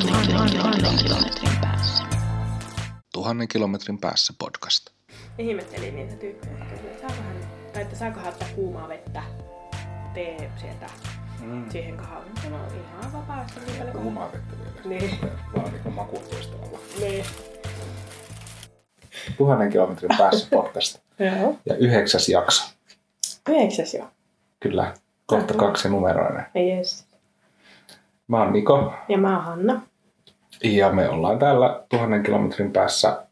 kilometrin 0.00 1.60
päässä. 1.60 2.04
Tuhannen 3.12 3.48
kilometrin 3.48 3.98
päässä 3.98 4.32
podcast. 4.38 4.90
ihmettelin 5.38 5.96
niitä 5.96 6.16
tyyppejä, 6.16 6.64
että 6.74 7.00
saakohan, 7.00 7.36
tai 7.72 7.82
että 7.82 7.96
saakohan 7.96 8.28
ottaa 8.28 8.48
kuumaa 8.54 8.88
vettä 8.88 9.22
tee 10.14 10.50
sieltä 10.56 10.86
mm. 11.40 11.70
siihen 11.70 11.96
kahviin. 11.96 12.36
Se 12.42 12.46
on 12.46 12.60
ihan 13.00 13.12
vapaasti 13.12 13.60
niin 13.60 13.76
paljon. 13.78 13.96
Kuumaa 13.96 14.32
vettä 14.32 14.56
vielä. 14.58 14.98
Niin. 14.98 15.18
Vaan 15.56 15.72
niin 15.72 15.94
makuutoistavalla. 15.94 16.78
Niin. 17.00 17.24
Tuhannen 19.38 19.70
kilometrin 19.70 20.10
päässä 20.18 20.48
podcast. 20.50 20.98
Joo. 21.40 21.56
Ja 21.66 21.76
yhdeksäs 21.76 22.28
jakso. 22.28 22.72
Yhdeksäs 23.48 23.94
jo. 23.94 24.08
Kyllä. 24.60 24.94
Kohta 25.26 25.54
kaksi 25.54 25.88
numeroinen. 25.88 26.46
Yes. 26.54 27.06
Mä 28.28 28.38
oon 28.38 28.52
Niko. 28.52 28.94
Ja 29.08 29.18
mä 29.18 29.36
oon 29.36 29.44
Hanna. 29.44 29.89
Ja 30.64 30.92
me 30.92 31.08
ollaan 31.08 31.38
täällä 31.38 31.82
tuhannen 31.88 32.22
kilometrin 32.22 32.72
päässä 32.72 33.26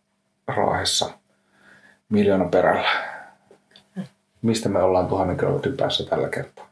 Raahessa 0.47 1.11
miljoona 2.09 2.49
perällä. 2.49 2.89
Mistä 4.43 4.69
me 4.69 4.83
ollaan 4.83 5.07
tuhannen 5.07 5.37
kilometrin 5.37 5.77
päässä 5.77 6.07
tällä 6.07 6.29
kertaa? 6.29 6.71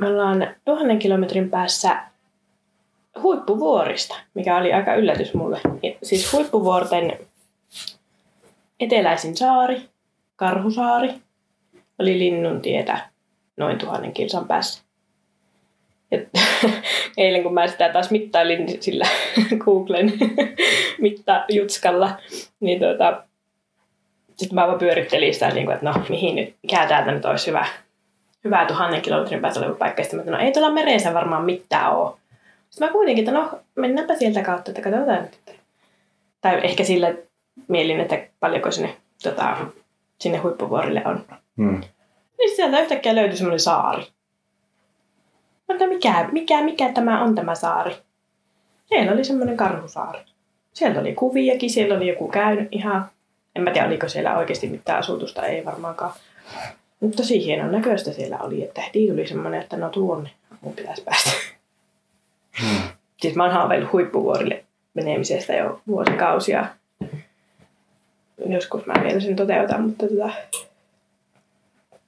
Me 0.00 0.06
ollaan 0.06 0.46
tuhannen 0.64 0.98
kilometrin 0.98 1.50
päässä 1.50 2.02
huippuvuorista, 3.22 4.14
mikä 4.34 4.56
oli 4.56 4.72
aika 4.72 4.94
yllätys 4.94 5.34
mulle. 5.34 5.60
Siis 6.02 6.32
huippuvuorten 6.32 7.18
eteläisin 8.80 9.36
saari, 9.36 9.88
Karhusaari, 10.36 11.14
oli 11.98 12.18
Linnuntietä 12.18 12.98
noin 13.56 13.78
tuhannen 13.78 14.12
kilsan 14.12 14.46
päässä. 14.46 14.85
Ja 16.10 16.18
eilen 17.16 17.42
kun 17.42 17.54
mä 17.54 17.66
sitä 17.66 17.88
taas 17.92 18.10
mittailin 18.10 18.82
sillä 18.82 19.06
Googlen 19.64 20.12
mittajutskalla, 20.98 22.10
niin 22.60 22.80
tuota, 22.80 23.22
sitten 24.36 24.54
mä 24.54 24.66
vaan 24.66 24.78
pyörittelin 24.78 25.34
sitä, 25.34 25.48
niin 25.48 25.66
kuin, 25.66 25.74
että 25.74 25.90
no 25.90 25.94
mihin 26.08 26.34
nyt, 26.34 26.54
mikä 26.62 26.86
täältä 26.86 27.12
nyt 27.12 27.24
olisi 27.24 27.46
hyvä, 27.46 27.66
hyvä 28.44 28.64
tuhannen 28.66 29.02
kilometrin 29.02 29.40
päässä 29.40 29.60
oleva 29.60 29.74
paikka. 29.74 30.02
Sitten 30.02 30.18
mä 30.18 30.22
että 30.22 30.32
no 30.32 30.38
ei 30.38 30.52
tuolla 30.52 30.70
meressä 30.70 31.14
varmaan 31.14 31.44
mitään 31.44 31.96
ole. 31.96 32.14
Sitten 32.70 32.88
mä 32.88 32.92
kuitenkin, 32.92 33.22
että 33.28 33.38
no 33.38 33.60
mennäänpä 33.74 34.14
sieltä 34.14 34.42
kautta, 34.42 34.70
että 34.70 34.82
katsotaan 34.82 35.22
nyt. 35.22 35.56
Tai 36.40 36.60
ehkä 36.62 36.84
sillä 36.84 37.14
mielin, 37.68 38.00
että 38.00 38.18
paljonko 38.40 38.70
sinne, 38.70 38.96
tota, 39.22 39.56
sinne 40.20 40.38
huippuvuorille 40.38 41.02
on. 41.04 41.24
Hmm. 41.56 41.80
Niin 42.38 42.56
sieltä 42.56 42.80
yhtäkkiä 42.80 43.14
löytyi 43.14 43.36
semmoinen 43.36 43.60
saari. 43.60 44.06
Mä 45.68 45.74
että 45.74 45.86
mikä, 45.86 46.28
mikä, 46.32 46.62
mikä 46.62 46.92
tämä 46.92 47.22
on 47.22 47.34
tämä 47.34 47.54
saari? 47.54 47.96
Siellä 48.86 49.12
oli 49.12 49.24
semmoinen 49.24 49.56
karhusaari. 49.56 50.20
Sieltä 50.72 51.00
oli 51.00 51.14
kuviakin, 51.14 51.70
siellä 51.70 51.96
oli 51.96 52.08
joku 52.08 52.28
käynyt 52.28 52.68
ihan. 52.70 53.10
En 53.56 53.62
mä 53.62 53.70
tiedä, 53.70 53.86
oliko 53.86 54.08
siellä 54.08 54.36
oikeasti 54.36 54.66
mitään 54.68 54.98
asutusta, 54.98 55.46
ei 55.46 55.64
varmaankaan. 55.64 56.12
Mutta 57.00 57.16
tosi 57.16 57.44
hienon 57.44 57.72
näköistä 57.72 58.12
siellä 58.12 58.38
oli, 58.38 58.64
että 58.64 58.80
heti 58.80 59.08
tuli 59.08 59.26
semmoinen, 59.26 59.60
että 59.60 59.76
no 59.76 59.88
tuonne 59.88 60.30
mun 60.60 60.72
pitäisi 60.72 61.02
päästä. 61.02 61.30
Hmm. 62.60 62.82
Siis 63.16 63.34
mä 63.34 63.44
oon 63.44 63.52
haaveillut 63.52 63.92
huippuvuorille 63.92 64.64
menemisestä 64.94 65.52
jo 65.52 65.80
vuosikausia. 65.86 66.66
Joskus 68.46 68.86
mä 68.86 68.94
vielä 69.02 69.20
sen 69.20 69.36
toteutan, 69.36 69.82
mutta 69.82 70.06
tota, 70.08 70.30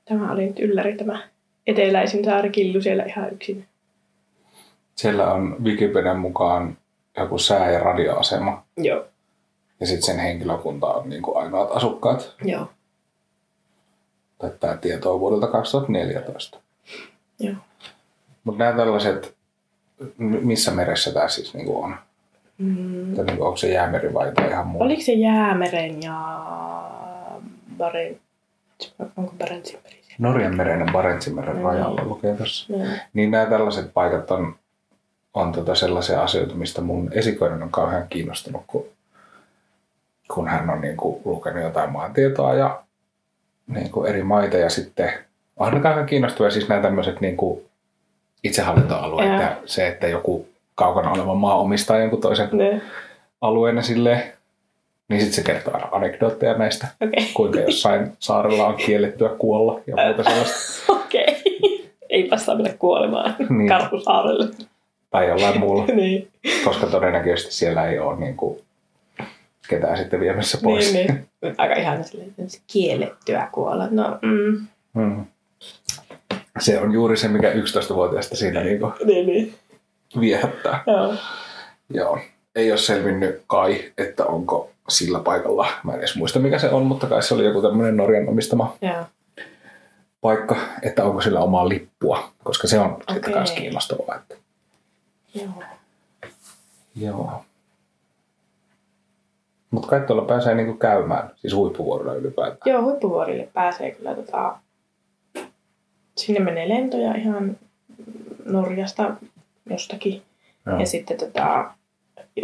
tämä 0.04 0.32
oli 0.32 0.46
nyt 0.46 0.58
ylläri 0.58 0.96
tämä 0.96 1.28
eteläisin 1.68 2.24
saari 2.24 2.50
Killu 2.50 2.82
siellä 2.82 3.04
ihan 3.04 3.32
yksin. 3.32 3.66
Siellä 4.94 5.32
on 5.32 5.56
Wikipedian 5.64 6.18
mukaan 6.18 6.76
joku 7.16 7.38
sää- 7.38 7.70
ja 7.70 7.78
radioasema. 7.80 8.64
Joo. 8.76 9.04
Ja 9.80 9.86
sitten 9.86 10.02
sen 10.02 10.18
henkilökunta 10.18 10.86
on 10.86 11.08
niin 11.08 11.22
kuin 11.22 11.36
ainoat 11.36 11.70
asukkaat. 11.76 12.34
Joo. 12.44 12.70
Tai 14.38 14.50
tämä 14.60 14.76
tieto 14.76 15.14
on 15.14 15.20
vuodelta 15.20 15.46
2014. 15.46 16.60
Joo. 17.40 17.54
Mutta 18.44 18.64
nämä 18.64 18.76
tällaiset, 18.76 19.36
missä 20.18 20.70
meressä 20.70 21.12
tämä 21.12 21.28
siis 21.28 21.54
niin 21.54 21.66
kuin 21.66 21.84
on? 21.84 21.96
Mm. 22.58 23.14
Tai 23.14 23.24
niin 23.24 23.36
kuin, 23.36 23.46
onko 23.46 23.56
se 23.56 23.68
jäämeri 23.68 24.14
vai 24.14 24.26
jotain 24.26 24.50
ihan 24.50 24.66
muu? 24.66 24.82
Oliko 24.82 25.02
se 25.02 25.12
Jäämeren 25.12 26.02
ja 26.02 26.18
Barents, 27.76 28.94
onko 29.16 29.32
Barentsin 29.38 29.80
meri? 29.84 29.97
Norjan 30.18 30.56
meren 30.56 30.80
ja 30.80 30.86
Barentsinmeren 30.92 31.56
Mm. 31.56 31.62
rajalla 31.62 32.04
lukee 32.04 32.34
tässä. 32.36 32.72
Joo. 32.72 32.86
Niin 33.12 33.30
nämä 33.30 33.46
tällaiset 33.46 33.90
paikat 33.94 34.30
on, 34.30 34.54
on 35.34 35.52
tota 35.52 35.74
sellaisia 35.74 36.22
asioita, 36.22 36.54
mistä 36.54 36.80
mun 36.80 37.10
esikoinen 37.12 37.62
on 37.62 37.70
kauhean 37.70 38.06
kiinnostunut, 38.08 38.62
kun, 38.66 38.86
kun 40.34 40.48
hän 40.48 40.70
on 40.70 40.80
niin 40.80 40.96
kuin 40.96 41.22
lukenut 41.24 41.62
jotain 41.62 41.92
maantietoa 41.92 42.54
ja 42.54 42.82
niin 43.66 43.90
kuin 43.90 44.08
eri 44.10 44.22
maita 44.22 44.56
ja 44.56 44.70
sitten 44.70 45.12
on 45.56 45.80
kauhean 45.80 46.06
kiinnostavia 46.06 46.50
siis 46.50 46.68
nämä 46.68 46.82
tämmöiset 46.82 47.20
niin 47.20 47.36
kuin 47.36 47.60
itsehallintoalueet 48.44 49.28
Joo. 49.28 49.40
ja 49.40 49.56
se, 49.66 49.88
että 49.88 50.06
joku 50.06 50.48
kaukana 50.74 51.10
oleva 51.12 51.34
maa 51.34 51.58
omistaa 51.58 51.98
jonkun 51.98 52.20
toisen 52.20 52.48
Ne. 52.52 52.80
alueen 53.40 53.76
ja 53.76 53.82
silleen, 53.82 54.32
niin 55.08 55.20
sitten 55.20 55.36
se 55.36 55.42
kertoo 55.52 55.74
aina 55.74 55.88
anekdootteja 55.92 56.58
näistä, 56.58 56.86
Okei. 57.00 57.30
kuinka 57.34 57.60
jossain 57.60 58.12
saarella 58.18 58.66
on 58.66 58.74
kiellettyä 58.74 59.28
kuolla 59.28 59.80
ja 59.86 59.96
muuta 60.06 60.30
sellaista. 60.30 60.92
Okei. 60.92 61.42
Ei 62.10 62.30
saa 62.36 62.54
mennä 62.54 62.72
kuolemaan 62.78 63.36
Niin. 63.48 63.68
Karhusaarelle. 63.68 64.48
Tai 65.10 65.28
jollain 65.28 65.60
muulla. 65.60 65.84
niin. 65.94 66.28
koska 66.64 66.86
todennäköisesti 66.86 67.54
siellä 67.54 67.88
ei 67.88 67.98
ole 67.98 68.18
niin 68.18 68.36
kuin, 68.36 68.60
ketään 69.68 69.98
sitten 69.98 70.20
viemässä 70.20 70.58
pois. 70.62 70.92
Niin, 70.92 71.06
niin. 71.42 71.54
Aika 71.58 71.74
ihana 71.74 72.02
silleen, 72.02 72.34
kiellettyä 72.72 73.48
kuolla. 73.52 73.88
No, 73.90 74.18
mm. 74.22 74.66
Mm. 74.94 75.24
Se 76.58 76.80
on 76.80 76.92
juuri 76.92 77.16
se, 77.16 77.28
mikä 77.28 77.52
11-vuotiaasta 77.52 78.36
siinä 78.36 78.60
niin 78.60 78.80
kuin 78.80 78.92
niin, 79.04 79.26
niin. 79.26 79.54
viehättää. 80.20 80.82
Joo. 80.86 81.14
Joo. 81.90 82.18
Ei 82.54 82.70
ole 82.70 82.78
selvinnyt 82.78 83.42
kai, 83.46 83.92
että 83.98 84.26
onko 84.26 84.70
sillä 84.88 85.20
paikalla, 85.20 85.66
mä 85.84 85.92
en 85.92 85.98
edes 85.98 86.16
muista 86.16 86.38
mikä 86.38 86.58
se 86.58 86.70
on, 86.70 86.86
mutta 86.86 87.06
kai 87.06 87.22
se 87.22 87.34
oli 87.34 87.44
joku 87.44 87.62
tämmöinen 87.62 87.96
Norjan 87.96 88.28
omistama 88.28 88.76
Joo. 88.82 89.04
paikka, 90.20 90.56
että 90.82 91.04
onko 91.04 91.20
sillä 91.20 91.40
omaa 91.40 91.68
lippua, 91.68 92.30
koska 92.44 92.68
se 92.68 92.78
on 92.78 92.96
sitten 92.98 93.16
Okei. 93.16 93.34
myös 93.34 93.50
kiinnostavaa. 93.50 94.16
Että, 94.16 94.34
Joo. 95.34 95.62
joo. 96.96 97.44
Mutta 99.70 99.88
kai 99.88 100.00
tuolla 100.00 100.24
pääsee 100.24 100.54
niinku 100.54 100.74
käymään, 100.74 101.30
siis 101.36 101.54
huippuvuorolla 101.54 102.14
ylipäätään. 102.14 102.58
Joo, 102.72 102.82
huippuvuorille 102.82 103.48
pääsee 103.52 103.90
kyllä 103.90 104.14
tota, 104.14 104.58
sinne 106.16 106.40
menee 106.40 106.68
lentoja 106.68 107.14
ihan 107.14 107.56
Norjasta 108.44 109.14
jostakin. 109.70 110.22
Joo. 110.66 110.78
Ja 110.78 110.86
sitten 110.86 111.16
tota, 111.18 111.70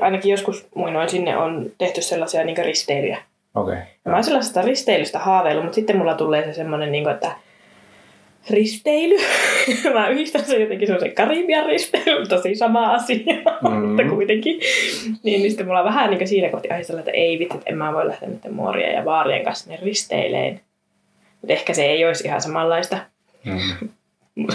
ainakin 0.00 0.30
joskus 0.30 0.66
muinoin 0.74 1.08
sinne 1.08 1.36
on 1.36 1.70
tehty 1.78 2.02
sellaisia 2.02 2.44
niin 2.44 2.56
risteilyjä. 2.64 3.18
Okei. 3.54 3.74
Ja 3.74 4.10
mä 4.10 4.14
oon 4.14 4.24
sellaisesta 4.24 4.62
risteilystä 4.62 5.18
haaveillut, 5.18 5.64
mutta 5.64 5.74
sitten 5.74 5.96
mulla 5.96 6.14
tulee 6.14 6.44
se 6.44 6.52
semmoinen, 6.52 6.92
niin 6.92 7.08
että 7.08 7.32
risteily. 8.50 9.16
mä 9.94 10.08
yhdistän 10.08 10.44
sen 10.44 10.60
jotenkin 10.60 10.86
semmoisen 10.86 11.14
Karibian 11.14 11.66
risteily, 11.66 12.26
tosi 12.26 12.54
sama 12.54 12.92
asia, 12.92 13.34
Mm. 13.70 13.70
mutta 13.88 14.04
kuitenkin. 14.04 14.60
Niin, 15.22 15.40
niin 15.40 15.50
sitten 15.50 15.66
mulla 15.66 15.78
on 15.78 15.84
vähän 15.84 16.10
niin 16.10 16.28
siinä 16.28 16.50
kohti 16.50 16.70
ahdistella, 16.70 17.00
että 17.00 17.10
ei 17.10 17.38
vitsi, 17.38 17.56
että 17.56 17.70
en 17.70 17.78
mä 17.78 17.92
voi 17.92 18.08
lähteä 18.08 18.28
niiden 18.28 18.54
muorien 18.54 18.94
ja 18.94 19.04
vaarien 19.04 19.44
kanssa 19.44 19.64
sinne 19.64 19.78
risteileen. 19.82 20.60
Mutta 21.40 21.52
ehkä 21.52 21.74
se 21.74 21.84
ei 21.84 22.04
olisi 22.04 22.26
ihan 22.26 22.40
samanlaista. 22.40 22.98
Mm. 24.36 24.48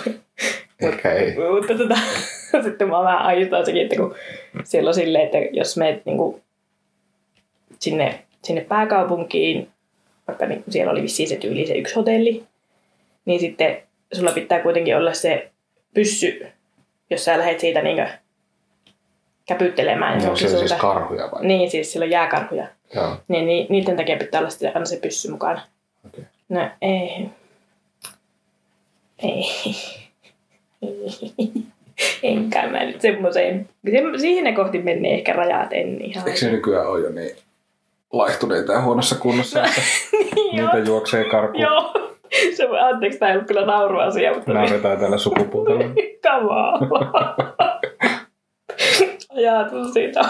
Ehkä 0.82 1.12
ei. 1.12 1.36
Mutta 1.56 1.78
tota, 1.78 1.96
sitten 2.64 2.90
mä 2.90 3.04
vähän 3.04 3.22
ahdistaa 3.22 3.66
sekin, 3.66 3.82
että 3.82 3.96
kun 3.96 4.16
siellä 4.64 4.88
on 4.88 4.94
silleen, 4.94 5.26
että 5.26 5.38
jos 5.38 5.78
menet 5.78 6.06
niin 6.06 6.42
sinne, 7.80 8.24
sinne 8.44 8.62
pääkaupunkiin, 8.62 9.70
vaikka 10.28 10.46
niin 10.46 10.64
siellä 10.70 10.92
oli 10.92 11.02
vissiin 11.02 11.30
se 11.30 11.36
tyyli 11.36 11.68
se 11.68 11.74
yksi 11.74 11.96
hotelli, 11.96 12.44
niin 13.26 13.40
sitten 13.40 13.78
sulla 14.14 14.32
pitää 14.32 14.60
kuitenkin 14.60 14.98
olla 14.98 15.14
se 15.14 15.52
pyssy, 15.94 16.48
jos 17.10 17.26
sä 17.26 17.38
lähdet 17.38 17.60
siitä 17.60 17.82
niin 17.82 18.08
käpyttelemään. 19.46 20.14
Onko 20.14 20.26
onko 20.26 20.40
se 20.40 20.48
siis 20.48 20.72
sulta- 20.72 20.82
karhuja 20.82 21.32
vai? 21.32 21.46
Niin, 21.46 21.72
siis 21.72 21.92
sillä 21.92 22.04
on 22.04 22.10
jääkarhuja. 22.10 22.68
Joo. 22.96 23.18
Niin, 23.28 23.46
niin 23.46 23.68
niiden 23.70 23.98
takia 23.98 24.18
pitää 24.18 24.40
olla 24.40 24.50
sitten 24.50 24.72
aina 24.76 24.86
se 24.86 24.98
pyssy 24.98 25.32
mukana. 25.32 25.62
Okei. 26.08 26.24
No 26.50 26.70
ei. 26.82 27.30
Ei. 29.24 29.46
Enkä 32.24 32.68
mä 32.68 32.86
nyt 32.86 33.02
semmoiseen. 33.02 33.70
Se, 33.92 34.02
siihen 34.18 34.56
kohti 34.56 34.80
menee 34.82 35.14
ehkä 35.14 35.34
rajat, 35.34 35.74
en 35.74 36.02
ihan. 36.02 36.28
Eikö 36.28 36.40
se 36.40 36.52
nykyään 36.52 36.88
ole 36.88 37.00
jo 37.00 37.10
niin 37.10 37.36
laihtuneita 38.14 38.74
ja 38.74 38.82
huonossa 38.82 39.16
kunnossa, 39.16 39.64
että 39.66 39.82
Joo. 40.36 40.74
niitä 40.74 40.90
juoksee 40.90 41.24
karkuun? 41.24 41.62
Joo. 41.64 41.94
Se, 42.56 42.68
anteeksi, 42.80 43.20
tämä 43.20 43.30
ei 43.32 43.36
ollut 43.36 43.48
kyllä 43.48 43.66
nauruasia, 43.66 44.34
mutta 44.34 44.54
Nauretaan 44.54 45.00
täällä 45.00 45.18
sukupuutella. 45.28 45.84
kamaa. 46.24 46.80
ajatus 49.36 49.94
siitä. 49.94 50.22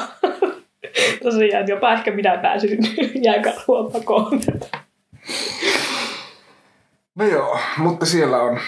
Tosiaan, 1.23 1.67
jopa 1.67 1.93
ehkä 1.93 2.11
minä 2.11 2.37
pääsin 2.37 2.77
jääkarhua 3.23 3.89
pakoon. 3.89 4.41
No 7.15 7.25
joo, 7.25 7.57
mutta 7.77 8.05
siellä 8.05 8.37
on 8.41 8.59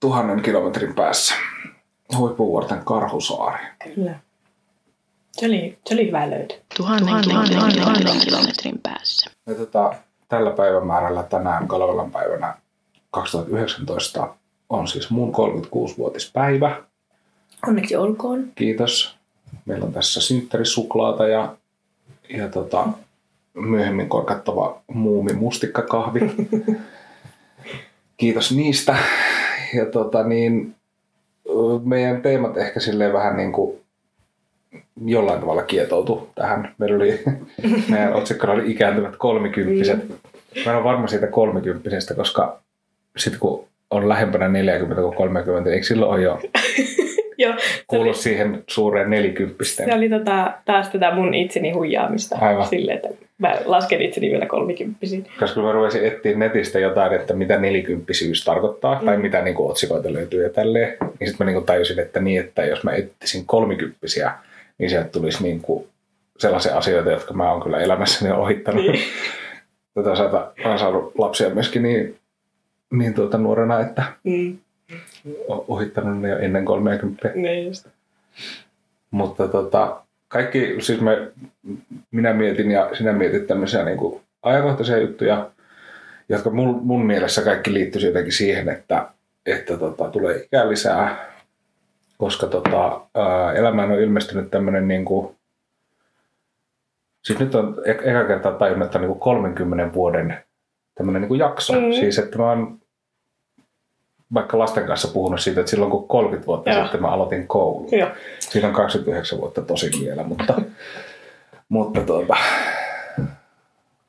tuhannen 0.00 0.42
kilometrin 0.42 0.94
päässä 0.94 1.34
Huippuvuorten 2.16 2.84
Karhusaari. 2.84 3.66
Kyllä. 3.84 4.14
Se 5.32 5.46
oli, 5.46 5.78
se 5.86 5.94
oli 5.94 6.06
hyvä 6.06 6.30
löytö. 6.30 6.54
Tuhannen, 6.76 7.24
tuhannen, 7.24 7.52
tuhannen, 7.52 7.82
tuhannen 7.82 8.20
kilometrin 8.24 8.78
päässä. 8.82 9.30
Ja 9.46 9.54
tota, 9.54 9.94
tällä 10.28 10.50
päivämäärällä 10.50 11.22
tänään 11.22 11.68
Kalvolan 11.68 12.10
päivänä 12.10 12.54
2019 13.10 14.34
on 14.68 14.88
siis 14.88 15.10
mun 15.10 15.32
36-vuotispäivä. 15.34 16.82
Onneksi 17.66 17.96
olkoon. 17.96 18.52
Kiitos. 18.54 19.16
Meillä 19.64 19.84
on 19.86 19.92
tässä 19.92 20.20
synttärisuklaata 20.20 21.28
ja, 21.28 21.56
ja 22.28 22.48
tota, 22.48 22.88
myöhemmin 23.54 24.08
korkattava 24.08 24.82
muumi 24.86 25.32
mustikkakahvi. 25.32 26.20
Kiitos 28.16 28.52
niistä. 28.52 28.96
Ja 29.74 29.86
tota, 29.86 30.22
niin, 30.22 30.76
meidän 31.84 32.22
teemat 32.22 32.56
ehkä 32.56 32.80
silleen 32.80 33.12
vähän 33.12 33.36
niin 33.36 33.52
kuin 33.52 33.80
jollain 35.04 35.40
tavalla 35.40 35.62
kietoutu 35.62 36.28
tähän. 36.34 36.74
Meillä 36.78 36.96
oli, 36.96 37.20
meidän 37.90 38.14
otsikkona 38.14 38.52
oli 38.52 38.70
ikääntyvät 38.70 39.16
kolmikymppiset. 39.16 40.08
Mä 40.64 40.70
en 40.70 40.76
ole 40.76 40.84
varma 40.84 41.06
siitä 41.06 41.26
kolmikymppisestä, 41.26 42.14
koska 42.14 42.60
sitten 43.16 43.40
kun 43.40 43.64
on 43.90 44.08
lähempänä 44.08 44.48
40 44.48 45.02
kuin 45.02 45.16
30, 45.16 45.70
eikö 45.70 45.86
silloin 45.86 46.12
ole 46.12 46.22
jo 46.22 46.40
Joo, 47.38 47.54
kuulu 47.86 48.14
siihen 48.14 48.64
suureen 48.68 49.10
nelikymppisten? 49.10 49.86
se 49.86 49.94
oli 49.94 50.08
tota, 50.08 50.52
taas 50.64 50.88
tätä 50.88 51.14
mun 51.14 51.34
itseni 51.34 51.70
huijaamista. 51.70 52.38
Aivan. 52.40 52.66
Silleen, 52.66 52.96
että 52.96 53.26
mä 53.40 53.56
lasken 53.64 54.02
itseni 54.02 54.30
vielä 54.30 54.46
kolmikymppisiin. 54.46 55.26
Koska 55.40 55.62
mä 55.62 55.72
rupesin 55.72 56.04
etsiä 56.04 56.36
netistä 56.36 56.78
jotain, 56.78 57.12
että 57.12 57.34
mitä 57.34 57.58
nelikymppisyys 57.58 58.44
tarkoittaa, 58.44 59.00
mm. 59.00 59.06
tai 59.06 59.16
mitä 59.16 59.42
niin 59.42 59.54
kuin, 59.54 59.70
otsikoita 59.70 60.12
löytyy 60.12 60.42
ja 60.42 60.50
tälleen. 60.50 60.96
Niin 61.00 61.28
sitten 61.28 61.36
mä 61.38 61.44
niin 61.44 61.54
kuin, 61.54 61.66
tajusin, 61.66 61.98
että 61.98 62.20
niin, 62.20 62.40
että 62.40 62.64
jos 62.64 62.84
mä 62.84 62.92
etsisin 62.92 63.46
kolmikymppisiä, 63.46 64.32
niin 64.78 64.90
sieltä 64.90 65.08
tulisi 65.08 65.42
niin 65.42 65.60
kuin, 65.60 65.88
sellaisia 66.38 66.76
asioita, 66.76 67.10
jotka 67.10 67.34
mä 67.34 67.52
oon 67.52 67.62
kyllä 67.62 67.80
elämässäni 67.80 68.32
ohittanut. 68.32 68.86
Niin. 68.86 69.00
Tätä 69.94 70.16
saata, 70.16 70.52
mä 70.64 70.68
oon 70.68 70.78
saanut 70.78 71.12
lapsia 71.18 71.50
myöskin 71.50 71.82
niin, 71.82 72.16
niin 72.92 73.14
tuota, 73.14 73.38
nuorena, 73.38 73.80
että 73.80 74.02
Mm. 74.24 74.58
ohittanut 75.48 76.20
ne 76.20 76.28
jo 76.28 76.38
ennen 76.38 76.64
30. 76.64 77.30
Niin 77.34 77.66
just. 77.66 77.86
Mutta 79.10 79.48
tota, 79.48 80.02
kaikki, 80.30 80.76
siis 80.78 81.00
me, 81.00 81.32
minä 82.10 82.32
mietin 82.32 82.70
ja 82.70 82.90
sinä 82.92 83.12
mietit 83.12 83.46
tämmöisiä 83.46 83.84
niin 83.84 83.98
kuin 83.98 84.20
ajankohtaisia 84.42 84.98
juttuja, 84.98 85.50
jotka 86.28 86.50
mun, 86.50 86.80
mun 86.82 87.06
mielessä 87.06 87.42
kaikki 87.42 87.72
liittyisi 87.72 88.06
jotenkin 88.06 88.32
siihen, 88.32 88.68
että, 88.68 89.08
että 89.46 89.76
tota, 89.76 90.10
tulee 90.10 90.36
ikää 90.36 90.68
lisää, 90.68 91.30
koska 92.18 92.46
tota, 92.46 93.00
ää, 93.14 93.52
elämään 93.52 93.90
on 93.90 94.00
ilmestynyt 94.00 94.50
tämmöinen 94.50 94.88
niin 94.88 95.04
kuin, 95.04 95.36
siis 97.24 97.38
nyt 97.38 97.54
on 97.54 97.76
e- 97.84 98.10
eka 98.10 98.24
kertaa 98.24 98.52
tajunnut, 98.52 98.86
että 98.86 98.98
on 98.98 99.02
niin 99.02 99.12
kuin 99.12 99.20
30 99.20 99.94
vuoden 99.94 100.36
tämmöinen 100.94 101.22
niin 101.22 101.28
kuin 101.28 101.40
jakso. 101.40 101.72
Mm. 101.72 101.92
Siis, 101.92 102.18
että 102.18 102.38
mä 102.38 102.48
oon 102.48 102.79
vaikka 104.34 104.58
lasten 104.58 104.86
kanssa 104.86 105.08
puhunut 105.08 105.40
siitä, 105.40 105.60
että 105.60 105.70
silloin 105.70 105.90
kun 105.90 106.08
30 106.08 106.46
vuotta 106.46 106.70
Joo. 106.70 106.82
sitten 106.82 107.00
mä 107.02 107.08
aloitin 107.08 107.46
koulun. 107.48 107.88
Joo. 107.92 108.10
Siinä 108.38 108.68
on 108.68 108.74
29 108.74 109.38
vuotta 109.38 109.62
tosi 109.62 109.90
vielä, 110.00 110.22
mutta, 110.24 110.54
mutta 111.68 112.00
tuota, 112.00 112.36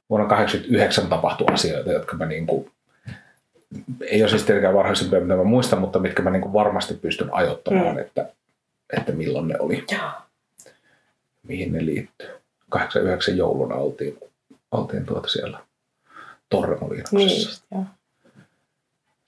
vuonna 0.09 0.27
89 0.27 1.07
tapahtui 1.07 1.47
asioita, 1.53 1.91
jotka 1.91 2.15
mä 2.18 2.25
niin 2.25 2.47
kuin, 2.47 2.71
ei 4.01 4.21
ole 4.23 4.29
siis 4.29 4.44
tietenkään 4.44 4.73
varhaisempia, 4.73 5.19
mitä 5.19 5.35
mä 5.35 5.44
muistan, 5.44 5.79
mutta 5.81 6.00
mitkä 6.00 6.21
mä 6.23 6.29
niin 6.29 6.41
kuin 6.41 6.53
varmasti 6.53 6.94
pystyn 6.94 7.33
ajoittamaan, 7.33 7.95
Mm. 7.95 8.00
että, 8.00 8.29
että 8.97 9.12
milloin 9.12 9.47
ne 9.47 9.56
oli, 9.59 9.83
Joo. 9.91 10.09
mihin 11.44 11.73
ne 11.73 11.85
liittyy. 11.85 12.29
89 12.69 13.38
jouluna 13.38 13.75
oltiin, 13.75 14.18
oltiin 14.71 15.06
tuota 15.06 15.27
siellä 15.27 15.59
Torremoliinoksessa. 16.50 17.18
Niin 17.18 17.47
joo. 17.71 17.83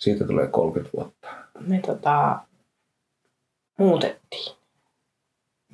Siitä 0.04 0.28
tulee 0.28 0.48
30 0.48 0.98
vuotta. 0.98 1.28
Me 1.68 1.80
tota, 1.86 2.40
muutettiin. 3.78 4.56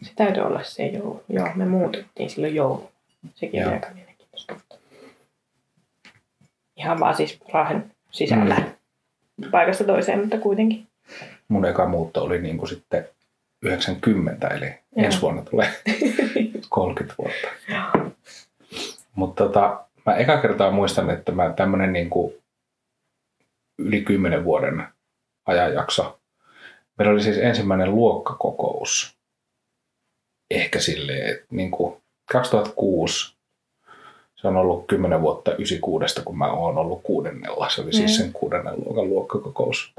Se 0.01 0.11
täytyy 0.15 0.43
olla 0.43 0.63
se 0.63 0.87
joulu. 0.87 1.23
Joo, 1.29 1.47
me 1.55 1.65
muutettiin 1.65 2.29
silloin 2.29 2.55
joulu. 2.55 2.91
Sekin 3.35 3.59
oli 3.59 3.65
Joo. 3.65 3.73
aika 3.73 3.89
mielenkiintoista. 3.93 4.55
Ihan 6.77 6.99
vaan 6.99 7.15
siis 7.15 7.39
Raahen 7.53 7.91
sisällä. 8.11 8.55
Mm. 9.37 9.51
Paikasta 9.51 9.83
toiseen, 9.83 10.19
mutta 10.19 10.37
kuitenkin. 10.37 10.87
Mun 11.47 11.65
eka 11.65 11.87
muutto 11.87 12.23
oli 12.23 12.41
niin 12.41 12.57
kuin 12.57 12.69
sitten 12.69 13.09
90, 13.61 14.47
eli 14.47 14.65
Joo. 14.65 14.79
ensi 14.95 15.21
vuonna 15.21 15.41
tulee 15.41 15.69
30 16.69 17.15
vuotta. 17.17 17.47
Joo. 17.67 18.11
Mutta 19.15 19.43
tota, 19.43 19.85
mä 20.05 20.15
eka 20.15 20.41
kertaa 20.41 20.71
muistan, 20.71 21.09
että 21.09 21.31
mä 21.31 21.53
tämmönen 21.55 21.93
niin 21.93 22.09
kuin 22.09 22.38
yli 23.79 24.01
10 24.01 24.43
vuoden 24.43 24.87
ajanjakso. 25.45 26.19
Meillä 26.97 27.11
oli 27.13 27.23
siis 27.23 27.37
ensimmäinen 27.37 27.95
luokkakokous. 27.95 29.17
Ehkä 30.51 30.79
silleen, 30.79 31.29
että 31.29 31.45
niin 31.49 31.71
kuin 31.71 32.01
2006, 32.31 33.35
se 34.35 34.47
on 34.47 34.57
ollut 34.57 34.87
10 34.87 35.21
vuotta 35.21 35.51
96, 35.55 36.21
kun 36.25 36.37
mä 36.37 36.51
oon 36.51 36.77
ollut 36.77 37.03
kuudennella. 37.03 37.69
Se 37.69 37.81
oli 37.81 37.93
siis 37.93 38.11
Mm. 38.11 38.23
sen 38.23 38.33
kuudennen 38.33 38.73
luokan 38.85 39.09
luokkakokous. 39.09 39.93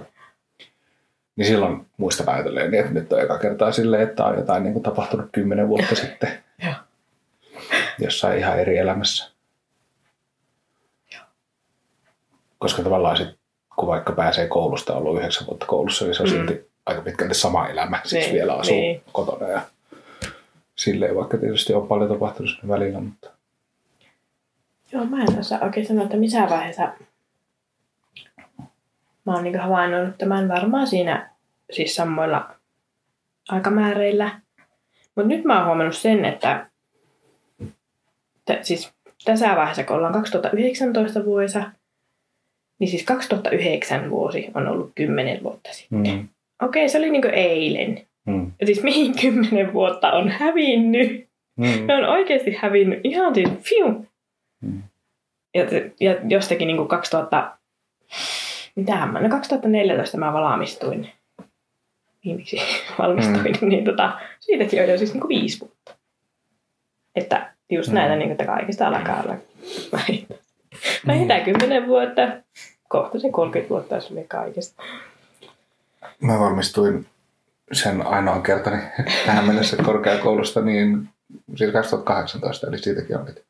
Niin 1.36 1.46
silloin 1.46 1.86
muistan 1.96 2.28
ajatelleen, 2.28 2.74
että 2.74 2.92
nyt 2.92 3.12
on 3.12 3.20
eka 3.20 3.38
kertaa 3.38 3.72
silleen, 3.72 4.02
että 4.08 4.24
on 4.24 4.36
jotain 4.36 4.62
niin 4.62 4.72
kuin 4.72 4.82
tapahtunut 4.82 5.28
10 5.32 5.68
vuotta 5.68 5.94
sitten 6.06 6.44
Joo. 6.64 6.74
jossain 7.98 8.38
ihan 8.38 8.58
eri 8.60 8.78
elämässä. 8.78 9.30
Koska 12.58 12.82
tavallaan 12.82 13.16
sit, 13.16 13.39
kun 13.76 13.88
vaikka 13.88 14.12
pääsee 14.12 14.48
koulusta, 14.48 14.92
on 14.92 14.98
ollut 15.02 15.18
yhdeksän 15.18 15.46
vuotta 15.46 15.66
koulussa, 15.66 16.04
niin 16.04 16.14
se 16.14 16.22
on 16.22 16.28
Mm. 16.28 16.34
silti 16.36 16.70
aika 16.86 17.00
pitkälti 17.02 17.34
sama 17.34 17.68
elämä. 17.68 18.00
Siksi 18.04 18.16
Niin, 18.26 18.32
vielä 18.34 18.54
asuu 18.54 18.74
niin. 18.74 19.02
kotona 19.12 19.48
ja 19.48 19.60
silleen, 20.76 21.16
vaikka 21.16 21.38
tietysti 21.38 21.74
on 21.74 21.88
paljon 21.88 22.10
tapahtunut 22.10 22.50
sinne 22.50 22.68
välillä, 22.74 23.00
mutta 23.00 23.30
Joo, 24.92 25.04
mä 25.04 25.22
en 25.22 25.38
osaa 25.38 25.58
oikein 25.62 25.86
sanoa, 25.86 26.04
että 26.04 26.16
missä 26.16 26.46
vaiheessa 26.50 26.92
mä 29.26 29.34
oon 29.34 29.44
niin 29.44 29.60
havainnut 29.60 30.18
tämän 30.18 30.48
varmaan 30.48 30.86
siinä 30.86 31.30
siis 31.72 31.94
samoilla 31.96 32.50
aikamääreillä. 33.48 34.40
Mutta 35.14 35.28
nyt 35.28 35.44
mä 35.44 35.56
oon 35.58 35.66
huomannut 35.66 35.96
sen, 35.96 36.24
että 36.24 36.66
t- 38.44 38.62
siis 38.64 38.92
tässä 39.24 39.56
vaiheessa, 39.56 39.84
kun 39.84 39.96
ollaan 39.96 40.12
2019 40.12 41.24
vuodessa, 41.24 41.62
niin 42.80 42.88
siis 42.90 43.02
2009 43.04 44.10
vuosi 44.10 44.46
on 44.54 44.68
ollut 44.68 44.92
10 44.94 45.42
vuotta 45.42 45.70
sitten. 45.72 45.98
mm. 46.00 46.28
Okei, 46.62 46.88
se 46.88 46.98
oli 46.98 47.10
niinku 47.10 47.28
eilen. 47.32 48.00
Mm. 48.26 48.52
Ja 48.60 48.66
siis 48.66 48.82
mihin 48.82 49.14
10 49.20 49.72
vuotta 49.72 50.12
on 50.12 50.28
hävinnyt? 50.28 51.28
Mm. 51.56 51.86
Ne 51.86 51.94
on 51.94 52.04
oikeasti 52.04 52.54
hävinnyt 52.58 53.00
ihan 53.04 53.34
siis 53.34 53.48
fiu. 53.60 54.06
Mm. 54.60 54.82
Ja, 55.54 55.62
ja 56.00 56.16
jostakin 56.28 56.66
niin 56.66 56.76
kuin 56.76 56.88
2000, 56.88 57.56
mitähän 58.76 59.12
mä, 59.12 59.20
no 59.20 59.28
2014 59.28 60.18
mä 60.18 60.32
valmistuin. 60.32 61.10
Viimeksi 62.24 62.56
valmistuin, 62.98 63.54
mm. 63.60 63.68
niin 63.68 63.84
tota, 63.84 64.20
siitäkin 64.40 64.82
on 64.82 64.88
jo 64.88 64.98
siis 64.98 65.12
niin 65.12 65.20
kuin 65.20 65.28
viisi 65.40 65.60
vuotta. 65.60 65.94
Että 67.16 67.52
just 67.70 67.88
Mm. 67.88 67.94
näitä, 67.94 68.16
niin 68.16 68.28
kuin, 68.28 68.32
että 68.32 68.44
kaikista 68.44 68.88
alkaa 68.88 69.22
olla 69.22 69.36
vähintään. 71.06 71.38
Vähintään 71.38 71.44
10 71.44 71.86
vuotta, 71.86 72.22
kohta 72.88 73.20
se 73.20 73.30
30 73.30 73.70
vuotta 73.70 73.94
jos 73.94 74.10
oli 74.10 74.24
kaikista. 74.28 74.82
Mä 76.20 76.38
valmistuin 76.38 77.06
sen 77.72 78.06
ainoan 78.06 78.42
kertani 78.42 78.82
tähän 79.26 79.46
mennessä 79.46 79.76
korkeakoulusta, 79.76 80.60
niin 80.60 81.08
siis 81.56 81.72
2018, 81.72 82.66
eli 82.66 82.78
siitäkin 82.78 83.16
on 83.16 83.24
nyt 83.24 83.44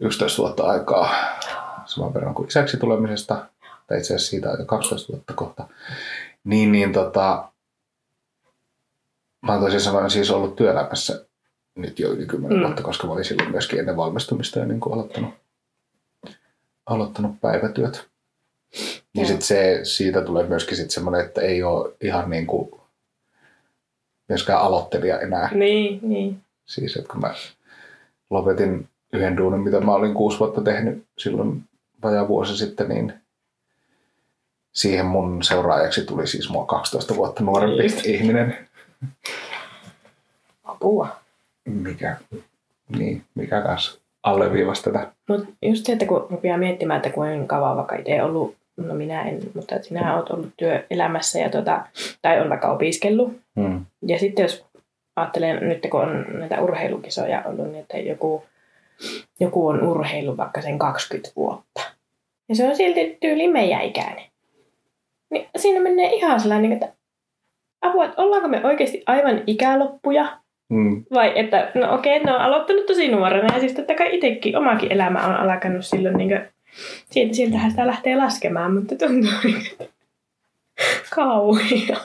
11 0.00 0.42
vuotta 0.42 0.62
aikaa 0.62 1.14
saman 1.84 2.14
verran 2.14 2.34
kuin 2.34 2.48
isäksi 2.48 2.76
tulemisesta, 2.76 3.46
tai 3.86 3.98
itse 3.98 4.14
asiassa 4.14 4.30
siitä 4.30 4.50
aika 4.50 4.64
12 4.64 5.12
vuotta 5.12 5.34
kohta. 5.34 5.68
Niin, 6.44 6.72
niin 6.72 6.92
tota, 6.92 7.48
mä 9.42 9.52
oon 9.52 9.60
toisin 9.60 9.80
sanoen 9.80 10.10
siis 10.10 10.30
ollut 10.30 10.56
työelämässä 10.56 11.24
nyt 11.74 11.98
jo 11.98 12.10
yli 12.10 12.26
10 12.26 12.56
Mm. 12.56 12.60
mm. 12.60 12.66
vuotta, 12.66 12.82
koska 12.82 13.06
mä 13.06 13.12
olin 13.12 13.24
silloin 13.24 13.50
myöskin 13.50 13.78
ennen 13.78 13.96
valmistumista 13.96 14.58
jo 14.58 14.64
niin 14.64 14.80
kuin 14.80 14.92
aloittanut, 14.92 15.34
aloittanut 16.88 17.40
päivätyöt. 17.40 18.08
Niin 19.14 19.26
sit 19.26 19.42
se, 19.42 19.80
siitä 19.82 20.20
tulee 20.20 20.46
myöskin 20.46 20.76
sit 20.76 20.90
semmoinen, 20.90 21.26
että 21.26 21.40
ei 21.40 21.62
ole 21.62 21.94
ihan 22.00 22.30
niin 22.30 22.46
kuin 22.46 22.70
myöskään 24.28 24.60
aloittelija 24.60 25.20
enää. 25.20 25.50
Niin, 25.54 26.00
niin. 26.02 26.40
Siis, 26.66 26.96
että 26.96 27.12
kun 27.12 27.20
mä 27.20 27.34
lopetin 28.30 28.88
yhden 29.12 29.36
duunin, 29.36 29.60
mitä 29.60 29.80
mä 29.80 29.94
olin 29.94 30.14
kuusi 30.14 30.38
vuotta 30.38 30.60
tehnyt 30.60 31.04
silloin 31.18 31.64
vajaa 32.02 32.28
vuosi 32.28 32.56
sitten, 32.56 32.88
niin 32.88 33.14
siihen 34.72 35.06
mun 35.06 35.42
seuraajaksi 35.42 36.04
tuli 36.04 36.26
siis 36.26 36.50
mua 36.50 36.66
12 36.66 37.16
vuotta 37.16 37.42
nuorempi 37.42 37.82
Just. 37.82 38.06
ihminen. 38.06 38.68
Apua. 40.64 41.16
Mikä, 41.64 42.16
niin, 42.88 43.24
mikä 43.34 43.60
kanssa 43.60 44.00
alleviivasi 44.28 44.82
tätä. 44.82 45.12
Mutta 45.28 45.46
just 45.62 45.86
se, 45.86 45.92
että 45.92 46.06
kun 46.06 46.26
rupeaa 46.30 46.58
miettimään, 46.58 46.96
että 46.96 47.10
kuinka 47.10 47.46
kauan 47.56 47.76
vaikka 47.76 47.96
itse 47.96 48.22
ollut, 48.22 48.56
no 48.76 48.94
minä 48.94 49.22
en, 49.22 49.40
mutta 49.54 49.82
sinä 49.82 50.16
olet 50.16 50.30
ollut 50.30 50.50
työelämässä 50.56 51.38
ja 51.38 51.50
tota, 51.50 51.86
tai 52.22 52.40
on 52.40 52.48
vaikka 52.48 52.72
opiskellut. 52.72 53.32
Hmm. 53.60 53.84
Ja 54.06 54.18
sitten 54.18 54.42
jos 54.42 54.64
ajattelen 55.16 55.68
nyt, 55.68 55.86
kun 55.90 56.00
on 56.00 56.26
näitä 56.32 56.60
urheilukisoja 56.60 57.42
ollut, 57.44 57.66
niin 57.66 57.80
että 57.80 57.98
joku, 57.98 58.44
joku 59.40 59.66
on 59.66 59.82
urheilu 59.82 60.36
vaikka 60.36 60.62
sen 60.62 60.78
20 60.78 61.30
vuotta. 61.36 61.80
Ja 62.48 62.54
se 62.54 62.68
on 62.68 62.76
silti 62.76 63.18
tyyli 63.20 63.48
meidän 63.48 63.82
ikäinen. 63.82 64.24
Niin 65.30 65.48
siinä 65.56 65.80
menee 65.80 66.12
ihan 66.12 66.40
sellainen, 66.40 66.72
että 66.72 66.92
apua, 67.80 68.04
että 68.04 68.22
ollaanko 68.22 68.48
me 68.48 68.60
oikeasti 68.64 69.02
aivan 69.06 69.42
ikäloppuja 69.46 70.38
Hmm. 70.74 71.04
vai 71.14 71.32
että, 71.34 71.70
no 71.74 71.94
okei, 71.94 72.24
ne 72.24 72.32
on 72.32 72.40
aloittanut 72.40 72.86
tosi 72.86 73.08
nuorena 73.08 73.54
ja 73.54 73.60
siis 73.60 73.72
totta 73.72 73.94
kai 73.94 74.16
itsekin 74.16 74.56
omakin 74.56 74.92
elämä 74.92 75.26
on 75.26 75.34
alkanut 75.34 75.86
silloin 75.86 76.16
niin 76.16 76.28
kuin, 76.28 76.48
siitä, 77.10 77.34
sieltähän 77.34 77.70
sitä 77.70 77.86
lähtee 77.86 78.16
laskemaan, 78.16 78.74
mutta 78.74 78.94
tuntuu 78.96 79.30
niin 79.44 79.62
kuin, 79.78 79.88
kauhia. 81.14 81.96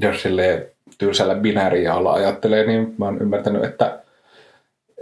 Jos 0.00 0.22
silleen 0.22 0.66
tylsällä 0.98 1.34
binäärijaolla 1.34 2.12
ajattelee, 2.12 2.66
niin 2.66 2.94
mä 2.98 3.04
oon 3.04 3.22
ymmärtänyt, 3.22 3.64
että, 3.64 3.98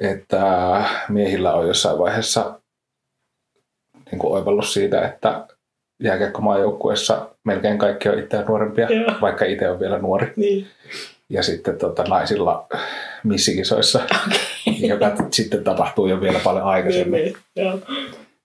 että 0.00 0.82
miehillä 1.08 1.54
on 1.54 1.66
jossain 1.66 1.98
vaiheessa 1.98 2.60
niin 4.10 4.18
kuin 4.18 4.32
oivallus 4.32 4.72
siitä, 4.72 5.06
että 5.06 5.46
jääkiekkomaajoukkueessa 6.00 7.28
melkein 7.44 7.78
kaikki 7.78 8.08
on 8.08 8.18
itseään 8.18 8.46
nuorempia, 8.46 8.92
Joo. 8.92 9.14
vaikka 9.20 9.44
itse 9.44 9.70
on 9.70 9.80
vielä 9.80 9.98
nuori. 9.98 10.32
Niin. 10.36 10.66
Ja 11.28 11.42
sitten 11.42 11.78
tota, 11.78 12.04
naisilla 12.04 12.66
missikisoissa, 13.24 14.00
joka 14.88 15.10
t- 15.10 15.32
sitten 15.32 15.64
tapahtuu 15.64 16.06
jo 16.06 16.20
vielä 16.20 16.38
paljon 16.44 16.64
aikaisemmin, 16.64 17.22
Niin, 17.22 17.36
niin, 17.56 17.66
joo. 17.66 17.78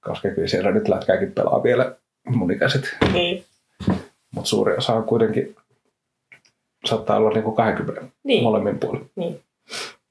koska 0.01 0.29
kyllä 0.29 0.47
siellä 0.47 0.71
nyt 0.71 0.88
lätkääkin 0.88 1.31
pelaa 1.31 1.63
vielä 1.63 1.95
mun 2.29 2.51
ikäiset. 2.51 2.97
Niin. 3.13 3.45
Mutta 4.35 4.50
suuri 4.50 4.77
osa 4.77 4.93
on 4.93 5.03
kuitenkin, 5.03 5.55
saattaa 6.85 7.17
olla 7.17 7.29
niin 7.29 7.43
kuin 7.43 7.55
20 7.55 8.03
Niin. 8.23 8.43
molemmin 8.43 8.79
puolin. 8.79 9.09
Niin. 9.15 9.39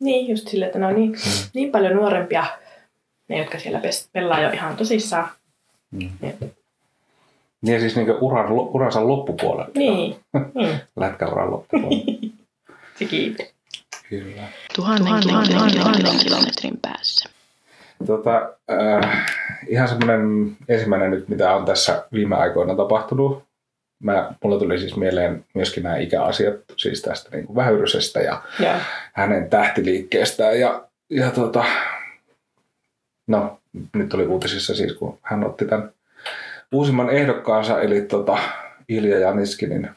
niin, 0.01 0.29
just 0.29 0.49
sille, 0.49 0.67
että 0.67 0.79
ne 0.79 0.87
on 0.87 0.95
niin, 0.95 1.15
niin 1.55 1.73
paljon 1.73 1.97
nuorempia, 1.97 2.45
ne 3.29 3.39
jotka 3.39 3.59
siellä 3.59 3.81
pelaa 4.13 4.41
jo 4.41 4.51
ihan 4.51 4.77
tosissaan. 4.77 5.29
Mm. 5.91 6.11
Niin. 6.21 6.35
Niin 7.63 7.81
siis 7.81 7.97
niin 7.97 8.11
uran, 8.21 8.53
uransa 8.53 9.09
loppupuolella. 9.09 9.71
Niin, 9.75 10.17
niin. 10.55 10.81
Lätkäuran 10.97 11.51
loppupuolella. 11.51 12.05
se 13.01 13.05
kiipe. 13.05 13.51
Kyllä. 14.09 14.43
Tuhannen 14.77 15.21
kilometrin, 15.21 16.19
kilometrin 16.19 16.79
päässä. 16.83 17.31
Tota, 18.07 18.53
äh, 18.71 19.27
ihan 19.69 19.89
semmoinen 19.89 20.57
ensimmäinen 20.69 21.11
nyt, 21.11 21.29
mitä 21.29 21.55
on 21.55 21.65
tässä 21.65 22.05
viime 22.13 22.37
aikoina 22.37 22.77
tapahtunut. 22.77 23.45
Mä, 24.03 24.33
mulla 24.43 24.59
tuli 24.59 24.79
siis 24.79 24.97
mieleen 24.97 25.45
myöskin 25.55 25.83
nämä 25.83 25.97
ikäasiat, 25.97 26.55
siis 26.77 27.03
tästä 27.03 27.37
niin 27.37 27.47
kuin 27.47 27.57
Väyrysestä 27.57 28.21
ja 28.21 28.43
Joo. 28.61 28.75
hänen 29.13 29.51
tähtiliikkeestään. 29.51 30.61
Ja, 30.61 30.89
ja 31.11 31.31
tota, 31.31 31.65
no, 33.27 33.61
nyt 33.95 34.15
oli 34.15 34.27
uutisissa 34.27 34.75
siis, 34.75 34.93
kun 34.93 35.19
hän 35.23 35.45
otti 35.45 35.65
tämän 35.65 35.93
uusimman 36.73 37.11
ehdokkaansa, 37.11 37.81
eli 37.81 38.03
tota 38.03 38.39
Ilja 38.89 39.19
Janiskinin 39.19 39.91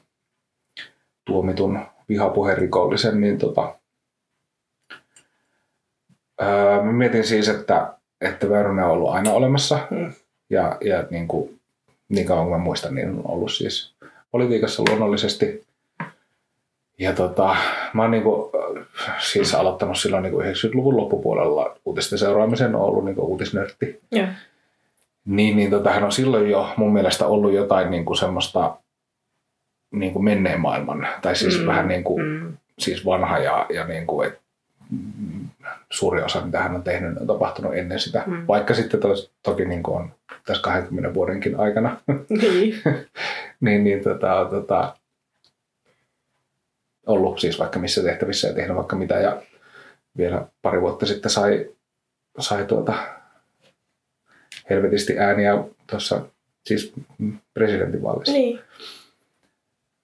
tuomitun 1.25 1.79
vihapuherikollisen, 2.09 3.21
niin 3.21 3.37
tota, 3.37 3.75
ää, 6.39 6.81
mä 6.81 6.91
mietin 6.91 7.23
siis, 7.23 7.49
että, 7.49 7.93
että 8.21 8.49
Väyrynen 8.49 8.85
on 8.85 8.91
ollut 8.91 9.09
aina 9.09 9.31
olemassa. 9.31 9.79
Mm. 9.91 10.13
Ja, 10.49 10.77
ja 10.81 11.03
niin, 11.09 11.27
kuin, 11.27 11.59
niin 12.09 12.27
kauan 12.27 12.45
kuin 12.45 12.57
mä 12.59 12.63
muistan, 12.63 12.95
niin 12.95 13.09
on 13.09 13.21
ollut 13.25 13.51
siis 13.51 13.93
politiikassa 14.31 14.83
luonnollisesti. 14.89 15.63
Ja 16.99 17.13
tota, 17.13 17.55
mä 17.93 18.01
oon 18.01 18.11
niin 18.11 18.23
kuin, 18.23 18.51
siis 19.19 19.55
aloittanut 19.55 19.97
silloin 19.97 20.23
niin 20.23 20.33
kuin 20.33 20.45
90-luvun 20.45 20.97
loppupuolella 20.97 21.75
uutisten 21.85 22.19
seuraamisen, 22.19 22.75
on 22.75 22.81
ollut 22.81 23.05
niin 23.05 23.15
kuin 23.15 23.25
uutisnörtti. 23.25 23.99
Joo. 24.11 24.27
Niin, 25.25 25.57
niin 25.57 25.71
tota, 25.71 25.89
hän 25.89 26.03
on 26.03 26.11
silloin 26.11 26.49
jo 26.49 26.73
mun 26.77 26.93
mielestä 26.93 27.27
ollut 27.27 27.53
jotain 27.53 27.91
niin 27.91 28.05
kuin 28.05 28.17
semmoista 28.17 28.77
niin 29.93 30.13
kuin 30.13 30.25
menneen 30.25 30.59
maailman, 30.59 31.07
tai 31.21 31.35
siis 31.35 31.59
mm. 31.59 31.65
vähän 31.65 31.87
niin 31.87 32.03
kuin, 32.03 32.25
Mm. 32.25 32.57
siis 32.79 33.05
vanha 33.05 33.37
ja, 33.39 33.65
ja 33.73 33.87
niin 33.87 34.07
kuin, 34.07 34.27
et, 34.27 34.39
suuri 35.91 36.21
osa, 36.21 36.41
mitä 36.41 36.59
hän 36.59 36.75
on 36.75 36.83
tehnyt, 36.83 37.17
on 37.17 37.27
tapahtunut 37.27 37.75
ennen 37.77 37.99
sitä. 37.99 38.23
Mm. 38.27 38.47
Vaikka 38.47 38.73
sitten 38.73 38.99
tos, 38.99 39.31
toki 39.43 39.65
niin 39.65 39.83
kuin 39.83 39.97
on 39.97 40.11
tässä 40.45 40.63
20 40.63 41.13
vuodenkin 41.13 41.59
aikana, 41.59 41.97
Niin. 42.29 42.81
niin, 43.61 43.83
niin 43.83 44.03
tota, 44.03 44.47
tota, 44.49 44.95
ollut 47.05 47.39
siis 47.39 47.59
vaikka 47.59 47.79
missä 47.79 48.03
tehtävissä 48.03 48.47
ja 48.47 48.53
tehnyt 48.53 48.75
vaikka 48.75 48.95
mitä. 48.95 49.15
Ja 49.15 49.41
vielä 50.17 50.47
pari 50.61 50.81
vuotta 50.81 51.05
sitten 51.05 51.31
sai, 51.31 51.69
sai 52.39 52.65
tuota 52.65 52.93
helvetisti 54.69 55.19
ääniä 55.19 55.63
tuossa 55.89 56.21
siis 56.65 56.93
presidentinvaaleissa. 57.53 58.33
niin. 58.33 58.59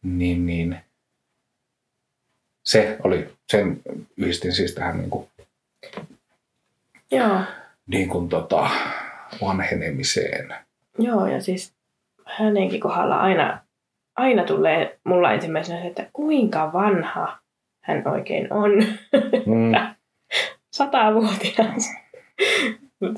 Niin, 0.04 0.46
niin. 0.46 0.78
Se 2.66 2.98
oli, 3.04 3.30
sen 3.52 3.82
yhdistin 4.18 4.54
siis 4.54 4.76
tähän 4.76 4.98
niin 4.98 5.10
kuin, 5.10 5.28
Joo. 7.12 7.42
niin 7.88 8.10
kuin 8.10 8.30
tota, 8.30 8.70
vanhenemiseen. 9.42 10.54
Joo, 10.98 11.28
ja 11.28 11.42
siis 11.42 11.74
hänenkin 12.26 12.80
kohdalla 12.80 13.16
aina, 13.18 13.60
aina 14.16 14.44
tulee 14.44 15.00
mulla 15.04 15.34
ensimmäisenä 15.34 15.82
se, 15.82 15.88
että 15.88 16.08
kuinka 16.14 16.74
vanha 16.74 17.40
hän 17.82 18.08
oikein 18.08 18.54
on. 18.54 18.72
Mm, 19.46 19.72
Satavuotias. 20.74 21.92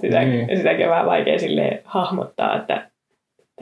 Sitä, 0.02 0.20
Niin. 0.20 0.48
niin. 0.48 0.58
sitäkin 0.58 0.86
on 0.86 0.92
vähän 0.92 1.06
vaikea 1.06 1.40
sille 1.40 1.82
hahmottaa, 1.86 2.58
että 2.60 2.91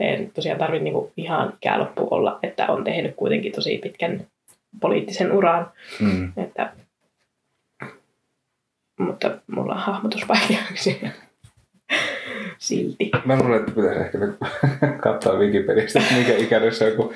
ei 0.00 0.30
tosiaan 0.34 0.58
tarvitse 0.58 0.84
niinku 0.84 1.12
ihan 1.16 1.52
ikäloppu 1.56 2.08
olla, 2.10 2.38
että 2.42 2.66
on 2.66 2.84
tehnyt 2.84 3.14
kuitenkin 3.16 3.52
tosi 3.52 3.78
pitkän 3.78 4.26
poliittisen 4.80 5.32
uran. 5.32 5.72
mm. 6.00 6.32
Että, 6.36 6.72
mutta 8.98 9.38
mulla 9.46 9.72
on 9.72 9.80
hahmotusvaikeuksia. 9.80 11.10
Silti. 12.58 13.10
Mä 13.24 13.38
luulen, 13.38 13.60
että 13.60 13.72
pitäisi 13.72 14.00
ehkä 14.00 14.18
nyt 14.18 14.36
katsoa 15.04 15.38
Wikipediasta, 15.38 15.98
että 15.98 16.14
mikä 16.14 16.36
ikäinen 16.36 16.74
se 16.74 16.86
on, 16.86 16.96
kun 16.96 17.14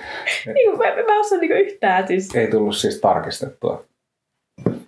Niin, 0.54 0.70
kun 0.70 0.78
mä, 0.78 0.84
mä 1.12 1.20
osaan 1.20 1.40
niinku 1.40 1.56
yhtään 1.56 2.06
siis. 2.06 2.34
ei 2.34 2.50
tullut 2.50 2.76
siis 2.76 3.00
tarkistettua. 3.00 3.84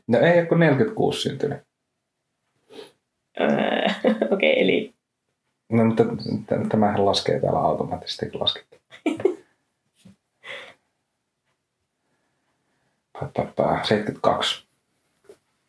No 0.08 0.18
ei 0.18 0.38
ole 0.38 0.46
kuin 0.46 0.60
46 0.60 1.20
syntynyt. 1.20 1.58
Öö, 3.40 3.48
Okei, 4.32 4.52
okay, 4.52 4.62
eli 4.62 4.94
No, 5.68 5.84
mutta 5.84 6.04
tämähän 6.68 7.06
laskee 7.06 7.40
täällä 7.40 7.58
automaattisesti, 7.58 8.26
pa, 13.34 13.46
pa, 13.56 13.82
72. 13.82 14.66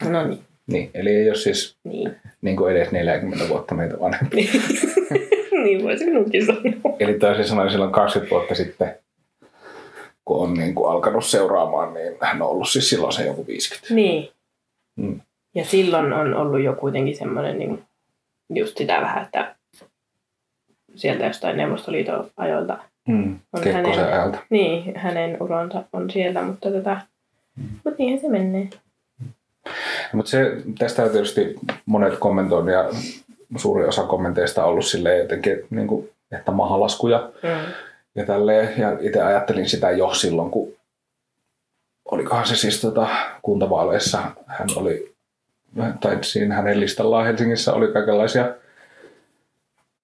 no 0.10 0.28
niin. 0.28 0.48
Niin, 0.68 0.92
eli 0.94 1.10
ei 1.10 1.30
ole 1.30 1.38
siis 1.38 1.78
Niin, 1.84 2.16
niin 2.42 2.58
kuin 2.58 2.76
edes 2.76 2.92
40 2.92 3.50
vuotta 3.50 3.76
meitä 3.76 4.00
vanhempi. 4.00 4.36
niin 5.64 5.84
voisi 5.84 6.06
minunkin 6.06 6.46
sanoa. 6.46 6.96
Eli 7.00 7.14
toisin 7.14 7.48
sanoen 7.48 7.72
silloin 7.72 7.92
20 7.92 8.36
vuotta 8.36 8.56
sitten, 8.56 8.96
kun 10.26 10.38
on 10.38 10.54
niin 10.54 10.76
kuin 10.76 10.92
alkanut 10.92 11.26
seuraamaan, 11.26 11.94
niin 11.94 12.14
hän 12.22 12.42
on 12.42 12.50
ollut 12.50 12.70
siis 12.70 12.90
silloin 12.90 13.14
se 13.14 13.26
joku 13.26 13.48
50. 13.48 13.94
Niin. 13.94 14.30
Mm. 14.96 15.22
Ja 15.56 15.66
silloin 15.66 16.14
on 16.14 16.34
ollut 16.34 16.62
jo 16.62 16.74
kuitenkin 16.74 17.18
semmoinen 17.18 17.60
niin 17.60 17.84
just 18.50 18.78
sitä 18.78 19.02
vähän, 19.02 19.24
että 19.24 19.56
sieltä 20.98 21.26
jostain 21.26 21.58
Neuvostoliiton 21.58 22.32
ajoilta. 22.38 22.78
Mm. 23.08 23.40
On 23.54 23.64
hänen- 23.74 24.00
ajalta. 24.00 24.38
Niin, 24.50 24.96
hänen 24.96 25.38
uransa 25.44 25.84
on 25.94 26.10
siellä, 26.10 26.42
mutta 26.42 26.72
tota, 26.72 26.98
Mm. 27.56 27.64
mut 27.86 27.98
niinhän 27.98 28.20
se 28.22 28.30
menee. 28.30 28.70
Mutta 30.14 30.30
se, 30.32 30.52
tästä 30.80 31.04
on 31.04 31.10
tietysti 31.10 31.56
monet 31.86 32.18
kommentoinnut 32.20 32.74
ja 32.74 32.90
suuri 33.58 33.86
osa 33.88 34.04
kommenteista 34.04 34.64
on 34.64 34.70
ollut 34.70 34.86
silleen 34.86 35.20
jotenkin, 35.20 35.60
niin 35.70 35.88
kuin, 35.88 36.10
että 36.32 36.52
mahalaskuja 36.52 37.30
Mm. 37.44 37.72
ja 38.16 38.26
tälleen. 38.26 38.74
Ja 38.78 38.98
itse 39.00 39.22
ajattelin 39.22 39.70
sitä 39.70 39.92
jo 39.92 40.14
silloin, 40.14 40.52
kun 40.52 40.74
olikohan 42.12 42.48
se 42.48 42.56
siis 42.56 42.82
tota, 42.82 43.08
kuntavaaleissa, 43.42 44.22
hän 44.48 44.68
oli, 44.76 45.14
tai 46.00 46.18
siinä 46.22 46.56
hänen 46.56 46.80
listallaan 46.80 47.26
Helsingissä 47.26 47.74
oli 47.74 47.88
kaikenlaisia, 47.88 48.56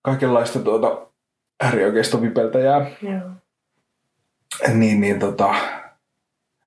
kaikenlaista 0.04 0.60
tuota, 0.60 1.08
äärioikeistovipeltäjää. 1.64 2.86
Joo. 3.02 3.30
Niin, 4.74 5.02
niin 5.02 5.20
tota, 5.20 5.56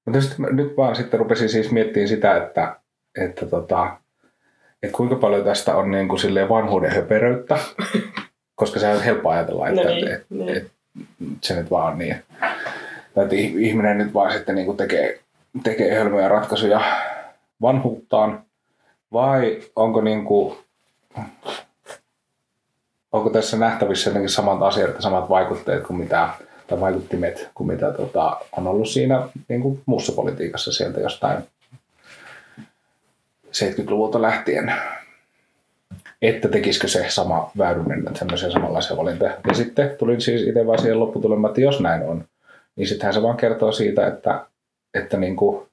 mutta 0.04 0.20
sitten 0.20 0.46
nyt 0.50 0.76
vaan 0.76 0.96
sitten 0.96 1.20
rupesin 1.20 1.48
siis 1.48 1.70
miettimään 1.70 2.08
sitä, 2.08 2.36
että, 2.36 2.76
että, 3.22 3.46
tota, 3.46 3.96
että 4.82 4.96
kuinka 4.96 5.16
paljon 5.16 5.44
tästä 5.44 5.76
on 5.76 5.90
niin 5.90 6.08
kuin 6.08 6.18
silleen 6.18 6.48
vanhuuden 6.48 6.94
höperöyttä, 6.94 7.58
koska 8.54 8.80
se 8.80 8.88
on 8.88 9.02
helppo 9.02 9.30
ajatella, 9.30 9.68
että, 9.68 9.82
No 9.82 9.88
niin, 9.88 10.12
että, 10.12 10.26
niin. 10.30 10.56
että, 10.56 10.70
se 11.40 11.54
nyt 11.54 11.70
vaan 11.70 11.92
on 11.92 11.98
niin. 11.98 12.16
Tai 13.14 13.24
Että 13.24 13.36
ih- 13.36 13.58
ihminen 13.58 13.98
nyt 13.98 14.14
vaan 14.14 14.32
sitten 14.32 14.54
niin 14.54 14.66
kuin 14.66 14.76
tekee, 14.76 15.20
tekee 15.62 15.94
hölmöjä 15.94 16.28
ratkaisuja 16.28 16.80
vanhuuttaan, 17.62 18.42
vai 19.12 19.60
onko 19.76 20.00
niin 20.00 20.24
kuin, 20.24 20.56
onko 23.12 23.30
tässä 23.30 23.56
nähtävissä 23.56 24.10
jotenkin 24.10 24.30
samat 24.30 24.62
asiat 24.62 24.94
ja 24.94 25.02
samat 25.02 25.28
vaikutteet 25.28 25.86
kuin 25.86 25.96
mitä, 25.96 26.28
tai 26.66 26.80
vaikuttimet 26.80 27.50
kuin 27.54 27.66
mitä 27.66 27.92
tota, 27.92 28.36
on 28.52 28.66
ollut 28.66 28.88
siinä 28.88 29.28
niin 29.48 29.60
kuin 29.62 29.82
muussa 29.86 30.12
politiikassa 30.12 30.72
sieltä 30.72 31.00
jostain 31.00 31.38
70-luvulta 33.56 34.22
lähtien, 34.22 34.72
että 36.22 36.48
tekisikö 36.48 36.88
se 36.88 37.06
sama 37.08 37.50
Väyrynen 37.58 38.16
semmoisia 38.16 38.50
samanlaisia 38.50 38.96
valintoja. 38.96 39.36
Ja 39.48 39.54
sitten 39.54 39.96
tulin 39.98 40.20
siis 40.20 40.42
itse 40.42 40.66
vaan 40.66 40.78
siihen 40.78 41.00
lopputulemaan, 41.00 41.50
että 41.50 41.60
jos 41.60 41.80
näin 41.80 42.02
on, 42.02 42.24
niin 42.76 42.88
sittenhän 42.88 43.14
se 43.14 43.22
vaan 43.22 43.36
kertoo 43.36 43.72
siitä, 43.72 44.06
että, 44.06 44.46
että, 44.94 45.16
niin 45.16 45.36
kuin, 45.36 45.66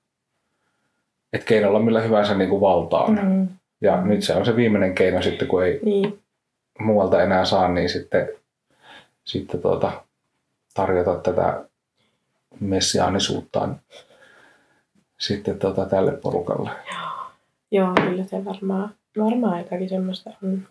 että 1.33 1.45
keinolla 1.45 1.79
millä 1.79 2.01
hyvänsä 2.01 2.33
niin 2.33 2.49
kuin 2.49 2.61
valtaan. 2.61 3.19
Mm. 3.23 3.47
Ja 3.81 4.01
nyt 4.01 4.23
se 4.23 4.33
on 4.33 4.45
se 4.45 4.55
viimeinen 4.55 4.95
keino 4.95 5.21
sitten, 5.21 5.47
kun 5.47 5.65
ei 5.65 5.79
Niin. 5.83 6.22
Muualta 6.79 7.21
enää 7.23 7.45
saa, 7.45 7.67
niin 7.67 7.89
sitten, 7.89 8.29
sitten 9.23 9.61
tuota, 9.61 10.03
tarjota 10.73 11.15
tätä 11.15 11.65
messiaanisuuttaan 12.59 13.81
sitten 15.19 15.59
tuota, 15.59 15.85
tälle 15.85 16.11
porukalle. 16.11 16.69
Joo, 17.71 17.93
kyllä 17.93 18.23
se 18.23 18.45
varmaan, 18.45 18.95
varmaan 19.17 19.59
jotakin 19.59 19.89
semmoista 19.89 20.29
on. 20.43 20.67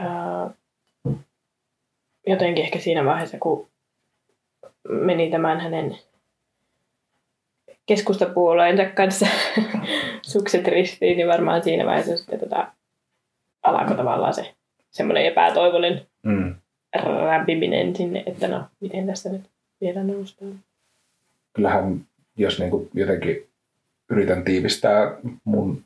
Ää, 0.00 0.50
jotenkin 2.26 2.64
ehkä 2.64 2.78
siinä 2.78 3.04
vaiheessa, 3.04 3.38
kun 3.38 3.68
meni 4.88 5.30
tämän 5.30 5.60
hänen 5.60 5.98
keskustapuolueensa 7.86 8.84
kanssa 8.84 9.26
sukset 10.22 10.68
ristiin, 10.68 11.16
niin 11.16 11.28
varmaan 11.28 11.62
siinä 11.62 11.86
vaiheessa 11.86 12.16
sitten 12.16 12.40
tota, 12.40 12.68
alkoi 13.62 13.96
tavallaan 13.96 14.34
se 14.34 14.54
semmoinen 14.90 15.24
epätoivollinen 15.26 16.06
Mm. 16.22 16.54
rämpiminen 17.26 17.96
sinne, 17.96 18.22
että 18.26 18.48
no, 18.48 18.64
miten 18.80 19.06
tästä 19.06 19.28
nyt 19.28 19.42
vielä 19.80 20.02
noustaan. 20.04 20.52
Kyllähän, 21.52 22.00
jos 22.36 22.58
niin 22.58 22.70
kuin 22.70 22.88
jotenkin 22.94 23.46
yritän 24.10 24.44
tiivistää 24.44 25.16
mun 25.44 25.84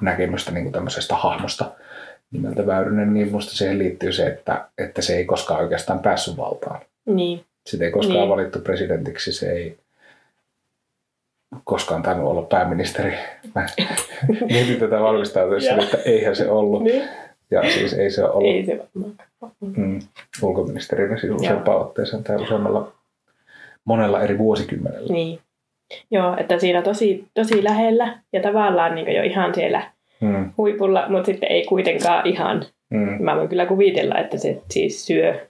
näkemystä 0.00 0.50
niin 0.52 0.64
kuin 0.64 0.72
tämmöisestä 0.72 1.16
hahmosta 1.16 1.70
nimeltä 2.30 2.66
Väyrynen, 2.66 3.14
niin 3.14 3.32
musta 3.32 3.52
siihen 3.52 3.78
liittyy 3.78 4.12
se, 4.12 4.26
että, 4.26 4.68
että 4.78 5.02
se 5.02 5.16
ei 5.16 5.24
koskaan 5.24 5.60
oikeastaan 5.60 5.98
päässyt 5.98 6.36
valtaan. 6.36 6.80
Niin, 7.06 7.44
Sitä 7.66 7.84
ei 7.84 7.90
koskaan 7.90 8.18
Niin. 8.18 8.28
valittu 8.28 8.58
presidentiksi, 8.58 9.32
se 9.32 9.52
ei 9.52 9.76
koskaan 11.64 12.02
tainnut 12.02 12.30
olla 12.30 12.42
pääministeri. 12.42 13.14
Mä 13.54 13.66
mietin 14.50 14.80
tätä 14.80 15.00
valmistautuessa, 15.00 15.74
että 15.82 15.98
eihän 16.04 16.36
se 16.36 16.50
ollut. 16.50 16.82
niin. 16.84 17.02
Ja 17.50 17.62
siis 17.70 17.92
ei 17.92 18.10
se 18.10 18.24
ole 18.24 18.32
ollut 18.32 18.50
ei 18.54 18.66
se 18.66 18.80
mm, 19.76 19.98
ulkoministerinä 20.42 21.16
siis 21.18 21.32
useampaan 21.32 21.80
otteeseen 21.80 22.24
tai 22.24 22.36
useammalla 22.36 22.92
monella 23.84 24.22
eri 24.22 24.38
vuosikymmenellä. 24.38 25.12
Niin. 25.12 25.38
Joo, 26.10 26.36
että 26.36 26.58
siinä 26.58 26.82
tosi, 26.82 27.24
tosi 27.34 27.64
lähellä 27.64 28.18
ja 28.32 28.42
tavallaan 28.42 28.94
niin 28.94 29.14
jo 29.16 29.22
ihan 29.22 29.54
siellä 29.54 29.82
Mm, 30.20 30.50
huipulla, 30.58 31.08
mutta 31.08 31.26
sitten 31.26 31.52
ei 31.52 31.64
kuitenkaan 31.66 32.26
ihan. 32.26 32.64
mm, 32.90 33.24
Mä 33.24 33.36
voin 33.36 33.48
kyllä 33.48 33.66
kuvitella, 33.66 34.18
että 34.18 34.38
se 34.38 34.62
siis 34.70 35.06
syö, 35.06 35.46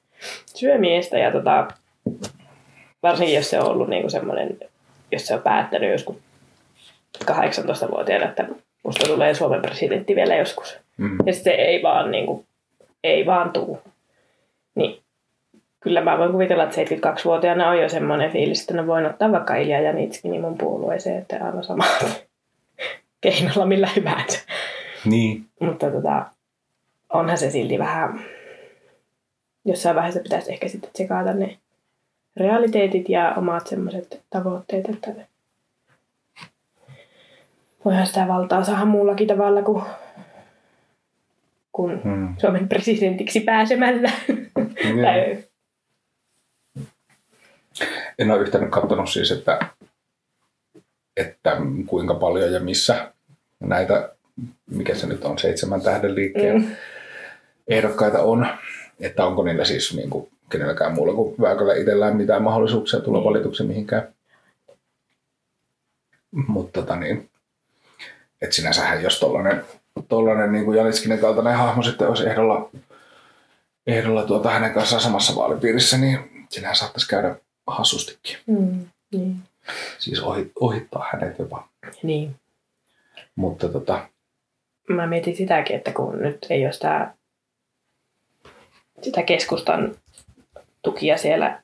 syö 0.46 0.78
miestä 0.78 1.18
ja 1.18 1.32
tota, 1.32 1.68
varsinkin 3.02 3.36
jos 3.36 3.50
se 3.50 3.60
on 3.60 3.66
ollut 3.70 3.88
niin 3.88 4.10
semmoinen, 4.10 4.58
jos 5.12 5.26
se 5.26 5.34
on 5.34 5.42
päättänyt 5.42 5.90
joskus 5.90 6.16
18-vuotiaana, 7.24 8.28
että 8.28 8.46
musta 8.82 9.06
tulee 9.06 9.34
Suomen 9.34 9.62
presidentti 9.62 10.16
vielä 10.16 10.36
joskus. 10.36 10.78
mm. 10.96 11.18
Ja 11.26 11.34
se 11.34 11.50
ei 11.50 11.82
vaan, 11.82 12.10
niin 12.10 12.26
kuin, 12.26 12.46
ei 13.04 13.26
vaan 13.26 13.50
tuu. 13.50 13.80
Niin 14.74 15.02
kyllä 15.80 16.00
mä 16.00 16.18
voin 16.18 16.32
kuvitella, 16.32 16.64
että 16.64 16.76
72-vuotiaana 16.82 17.68
on 17.68 17.78
jo 17.80 17.88
semmoinen 17.88 18.30
fiilis, 18.30 18.60
että 18.60 18.74
ne 18.74 18.86
voin 18.86 19.06
ottaa 19.06 19.32
vaikka 19.32 19.56
Ilja 19.56 19.80
ja 19.80 19.92
Nitskinin 19.92 20.40
mun 20.40 20.58
puolueeseen, 20.58 21.18
että 21.18 21.44
aivan 21.44 21.64
sama 21.64 21.84
keinolla 23.20 23.66
millä 23.66 23.88
hyvänsä. 23.96 24.40
Niin, 25.04 25.44
Mutta 25.60 25.90
tota, 25.90 26.26
onhan 27.12 27.38
se 27.38 27.50
silti 27.50 27.78
vähän, 27.78 28.20
jossain 29.64 29.96
vaiheessa 29.96 30.20
pitäisi 30.20 30.52
ehkä 30.52 30.68
sitten 30.68 30.90
tsekata 30.92 31.32
ne 31.32 31.58
realiteetit 32.36 33.08
ja 33.08 33.34
omat 33.36 33.66
semmoiset 33.66 34.20
tavoitteet, 34.30 34.88
että 34.88 35.10
voihan 37.84 38.06
sitä 38.06 38.28
valtaa 38.28 38.64
saada 38.64 38.84
muullakin 38.84 39.28
tavalla 39.28 39.62
kuin, 39.62 39.82
kuin 41.72 42.00
mm. 42.04 42.34
Suomen 42.38 42.68
presidentiksi 42.68 43.40
pääsemällä. 43.40 44.10
Tai- 45.02 45.44
En 48.18 48.30
ole 48.30 48.40
yhtään 48.40 48.70
katsonut 48.70 49.10
siis, 49.10 49.30
että, 49.30 49.58
että 51.16 51.56
kuinka 51.86 52.14
paljon 52.14 52.52
ja 52.52 52.60
missä 52.60 53.12
näitä, 53.60 54.12
mikä 54.70 54.94
se 54.94 55.06
nyt 55.06 55.24
on, 55.24 55.38
seitsemän 55.38 55.80
tähden 55.80 56.14
liikkeen 56.14 56.56
Mm. 56.56 56.76
ehdokkaita 57.68 58.22
on. 58.22 58.46
Että 59.00 59.24
onko 59.26 59.42
niillä 59.44 59.64
siis 59.64 59.96
niin 59.96 60.10
kuin, 60.10 60.31
kenelläkään 60.52 60.92
muulla 60.92 61.14
kuin 61.14 61.34
Vääköllä 61.40 61.74
itsellään 61.74 62.16
mitään 62.16 62.42
mahdollisuuksia 62.42 63.00
tulla 63.00 63.18
Niin. 63.18 63.24
valituksi 63.28 63.62
mihinkään. 63.64 64.08
Mutta 66.30 66.80
tota 66.80 66.96
niin, 66.96 67.30
että 68.42 68.56
sinänsähän 68.56 69.02
jos 69.02 69.20
tollanen, 69.20 69.64
tollanen 70.08 70.52
niin 70.52 70.64
kuin 70.64 70.78
Janitskinen 70.78 71.18
kaltainen 71.18 71.56
hahmo 71.56 71.82
sitten 71.82 72.08
olisi 72.08 72.28
ehdolla, 72.28 72.70
ehdolla 73.86 74.22
tuota 74.24 74.50
hänen 74.50 74.74
kanssaan 74.74 75.02
samassa 75.02 75.34
vaalipiirissä, 75.36 75.98
niin 75.98 76.46
sinähän 76.50 76.76
saattaisi 76.76 77.08
käydä 77.08 77.36
hassustikin. 77.66 78.36
Mm, 78.46 78.86
niin. 79.12 79.36
Siis 79.98 80.20
ohi, 80.22 80.52
ohittaa 80.60 81.06
hänet 81.12 81.38
jopa. 81.38 81.68
niin. 82.02 82.34
Mutta 83.36 83.68
tota, 83.68 84.08
Mä 84.88 85.06
mietin 85.06 85.36
sitäkin, 85.36 85.76
että 85.76 85.92
kun 85.92 86.18
nyt 86.22 86.46
ei 86.50 86.64
ole 86.64 86.72
sitä, 86.72 87.14
sitä 89.02 89.22
keskustan 89.22 89.94
tukia 90.82 91.18
siellä 91.18 91.62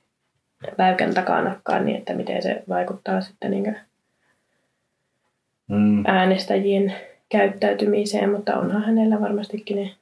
väykän 0.78 1.14
takanakaan, 1.14 1.84
niin 1.84 1.96
että 1.96 2.14
miten 2.14 2.42
se 2.42 2.62
vaikuttaa 2.68 3.20
sitten 3.20 3.50
niin 3.50 3.76
mm, 5.68 6.04
äänestäjien 6.06 6.94
käyttäytymiseen, 7.28 8.30
mutta 8.30 8.56
onhan 8.56 8.82
hänellä 8.84 9.20
varmastikin 9.20 9.76
ne 9.76 9.94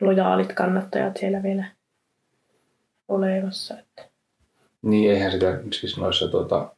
lojaalit 0.00 0.52
kannattajat 0.52 1.16
siellä 1.16 1.42
vielä 1.42 1.64
olemassa. 3.08 3.78
Että. 3.78 4.02
niin 4.82 5.10
eihän 5.10 5.32
sitä 5.32 5.60
siis 5.72 5.96
noissa 5.96 6.28
tuota, 6.28 6.74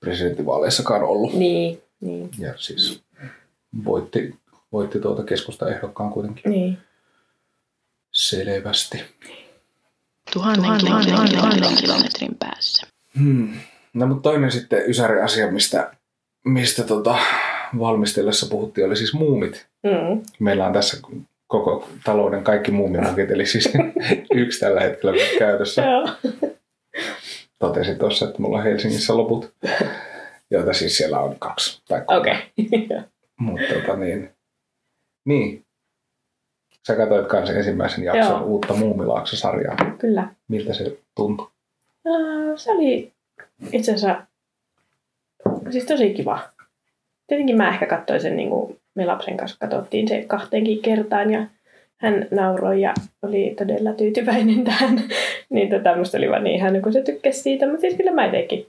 presidenttivaaleissakaan 0.00 1.02
ollut. 1.02 1.32
Niin, 1.32 1.82
niin, 2.00 2.30
Ja 2.38 2.54
siis 2.56 3.02
voitti, 3.84 4.34
voitti 4.72 5.00
tuota 5.00 5.22
keskusta 5.24 5.68
ehdokkaan 5.68 6.10
kuitenkin 6.10 6.50
niin. 6.50 6.78
selvästi. 8.12 9.04
Tuhannen 10.32 10.80
kilometrin, 10.80 11.76
kilometrin 11.80 12.36
päässä. 12.38 12.86
Hmm. 13.18 13.48
No 13.94 14.06
mutta 14.06 14.30
toinen 14.30 14.50
sitten 14.50 14.90
ysäri 14.90 15.22
asia, 15.22 15.50
mistä, 15.50 15.92
mistä 16.44 16.84
tota, 16.84 17.18
valmistellessa 17.78 18.46
puhuttiin, 18.50 18.86
oli 18.86 18.96
siis 18.96 19.14
muumit. 19.14 19.66
Mm. 19.82 20.22
Meillä 20.38 20.66
on 20.66 20.72
tässä 20.72 20.96
koko 21.46 21.88
talouden 22.04 22.44
kaikki 22.44 22.70
muumimukit, 22.70 23.30
eli 23.30 23.46
siis 23.46 23.72
yksi 24.34 24.60
tällä 24.60 24.80
hetkellä 24.80 25.12
käytössä. 25.38 25.82
Joo. 25.82 26.08
Totesin 27.58 27.98
tuossa, 27.98 28.28
että 28.28 28.42
mulla 28.42 28.58
on 28.58 28.64
Helsingissä 28.64 29.16
loput, 29.16 29.54
joita 30.50 30.72
siis 30.72 30.96
siellä 30.96 31.20
on 31.20 31.36
kaksi 31.38 31.82
tai 31.88 32.02
kolme. 32.06 32.20
Okei. 32.20 32.36
Okay. 32.84 33.02
Mutta 33.40 33.74
tota 33.74 33.96
niin, 33.96 34.30
niin. 35.24 35.64
Sä 36.88 36.96
katsoit 36.96 37.26
kanssa 37.26 37.54
ensimmäisen 37.54 38.04
jakson 38.04 38.26
Joo. 38.26 38.44
uutta 38.44 38.74
Muumilaakso-sarjaa. 38.74 39.76
Kyllä. 39.98 40.28
Miltä 40.48 40.74
se 40.74 40.98
tuntui? 41.14 41.48
Ää, 42.06 42.56
se 42.56 42.70
oli 42.70 43.12
itse 43.72 43.94
asiassa 43.94 44.26
siis 45.70 45.84
tosi 45.84 46.14
kiva. 46.14 46.40
Tietenkin 47.26 47.56
mä 47.56 47.68
ehkä 47.68 47.86
katsoin 47.86 48.20
sen, 48.20 48.36
niin 48.36 48.48
kuin 48.50 48.80
me 48.94 49.06
lapsen 49.06 49.36
kanssa 49.36 49.56
katsottiin 49.60 50.08
se 50.08 50.24
kahteenkin 50.26 50.82
kertaan 50.82 51.30
ja 51.30 51.46
hän 51.96 52.28
nauroi 52.30 52.80
ja 52.80 52.94
oli 53.22 53.54
todella 53.58 53.92
tyytyväinen 53.92 54.64
tähän. 54.68 55.00
niin 55.50 55.70
tota, 55.70 55.96
musta 55.96 56.18
oli 56.18 56.30
vaan 56.30 56.44
niin 56.44 56.56
ihana, 56.56 56.80
kun 56.80 56.92
se 56.92 57.02
tykkäsi 57.02 57.42
siitä, 57.42 57.66
mutta 57.66 57.80
siis 57.80 57.94
kyllä 57.94 58.12
mä 58.12 58.26
itsekin. 58.26 58.66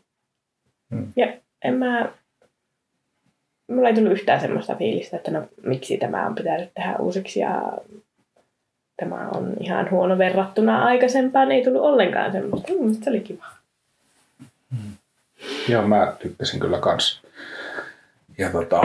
Hmm. 0.96 1.08
Ja 1.16 1.34
en 1.64 1.74
mä, 1.74 2.12
mulla 3.72 3.90
ei 3.90 3.96
tullut 3.96 4.12
yhtään 4.12 4.42
semmoista 4.42 4.76
fiilistä, 4.76 5.18
että 5.18 5.32
no 5.32 5.48
miksi 5.64 5.98
tämä 5.98 6.28
on 6.28 6.36
pitänyt 6.36 6.70
tehdä 6.74 6.96
uusiksi 7.00 7.40
ja 7.40 7.72
tämä 9.00 9.30
on 9.30 9.54
ihan 9.60 9.92
huono 9.92 10.18
verrattuna 10.18 10.86
aikaisempaan. 10.86 11.52
Ei 11.52 11.64
tullut 11.64 11.82
ollenkaan 11.82 12.32
semmoista. 12.32 12.74
Mm, 12.80 12.94
se 12.94 13.10
oli 13.10 13.20
kiva. 13.20 13.46
Joo, 15.68 15.88
mä 15.88 16.14
tykkäsin 16.20 16.60
kyllä 16.60 16.80
kans. 16.80 17.22
Ja 18.38 18.50
tota, 18.50 18.82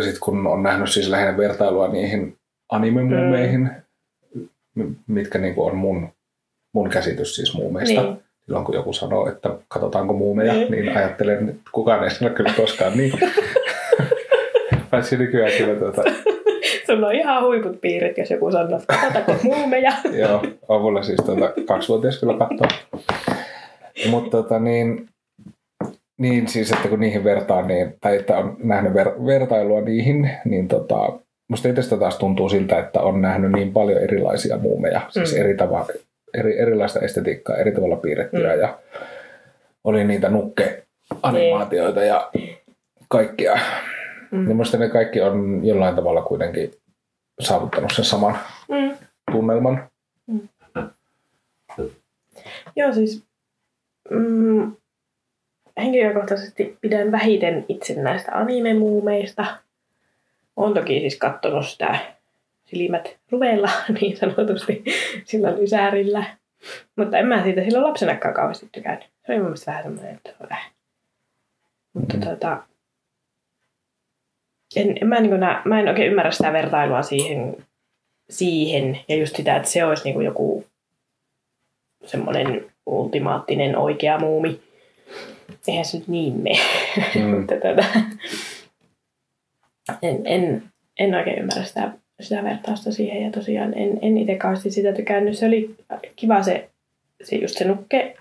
sit 0.00 0.18
kun 0.18 0.46
on 0.46 0.62
nähnyt 0.62 0.90
siis 0.92 1.08
lähinnä 1.08 1.36
vertailua 1.36 1.88
niihin 1.88 2.36
anime-muumeihin, 2.68 3.70
mm. 4.74 4.94
mitkä 5.06 5.38
niinku 5.38 5.64
on 5.64 5.76
mun, 5.76 6.08
mun 6.72 6.90
käsitys 6.90 7.34
siis 7.34 7.54
muumeista. 7.54 8.02
Niin. 8.02 8.22
Silloin 8.44 8.64
kun 8.64 8.74
joku 8.74 8.92
sanoo, 8.92 9.28
että 9.28 9.50
katsotaanko 9.68 10.12
muumeja, 10.12 10.52
Niin. 10.52 10.70
niin 10.70 10.96
ajattelen, 10.96 11.48
että 11.48 11.70
kukaan 11.72 12.04
ei 12.04 12.10
sano 12.10 12.30
kyllä 12.34 12.52
koskaan 12.56 12.96
niin. 12.96 13.12
Paitsi 14.90 15.16
nykyään 15.16 15.52
kyllä 15.58 15.80
tota, 15.80 16.02
Sulla 16.86 17.06
on 17.06 17.14
ihan 17.14 17.44
huiput 17.44 17.80
piirit, 17.80 18.18
jos 18.18 18.30
joku 18.30 18.50
sanoo, 18.50 18.78
että 18.78 18.94
katsotako 19.00 19.32
muumeja. 19.54 19.92
Joo, 20.12 20.42
on 20.68 20.80
mulla 20.82 21.02
siis 21.02 21.20
tuota, 21.26 21.52
kaksivuotias 21.66 22.20
kyllä 22.20 22.34
katsoa. 22.38 22.68
Mutta 24.10 24.30
tota, 24.30 24.58
niin, 24.58 25.08
niin 26.18 26.48
siis, 26.48 26.72
että 26.72 26.88
kun 26.88 27.00
niihin 27.00 27.24
vertaa, 27.24 27.62
niin, 27.62 27.94
tai 28.00 28.16
että 28.16 28.38
on 28.38 28.56
nähnyt 28.62 28.94
ver, 28.94 29.08
vertailua 29.26 29.80
niihin, 29.80 30.30
niin 30.44 30.68
tota, 30.68 31.12
musta 31.48 31.68
itsestä 31.68 31.96
taas 31.96 32.18
tuntuu 32.18 32.48
siltä, 32.48 32.78
että 32.78 33.00
on 33.00 33.22
nähnyt 33.22 33.52
niin 33.52 33.72
paljon 33.72 34.02
erilaisia 34.02 34.58
muumeja, 34.58 35.00
siis 35.10 35.34
Mm. 35.34 35.40
eri 35.40 35.56
tava, 35.56 35.86
eri, 36.34 36.58
erilaista 36.60 37.00
estetiikkaa, 37.00 37.56
eri 37.56 37.72
tavalla 37.72 37.96
piirrettyä 37.96 38.54
Mm. 38.54 38.60
ja 38.60 38.78
oli 39.84 40.04
niitä 40.04 40.28
nukke-animaatioita 40.28 42.02
ja 42.04 42.30
kaikkia. 43.08 43.58
Mm. 44.30 44.48
Ja 44.48 44.54
musta 44.54 44.76
ne 44.78 44.88
kaikki 44.88 45.20
on 45.20 45.64
jollain 45.66 45.96
tavalla 45.96 46.22
kuitenkin 46.22 46.70
saavuttanut 47.40 47.92
sen 47.96 48.04
saman 48.04 48.38
Mm. 48.68 48.96
tunnelman. 49.32 49.88
Joo, 52.76 52.92
siis 52.92 53.24
mm, 54.10 54.72
henkilökohtaisesti 55.78 56.78
pidän 56.80 57.12
vähiten 57.12 57.64
itse 57.68 58.02
näistä 58.02 58.32
anime-muumeista. 58.32 59.46
Olen 60.56 60.74
toki 60.74 61.00
siis 61.00 61.16
katsonut 61.18 61.66
sitä 61.66 61.98
silmät 62.64 63.16
ruveilla 63.32 63.70
niin 64.00 64.16
sanotusti 64.16 64.84
sillä 65.24 65.56
lysäärillä. 65.56 66.24
Mutta 66.96 67.18
en 67.18 67.26
mä 67.26 67.42
siitä 67.42 67.64
silloin 67.64 67.84
lapsenakaan 67.84 68.34
kauheasti 68.34 68.68
tykännyt. 68.72 69.04
Se 69.26 69.32
oli 69.32 69.36
mun 69.38 69.44
mielestä 69.46 69.70
vähän 69.70 69.82
semmoinen, 69.84 70.14
että 70.14 70.34
äh. 70.52 70.70
Mutta 71.92 72.16
Mm. 72.16 72.22
tota, 72.22 72.62
en, 74.76 74.98
en 75.00 75.08
mä, 75.08 75.20
niin 75.20 75.40
nä, 75.40 75.62
mä 75.64 75.80
en 75.80 75.88
oikein 75.88 76.10
ymmärrä 76.10 76.30
sitä 76.30 76.52
vertailua 76.52 77.02
siihen, 77.02 77.56
siihen 78.30 79.00
ja 79.08 79.16
just 79.16 79.36
sitä, 79.36 79.56
että 79.56 79.68
se 79.68 79.84
olisi 79.84 80.04
niin 80.04 80.22
joku 80.22 80.64
semmoinen 82.04 82.66
ultimaattinen 82.86 83.78
oikea 83.78 84.18
muumi. 84.18 84.60
Eihän 85.68 85.84
se 85.84 85.98
nyt 85.98 86.08
niin 86.08 86.40
mene. 86.40 86.58
Mm. 87.14 87.46
Tota, 87.46 87.84
en, 90.02 90.20
en, 90.24 90.62
en 90.98 91.14
oikein 91.14 91.38
ymmärrä 91.38 91.64
sitä, 91.64 91.92
sitä 92.20 92.44
vertausta 92.44 92.92
siihen 92.92 93.22
ja 93.22 93.30
tosiaan 93.30 93.78
en, 93.78 93.98
en 94.02 94.18
itse 94.18 94.34
kauheasti 94.34 94.70
sitä 94.70 94.92
tykännyt. 94.92 95.38
Se 95.38 95.46
oli 95.46 95.76
kiva 96.16 96.42
se, 96.42 96.70
se 97.22 97.36
just 97.36 97.58
se 97.58 97.64
nukke 97.64 98.16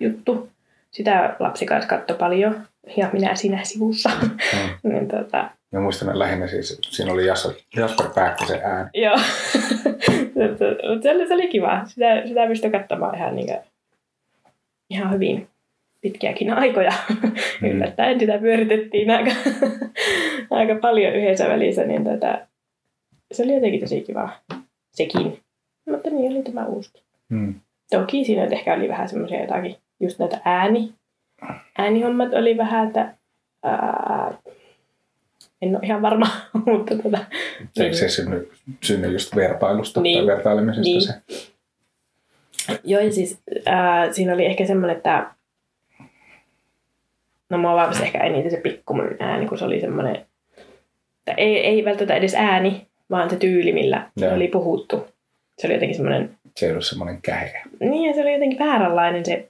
juttu. 0.00 0.48
Sitä 0.90 1.36
lapsi 1.38 1.66
kanssa 1.66 1.88
katsoi 1.88 2.16
paljon 2.16 2.66
ja 2.96 3.10
minä 3.12 3.34
siinä 3.34 3.64
sivussa. 3.64 4.10
Mm. 4.22 4.30
niin 4.92 5.08
tota, 5.08 5.50
Mä 5.72 5.80
muistan 5.80 6.18
lähinnä 6.18 6.46
siis, 6.46 6.78
siinä 6.82 7.12
oli 7.12 7.26
Jasper, 7.26 7.52
Jasper 7.76 8.06
Pääkkösen 8.14 8.60
ääni. 8.64 8.90
Joo. 8.94 9.16
Mutta 10.34 10.64
se 11.02 11.10
oli, 11.10 11.28
se 11.28 11.34
oli 11.34 11.48
kiva. 11.48 11.84
Sitä, 11.86 12.26
sitä 12.26 12.46
pystyi 12.46 12.70
katsomaan 12.70 13.16
ihan, 13.16 13.36
niin 13.36 13.46
kuin, 13.46 13.58
ihan 14.90 15.12
hyvin 15.14 15.48
pitkiäkin 16.00 16.52
aikoja. 16.52 16.92
Mm. 17.60 17.70
Yllättäen 17.70 18.20
sitä 18.20 18.38
pyöritettiin 18.38 19.10
aika, 19.10 19.30
aika 20.50 20.74
paljon 20.74 21.14
yhdessä 21.14 21.48
välissä, 21.48 21.84
niin 21.84 22.04
tätä, 22.04 22.46
se 23.32 23.42
oli 23.42 23.54
jotenkin 23.54 23.80
tosi 23.80 24.00
kiva. 24.00 24.28
Sekin. 24.92 25.40
Mutta 25.90 26.10
niin 26.10 26.32
oli 26.32 26.42
tämä 26.42 26.66
uusi. 26.66 27.02
Mm. 27.28 27.54
Toki 27.90 28.24
siinä 28.24 28.44
ehkä 28.44 28.74
oli 28.74 28.88
vähän 28.88 29.08
semmoisia 29.08 29.40
jotakin, 29.40 29.76
just 30.00 30.18
näitä 30.18 30.40
ääni. 30.44 30.94
Äänihommat 31.78 32.34
oli 32.34 32.56
vähän, 32.56 32.86
että 32.86 33.14
ää, 33.62 34.34
en 35.62 35.68
ole 35.76 35.80
ihan 35.82 36.02
varma, 36.02 36.26
mutta 36.66 36.94
tota, 37.02 37.18
Eikö 37.80 37.96
se 37.96 38.08
synny, 38.08 38.50
synny 38.82 39.08
just 39.12 39.36
vertailusta 39.36 40.00
Niin. 40.00 40.18
tai 40.26 40.36
vertailemisesta 40.36 40.82
Niin. 40.82 41.02
se? 41.02 41.12
Joo, 42.84 43.00
ja 43.02 43.12
siis 43.12 43.38
ää, 43.66 44.12
siinä 44.12 44.34
oli 44.34 44.46
ehkä 44.46 44.66
semmoinen, 44.66 44.96
että 44.96 45.30
no 47.50 47.58
mua 47.58 47.74
vahvasti 47.74 48.02
ehkä 48.04 48.18
eniten 48.24 48.50
se 48.50 48.56
pikkumun 48.60 49.16
ääni, 49.20 49.46
kun 49.46 49.58
se 49.58 49.64
oli 49.64 49.80
semmoinen, 49.80 50.16
että 50.16 51.34
ei, 51.36 51.66
ei 51.66 51.84
välttämättä 51.84 52.14
edes 52.14 52.34
ääni, 52.34 52.86
vaan 53.10 53.30
se 53.30 53.36
tyyli, 53.36 53.72
millä 53.72 54.10
Joo. 54.16 54.34
oli 54.34 54.48
puhuttu. 54.48 55.06
Se 55.58 55.66
oli 55.66 55.74
jotenkin 55.74 55.96
semmoinen, 55.96 56.36
Se 56.56 56.66
ei 56.66 56.72
ollut 56.72 56.84
semmoinen 56.86 57.22
käheä. 57.22 57.62
niin 57.80 58.08
ja 58.08 58.14
se 58.14 58.20
oli 58.20 58.32
jotenkin 58.32 58.58
vääränlainen 58.58 59.24
se 59.26 59.48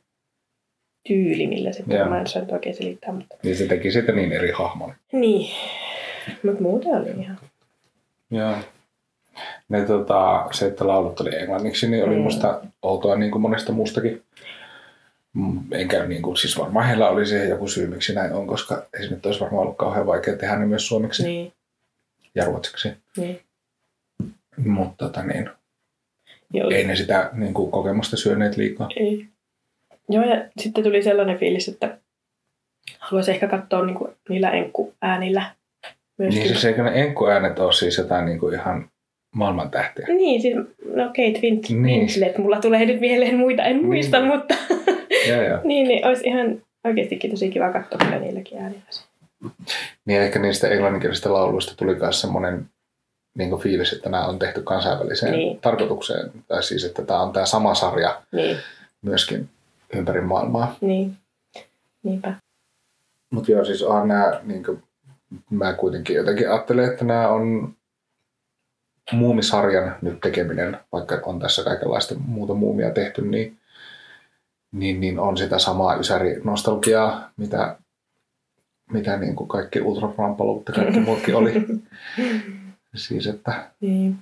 tyyli, 1.09 1.47
millä 1.47 1.73
se 1.73 1.79
Joo. 1.79 1.87
puhui. 1.99 2.09
Mä 2.11 2.17
en 2.19 2.23
osaa 2.23 2.43
oikein 2.53 2.75
selittää, 2.75 3.13
mutta 3.13 3.37
Niin 3.43 3.57
se 3.57 3.67
teki 3.67 3.91
siitä 3.91 4.13
niin 4.13 4.33
eri 4.33 4.51
hahmon. 4.51 4.95
niin. 5.13 5.51
Mutta 6.45 6.63
muuten 6.63 6.93
oli 6.95 7.11
ihan, 7.21 7.39
Joo. 8.31 8.55
Ne, 9.69 9.85
tota, 9.85 10.47
se, 10.53 10.67
että 10.67 10.87
laulut 10.87 11.21
oli 11.21 11.35
englanniksi, 11.37 11.89
niin 11.91 12.05
oli 12.05 12.15
Mm. 12.17 12.21
musta 12.23 12.61
outoa 12.83 13.17
niin 13.17 13.31
kuin 13.31 13.43
monesta 13.43 13.73
muustakin. 13.73 14.23
Mm, 15.35 15.61
Enkä 15.73 16.05
niin 16.07 16.23
kuin, 16.23 16.37
siis 16.37 16.59
varmaan 16.59 16.87
heillä 16.87 17.09
oli 17.09 17.27
siihen 17.27 17.49
joku 17.49 17.69
syy, 17.69 17.87
miksi 17.87 18.15
näin 18.15 18.33
on, 18.33 18.47
koska 18.47 18.87
nyt 19.11 19.27
olisi 19.27 19.41
varmaan 19.41 19.63
ollut 19.63 19.77
kauhean 19.77 20.07
vaikea 20.07 20.37
tehdä 20.37 20.57
ne 20.57 20.67
myös 20.67 20.89
suomeksi 20.89 21.23
niin, 21.23 21.53
ja 22.35 22.45
ruotsiksi. 22.45 22.93
niin. 23.17 23.41
Mutta 24.57 25.05
tota, 25.07 25.23
niin, 25.23 25.51
Joo, 26.53 26.71
ei 26.71 26.85
ne 26.85 26.97
sitä 26.97 27.31
niin 27.33 27.55
kuin, 27.55 27.71
kokemusta 27.71 28.17
syöneet 28.17 28.57
liikaa. 28.57 28.89
Ei. 28.97 29.29
Joo, 30.09 30.25
ja 30.25 30.45
sitten 30.59 30.85
tuli 30.85 31.03
sellainen 31.03 31.39
fiilis, 31.39 31.69
että 31.69 31.99
haluaisi 32.99 33.31
ehkä 33.31 33.47
katsoa 33.49 33.87
niin 33.87 33.97
kuin 33.97 34.11
niillä 34.29 34.51
enkkuäänillä 34.51 35.43
myöskin. 36.19 36.41
Niin 36.41 36.49
siis 36.53 36.65
eikö 36.65 36.83
ne 36.83 37.01
enkkuäänet 37.01 37.59
ole 37.59 37.73
siis 37.73 37.99
jotain 37.99 38.25
niin 38.27 38.39
kuin 38.39 38.55
ihan 38.55 38.89
maailman 39.35 39.71
tähtiä? 39.71 40.07
Niin, 40.07 40.43
siis, 40.43 40.57
no 40.95 41.05
Kate 41.07 41.41
Win- 41.41 41.61
Niin. 41.69 41.83
Winslet, 42.01 42.39
mulla 42.39 42.61
tulee 42.61 42.87
nyt 42.87 43.01
mieleen 43.01 43.37
muita, 43.37 43.63
en 43.63 43.85
muista, 43.85 44.19
Niin. 44.21 44.29
mutta 44.33 44.55
Joo, 45.31 45.43
joo. 45.43 45.59
niin, 45.65 45.89
niin 45.89 46.07
olisi 46.07 46.27
ihan 46.29 46.63
oikeastikin 46.85 47.31
tosi 47.31 47.51
kiva 47.51 47.73
katsoa 47.73 47.99
kyllä 47.99 48.19
niilläkin 48.19 48.59
äänillä. 48.59 48.83
Niin 50.05 50.21
ehkä 50.23 50.39
niistä 50.39 50.69
englanninkielisistä 50.69 51.33
lauluista 51.33 51.75
tuli 51.77 51.95
myös 51.95 52.21
semmoinen 52.21 52.65
niin 53.39 53.51
kuin 53.51 53.63
fiilis, 53.63 53.93
että 53.93 54.09
nämä 54.11 54.27
on 54.27 54.39
tehty 54.39 54.63
kansainväliseen 54.63 55.33
Niin. 55.33 55.59
tarkoitukseen. 55.61 56.31
Tai 56.49 56.63
siis, 56.63 56.85
että 56.85 57.03
tämä 57.03 57.21
on 57.21 57.33
tämä 57.33 57.47
sama 57.47 57.75
sarja 57.75 58.23
Niin, 58.33 58.57
myöskin 59.03 59.49
ympäri 59.95 60.21
maailmaa. 60.21 60.77
niin, 60.81 61.17
niinpä. 62.03 62.35
Mutta 63.31 63.53
joo, 63.53 63.65
siis 63.65 63.83
onhan 63.83 64.09
nämä, 64.09 64.41
niin 64.43 64.65
kuin, 64.65 64.83
mä 65.51 65.73
kuitenkin 65.73 66.17
jotenkin 66.17 66.51
ajattelen, 66.51 66.93
että 66.93 67.05
nämä 67.05 67.29
on 67.29 67.75
muumisarjan 69.13 69.97
nyt 70.03 70.21
tekeminen, 70.21 70.79
vaikka 70.93 71.21
on 71.25 71.39
tässä 71.39 71.65
kaikenlaista 71.65 72.15
muuta 72.27 72.55
muumia 72.55 72.91
tehty, 72.91 73.23
niin, 73.23 73.59
niin, 74.73 75.01
niin 75.01 75.19
on 75.19 75.37
sitä 75.37 75.59
samaa 75.59 75.97
ysäri-nostalgiaa, 75.97 77.31
mitä, 77.37 77.77
mitä 78.93 79.17
niin 79.17 79.37
kuin 79.37 79.49
kaikki 79.49 79.81
ultraframpalut 79.81 80.69
ja 80.69 80.75
kaikki 80.75 81.01
muutkin 81.07 81.37
oli. 81.37 81.67
Siis, 82.95 83.27
että 83.27 83.71
Niin, 83.81 84.19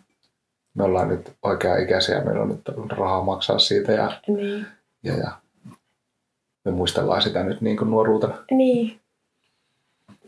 me 0.75 0.85
ollaan 0.85 1.09
nyt 1.09 1.33
oikea-ikäisiä, 1.43 2.25
meillä 2.25 2.43
on 2.43 2.49
nyt 2.49 2.89
rahaa 2.89 3.25
maksaa 3.25 3.59
siitä 3.59 3.93
ja, 3.93 4.21
niin, 4.27 4.67
ja, 5.03 5.17
ja 5.17 5.42
me 6.65 6.73
muistellaan 6.73 7.23
sitä 7.23 7.43
nyt 7.45 7.61
niin 7.61 7.77
kuin 7.77 7.91
nuoruutena. 7.91 8.35
niin. 8.51 8.97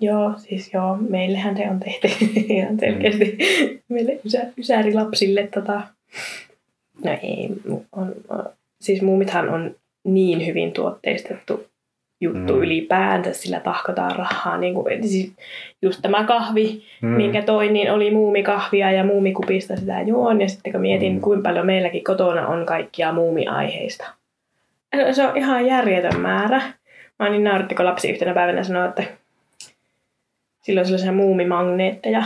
Joo, 0.01 0.33
siis 0.37 0.73
joo, 0.75 0.97
meillähän 1.09 1.57
se 1.57 1.71
on 1.71 1.81
tehty 1.81 2.09
ihan 2.55 2.79
selkeästi 2.81 3.37
meille 3.89 4.21
ysä, 4.27 4.47
ysärilapsille 4.59 5.49
tota. 5.55 5.81
No 7.05 7.11
ei, 7.23 7.49
on, 7.93 8.15
on, 8.29 8.45
siis 8.81 9.03
muumithan 9.03 9.49
on 9.49 9.75
niin 10.05 10.47
hyvin 10.47 10.73
tuotteistettu 10.73 11.65
juttu 12.21 12.53
Mm. 12.53 12.59
mm. 12.59 12.63
ylipäänsä, 12.63 13.33
sillä 13.33 13.61
tahkotaan 13.61 14.17
rahaa. 14.17 14.57
Niin 14.59 14.75
kuin, 14.75 15.09
siis 15.09 15.33
just 15.83 16.03
tämä 16.03 16.25
kahvi, 16.25 16.83
Mm. 17.03 17.09
mm. 17.09 17.15
minkä 17.17 17.43
toin, 17.43 17.73
niin 17.73 17.93
oli 17.93 18.11
muumikahvia 18.11 18.93
ja 18.93 19.05
muumikupista 19.05 19.77
sitä 19.77 20.03
juon. 20.03 20.41
Ja 20.41 20.49
sitten 20.49 20.73
kun 20.73 20.81
mietin, 20.81 21.13
Mm. 21.13 21.17
mm. 21.19 21.21
kuinka 21.23 21.49
paljon 21.49 21.67
meilläkin 21.67 22.05
kotona 22.05 22.47
on 22.49 22.67
kaikkia 22.67 23.13
muumiaiheista. 23.13 24.05
Se 25.13 25.27
on 25.27 25.37
ihan 25.37 25.67
järjetön 25.67 26.21
määrä. 26.21 26.63
Mä 27.19 27.29
niin 27.29 27.45
nauratti, 27.45 27.75
kun 27.75 27.85
lapsi 27.85 28.11
yhtenä 28.11 28.35
päivänä 28.35 28.63
sanoi, 28.63 28.89
että 28.89 29.05
silloin 30.63 30.87
sellaisia 30.87 31.13
muumimagneetteja, 31.13 32.23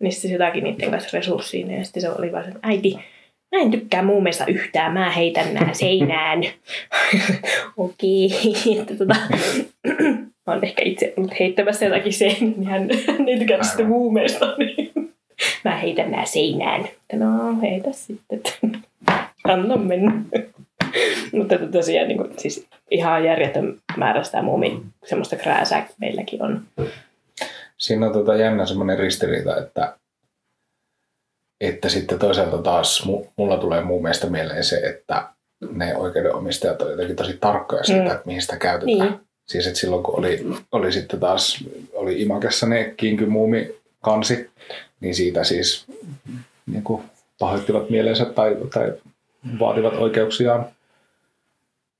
niistä 0.00 0.28
jotakin 0.28 0.64
niiden 0.64 0.90
kanssa 0.90 1.18
resurssiin. 1.18 1.70
Ja 1.70 1.84
sitten 1.84 2.02
se 2.02 2.10
oli 2.10 2.32
vaan 2.32 2.48
että 2.48 2.60
äiti, 2.62 2.94
mä 3.52 3.62
en 3.62 3.70
tykkää 3.70 4.02
muumeista 4.02 4.46
yhtään, 4.46 4.92
mä 4.92 5.10
heitän 5.10 5.54
nää 5.54 5.74
seinään. 5.74 6.42
Okei, 7.76 8.30
että 8.80 8.96
tota, 8.96 9.16
mä 10.46 10.52
oon 10.54 10.64
ehkä 10.64 10.82
itse 10.84 11.14
ollut 11.16 11.40
heittämässä 11.40 11.84
jotakin 11.84 12.12
seinään, 12.12 12.52
niin 12.52 12.68
hän, 12.68 12.88
hän 13.08 13.28
ei 13.28 13.38
tykännyt 13.38 13.66
sitten 13.66 13.86
Aivan. 13.86 13.98
muumeista. 13.98 14.54
Niin 14.58 14.92
mä 15.64 15.76
heitän 15.76 16.10
nää 16.10 16.24
seinään. 16.24 16.88
No, 17.12 17.60
heitä 17.62 17.92
sitten. 17.92 18.40
Anna 19.44 19.76
mennä. 19.76 20.12
Mutta 21.32 21.58
to- 21.58 21.66
tosiaan 21.66 22.08
niin 22.08 22.18
kuin, 22.18 22.38
siis 22.38 22.66
ihan 22.90 23.24
järjetön 23.24 23.78
määrä 23.96 24.22
sitä 24.22 24.42
muumi, 24.42 24.82
semmoista 25.04 25.36
krääsää 25.36 25.88
meilläkin 26.00 26.42
on. 26.42 26.62
Siinä 27.78 28.06
on 28.06 28.12
tota 28.12 28.36
jännä 28.36 28.66
semmoinen 28.66 28.98
ristiriita, 28.98 29.56
että, 29.56 29.94
että 31.60 31.88
sitten 31.88 32.18
toisaalta 32.18 32.58
taas 32.58 33.06
mu- 33.06 33.26
mulla 33.36 33.56
tulee 33.56 33.80
mun 33.84 34.02
mielestä 34.02 34.26
mieleen 34.26 34.64
se, 34.64 34.76
että 34.76 35.28
ne 35.72 35.96
oikeudenomistajat 35.96 36.82
on 36.82 36.90
jotenkin 36.90 37.16
tosi 37.16 37.36
tarkkoja 37.40 37.84
siitä, 37.84 38.00
Mm. 38.00 38.06
että 38.10 38.22
mihin 38.24 38.42
sitä 38.42 38.56
käytetään. 38.56 39.08
Niin. 39.08 39.20
Siis 39.46 39.66
että 39.66 39.78
silloin 39.78 40.02
kun 40.02 40.18
oli, 40.18 40.46
oli 40.72 40.92
sitten 40.92 41.20
taas, 41.20 41.64
oli 41.92 42.22
Imakessa 42.22 42.66
ne 42.66 42.94
kinkymuumi 42.96 43.74
kansi, 44.00 44.50
niin 45.00 45.14
siitä 45.14 45.44
siis 45.44 45.84
niin 46.66 46.82
kuin 46.84 47.02
pahoittivat 47.38 47.90
mielensä 47.90 48.24
tai, 48.24 48.56
tai 48.74 48.92
vaativat 49.58 49.94
oikeuksiaan. 49.94 50.66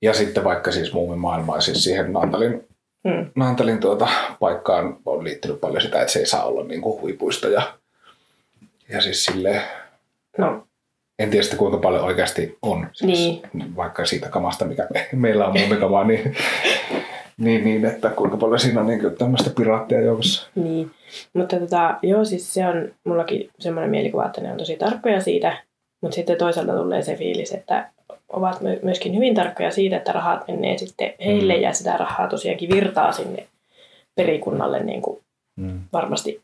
Ja 0.03 0.13
sitten 0.13 0.43
vaikka 0.43 0.71
siis 0.71 0.93
muumimaailmaa, 0.93 1.61
siis 1.61 1.83
siihen 1.83 2.13
Naantalin 2.13 2.67
Mm. 3.03 3.25
Naantalin 3.35 3.79
tuota 3.79 4.07
paikkaan 4.39 4.97
on 5.05 5.23
liittynyt 5.23 5.61
paljon 5.61 5.81
sitä, 5.81 6.01
että 6.01 6.13
se 6.13 6.19
ei 6.19 6.25
saa 6.25 6.43
olla 6.45 6.63
niin 6.63 6.81
kuin 6.81 7.01
huipuista 7.01 7.47
ja, 7.47 7.61
ja 8.89 9.01
siis 9.01 9.25
silleen, 9.25 9.61
No, 10.37 10.67
en 11.19 11.29
tiedä 11.29 11.43
sitten 11.43 11.59
kuinka 11.59 11.77
paljon 11.77 12.03
oikeasti 12.03 12.57
on, 12.61 12.87
siis 12.93 13.19
Niin. 13.53 13.75
vaikka 13.75 14.05
siitä 14.05 14.29
kamasta, 14.29 14.65
mikä 14.65 14.87
me, 14.93 15.07
meillä 15.13 15.47
on 15.47 15.59
muumikamaa, 15.59 16.03
niin, 16.03 16.35
niin, 17.37 17.63
niin, 17.63 17.85
että 17.85 18.09
kuinka 18.09 18.37
paljon 18.37 18.59
siinä 18.59 18.81
on 18.81 18.87
niin 18.87 18.99
kuin 18.99 19.15
tämmöistä 19.17 19.49
piraattia 19.49 20.01
joukossa. 20.01 20.49
niin. 20.55 20.91
Mutta 21.33 21.59
tota, 21.59 21.97
joo, 22.01 22.25
siis 22.25 22.53
se 22.53 22.67
on 22.67 22.91
mullakin 23.03 23.49
semmoinen 23.59 23.91
mielikuva, 23.91 24.25
että 24.25 24.41
ne 24.41 24.51
on 24.51 24.57
tosi 24.57 24.75
tarkkoja 24.77 25.21
siitä. 25.21 25.57
Mutta 26.01 26.15
sitten 26.15 26.37
toisaalta 26.37 26.73
tulee 26.73 27.01
se 27.01 27.15
fiilis, 27.15 27.51
että 27.51 27.89
ovat 28.33 28.61
my- 28.61 28.79
myöskin 28.83 29.15
hyvin 29.15 29.35
tarkkoja 29.35 29.71
siitä, 29.71 29.97
että 29.97 30.11
rahat 30.11 30.47
menee 30.47 30.77
sitten 30.77 31.13
heille 31.25 31.55
Mm. 31.55 31.61
ja 31.61 31.73
sitä 31.73 31.97
rahaa 31.97 32.27
tosiaankin 32.27 32.69
virtaa 32.69 33.11
sinne 33.11 33.47
perikunnalle 34.15 34.79
niin 34.83 35.01
kuin 35.01 35.21
Mm. 35.55 35.81
varmasti 35.93 36.41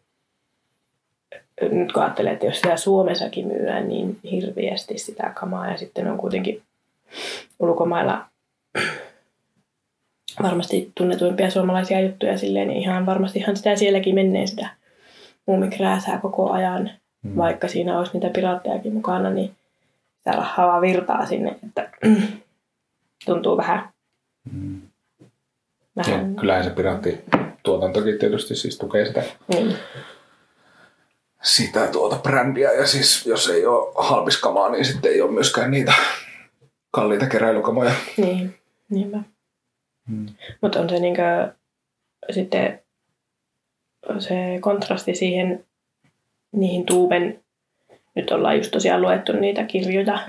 nyt 1.71 1.91
kun 1.91 2.03
ajattelee, 2.03 2.33
että 2.33 2.45
jos 2.45 2.61
sitä 2.61 2.77
Suomessakin 2.77 3.47
myydään 3.47 3.87
niin 3.87 4.19
hirveästi 4.31 4.97
sitä 4.97 5.31
kamaa 5.39 5.71
ja 5.71 5.77
sitten 5.77 6.11
on 6.11 6.17
kuitenkin 6.17 6.61
ulkomailla 7.59 8.25
varmasti 10.43 10.91
tunnetuimpia 10.95 11.49
suomalaisia 11.51 11.99
juttuja 12.01 12.37
silleen, 12.37 12.67
niin 12.67 12.81
ihan 12.81 13.05
varmastihan 13.05 13.57
sitä 13.57 13.75
sielläkin 13.75 14.15
menee 14.15 14.47
sitä 14.47 14.69
muumikrääsää 15.45 16.17
koko 16.19 16.51
ajan, 16.51 16.91
Mm. 17.23 17.37
vaikka 17.37 17.67
siinä 17.67 17.97
olisi 17.99 18.11
niitä 18.13 18.29
piraattejakin 18.29 18.93
mukana, 18.93 19.29
niin 19.29 19.51
sitä 20.19 20.31
rahaa 20.31 20.81
virtaa 20.81 21.25
sinne, 21.25 21.59
että 21.67 21.91
tuntuu 23.25 23.57
vähän, 23.57 23.89
Mm. 24.53 24.81
Ja 25.95 26.03
vähän 26.07 26.35
kyllähän 26.35 26.63
se 26.63 26.69
piraattituotantokin 26.69 28.19
tietysti 28.19 28.55
siis 28.55 28.77
tukee 28.77 29.05
sitä, 29.05 29.23
niin, 29.47 29.75
sitä 31.43 31.87
tuota 31.87 32.15
brändiä 32.15 32.71
ja 32.71 32.87
siis 32.87 33.25
jos 33.25 33.49
ei 33.49 33.65
ole 33.65 33.93
halpiskamaa, 33.95 34.69
niin 34.69 34.85
sitten 34.85 35.11
ei 35.11 35.21
ole 35.21 35.31
myöskään 35.31 35.71
niitä 35.71 35.93
kalliita 36.91 37.25
keräilykamoja. 37.25 37.91
niin, 38.17 38.55
niinpä. 38.89 39.17
Mm. 40.07 40.25
Mutta 40.61 40.79
on 40.79 40.89
se 40.89 40.99
niinkö, 40.99 41.53
sitten 42.31 42.81
se 44.19 44.35
kontrasti 44.61 45.15
siihen 45.15 45.65
niihin 46.51 46.85
tuuben, 46.85 47.43
nyt 48.29 48.37
ollaan 48.37 48.57
just 48.57 48.71
tosiaan 48.71 49.01
luettu 49.01 49.31
niitä 49.31 49.63
kirjoja 49.63 50.19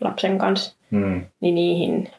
lapsen 0.00 0.38
kanssa, 0.38 0.76
Mm. 0.90 1.26
niin 1.40 1.54
niihin 1.54 2.10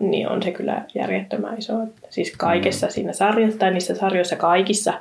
niin 0.00 0.28
on 0.28 0.42
se 0.42 0.52
kyllä 0.52 0.84
järjettömän 0.94 1.58
iso. 1.58 1.72
Siis 2.10 2.36
kaikessa 2.36 2.90
siinä 2.90 3.12
sarjassa 3.12 3.58
tai 3.58 3.70
niissä 3.70 3.94
sarjoissa 3.94 4.36
kaikissa 4.36 5.00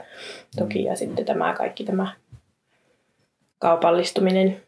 toki 0.58 0.84
ja 0.84 0.96
sitten 0.96 1.26
tämä 1.26 1.54
kaikki 1.54 1.84
tämä 1.84 2.14
kaupallistuminen, 3.60 4.62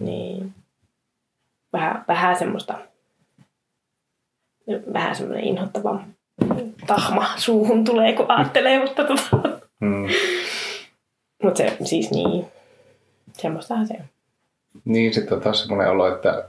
niin 0.00 0.54
vähän, 1.72 2.04
vähän 2.08 2.36
semmoista 2.36 2.74
vähän 4.92 5.16
semmoinen 5.16 5.44
inhottava 5.44 6.00
tahma 6.86 7.26
suuhun 7.36 7.84
tulee, 7.84 8.12
kun 8.12 8.26
ajattelee, 8.28 8.80
mutta 8.84 9.04
tota. 9.04 9.48
Mm. 9.80 10.06
Mut 11.42 11.56
se 11.56 11.76
siis 11.84 12.10
niin, 12.10 12.46
semmoistahan 13.32 13.86
se 13.86 13.94
on. 13.94 14.04
Niin, 14.84 15.14
sitten 15.14 15.34
on 15.36 15.40
taas 15.42 15.60
semmoinen 15.62 15.90
olo, 15.92 16.14
että 16.14 16.48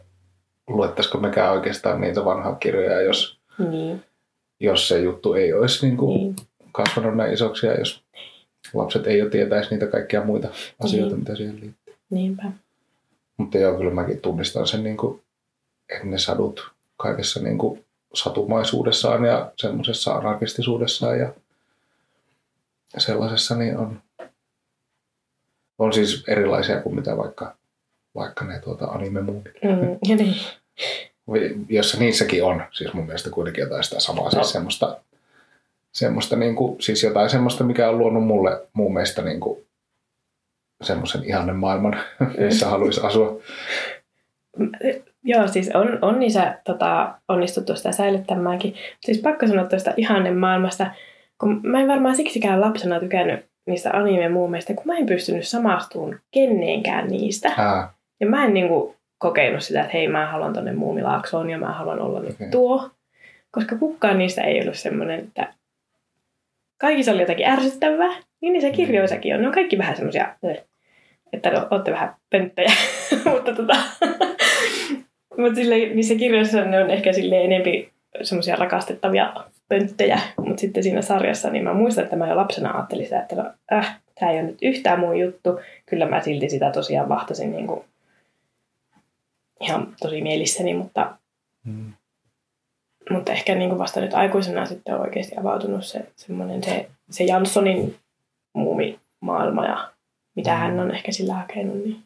luettaisiko 0.68 1.18
mekään 1.18 1.54
oikeastaan 1.54 2.02
niitä 2.02 2.26
vanhaa 2.26 2.56
kirjoja, 2.56 3.02
jos, 3.02 3.40
Niin, 3.70 4.04
jos 4.60 4.88
se 4.88 5.00
juttu 5.00 5.34
ei 5.34 5.54
olisi 5.54 5.86
niin 5.86 5.98
kuin 5.98 6.18
niin. 6.18 6.36
kasvanut 6.72 7.16
näin 7.18 7.34
isoksi 7.34 7.66
ja 7.68 7.74
jos 7.80 8.04
lapset 8.74 9.08
ei 9.08 9.18
jo 9.18 9.30
tietäisi 9.30 9.70
niitä 9.70 9.88
kaikkia 9.88 10.24
muita 10.24 10.48
asioita, 10.84 11.10
Niin. 11.16 11.20
mitä 11.20 11.36
siihen 11.36 11.60
liittyy. 11.62 11.96
niinpä. 12.10 12.44
Mutta 13.38 13.58
joo, 13.58 13.78
kyllä 13.78 13.92
mäkin 13.92 14.22
tunnistan 14.22 14.68
sen, 14.68 14.84
niin 14.84 14.98
kuin, 14.98 15.22
että 15.90 16.06
ne 16.08 16.18
sadut 16.18 16.72
kaikessa 16.98 17.40
niin 17.40 17.58
kuin 17.58 17.86
satumaisuudessaan 18.14 19.26
ja 19.26 19.52
semmoisessa 19.58 20.16
anarkistisuudessaan 20.16 21.20
ja 21.20 21.34
sellaisessa 22.98 23.56
niin 23.56 23.78
on, 23.78 24.02
on 25.80 25.94
siis 25.94 26.24
erilaisia 26.28 26.82
kuin 26.82 26.96
mitä 26.96 27.18
vaikka, 27.18 27.56
vaikka 28.16 28.46
ne 28.46 28.60
tuota 28.60 28.86
anime-muumit. 28.86 29.54
Mm, 29.64 30.18
niin. 30.18 30.36
jossa 31.70 32.00
niissäkin 32.00 32.44
on, 32.44 32.64
siis 32.72 32.94
mun 32.94 33.06
mielestä 33.06 33.30
kuitenkin 33.30 33.62
jotain 33.62 33.84
sitä 33.84 34.00
samaa, 34.00 34.24
No. 34.24 34.30
siis 34.32 34.52
semmoista, 34.52 34.98
semmoista 35.92 36.36
niin 36.36 36.56
kuin, 36.56 36.82
siis 36.82 37.04
jotain 37.04 37.30
semmoista, 37.30 37.64
mikä 37.64 37.90
on 37.90 37.98
luonut 37.98 38.26
mulle 38.26 38.68
mun 38.74 38.94
mielestä 38.94 39.22
niin 39.22 39.40
kuin, 39.40 39.60
semmoisen 40.84 41.24
ihanen 41.24 41.56
maailman, 41.56 42.00
missä 42.46 42.68
haluaisi 42.70 43.02
asua. 43.04 43.42
Joo, 45.24 45.48
siis 45.48 45.70
on, 45.74 46.00
on 46.02 46.20
niissä 46.20 46.60
tota, 46.64 47.14
onnistuttu 47.28 47.76
sitä 47.76 47.92
säilyttämäänkin. 47.92 48.76
Siis 49.02 49.18
pakko 49.18 49.48
sanoa 49.48 49.66
tuosta 49.66 49.94
ihanen 49.98 50.38
maailmasta, 50.38 50.92
kun 51.38 51.60
mä 51.64 51.80
en 51.82 51.88
varmaan 51.88 52.16
siksikään 52.16 52.62
lapsena 52.62 53.00
tykännyt 53.00 53.46
niistä 53.68 53.92
anime-muumeista, 53.92 54.74
kun 54.74 54.84
mä 54.86 54.98
en 54.98 55.06
pystynyt 55.06 55.48
samastumaan 55.48 56.20
keneenkään 56.32 57.08
niistä. 57.08 57.52
Ää, 57.58 57.94
Ja 58.20 58.28
mä 58.28 58.46
en 58.46 58.54
niinku 58.54 58.96
kokenut 59.18 59.64
sitä, 59.64 59.82
että 59.82 59.94
hei 59.94 60.08
mä 60.08 60.32
haluan 60.32 60.54
tonne 60.54 60.74
muumilaaksoon 60.74 61.50
ja 61.50 61.58
mä 61.58 61.74
haluan 61.74 62.02
olla 62.02 62.20
nyt 62.20 62.36
tuo. 62.52 62.90
Koska 63.52 63.78
kukaan 63.78 64.18
niistä 64.18 64.42
ei 64.42 64.62
ollut 64.62 64.78
semmoinen, 64.78 65.20
että 65.20 65.54
kaikissa 66.78 67.12
oli 67.12 67.22
jotakin 67.22 67.48
ärsyttävää. 67.48 68.16
Niin 68.42 68.54
niissä 68.54 68.70
kirjoissakin 68.70 69.36
on. 69.36 69.42
Ne 69.42 69.48
on 69.48 69.54
kaikki 69.54 69.78
vähän 69.78 69.96
semmoisia, 69.96 70.36
että 71.34 71.50
no, 71.50 71.68
ootte 71.72 71.92
vähän 71.92 72.16
pönttöjä. 72.30 72.72
Mutta 73.32 73.54
tota, 73.56 73.76
mutta 75.42 75.60
niissä 75.94 76.16
kirjoissa 76.16 76.66
ne 76.66 76.84
on 76.84 76.90
ehkä 76.90 77.14
sille 77.14 77.44
enempi 77.44 77.92
semmoisia 78.22 78.56
rakastettavia 78.56 79.34
pönttöjä. 79.70 80.20
Mutta 80.38 80.62
sitten 80.62 80.84
siinä 80.84 81.02
sarjassa, 81.02 81.50
niin 81.50 81.64
mä 81.64 81.74
muistan, 81.74 82.04
että 82.04 82.16
mä 82.16 82.28
jo 82.28 82.36
lapsena 82.36 82.72
ajattelin 82.72 83.06
sitä, 83.06 83.22
että 83.22 83.36
no, 83.36 83.52
äh, 83.74 84.00
tämä 84.20 84.32
ei 84.32 84.40
ole 84.40 84.48
nyt 84.48 84.58
yhtään 84.62 85.00
mun 85.00 85.20
juttu. 85.20 85.60
Kyllä 85.86 86.06
mä 86.06 86.22
silti 86.22 86.50
sitä 86.50 86.72
tosiaan 86.72 87.10
vahtasin 87.10 87.52
niin 87.52 87.68
kuin 87.68 87.82
ihan 89.62 89.96
tosi 90.02 90.22
mielissäni, 90.22 90.74
mutta, 90.74 91.18
mm, 91.66 91.94
mutta 93.10 93.32
ehkä 93.32 93.56
niin 93.56 93.70
kuin 93.70 93.80
vasta 93.80 94.02
nyt 94.02 94.14
aikuisena 94.14 94.66
sitten 94.66 94.96
on 94.96 95.02
oikeasti 95.02 95.36
avautunut 95.40 95.86
se, 95.86 96.06
semmoinen 96.16 96.64
se, 96.64 96.88
se 97.10 97.24
Janssonin 97.24 97.96
muumimaailma 98.54 99.66
ja 99.66 99.92
mitä 100.36 100.52
Mm. 100.52 100.58
hän 100.58 100.80
on 100.80 100.96
ehkä 100.96 101.12
sillä 101.12 101.34
hakenut, 101.34 101.78
niin 101.78 102.04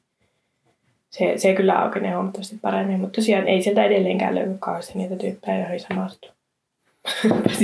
se, 1.09 1.33
se 1.37 1.53
kyllä 1.53 1.79
aukenee 1.79 2.13
huomattavasti 2.13 2.57
paremmin, 2.61 2.99
mutta 2.99 3.15
tosiaan 3.15 3.47
ei 3.47 3.61
sieltä 3.61 3.83
edelleenkään 3.83 4.35
löydy 4.35 4.55
kauheasti 4.59 4.97
niitä 4.97 5.15
tyyppejä, 5.15 5.59
joihin 5.59 5.79
samastu. 5.79 6.27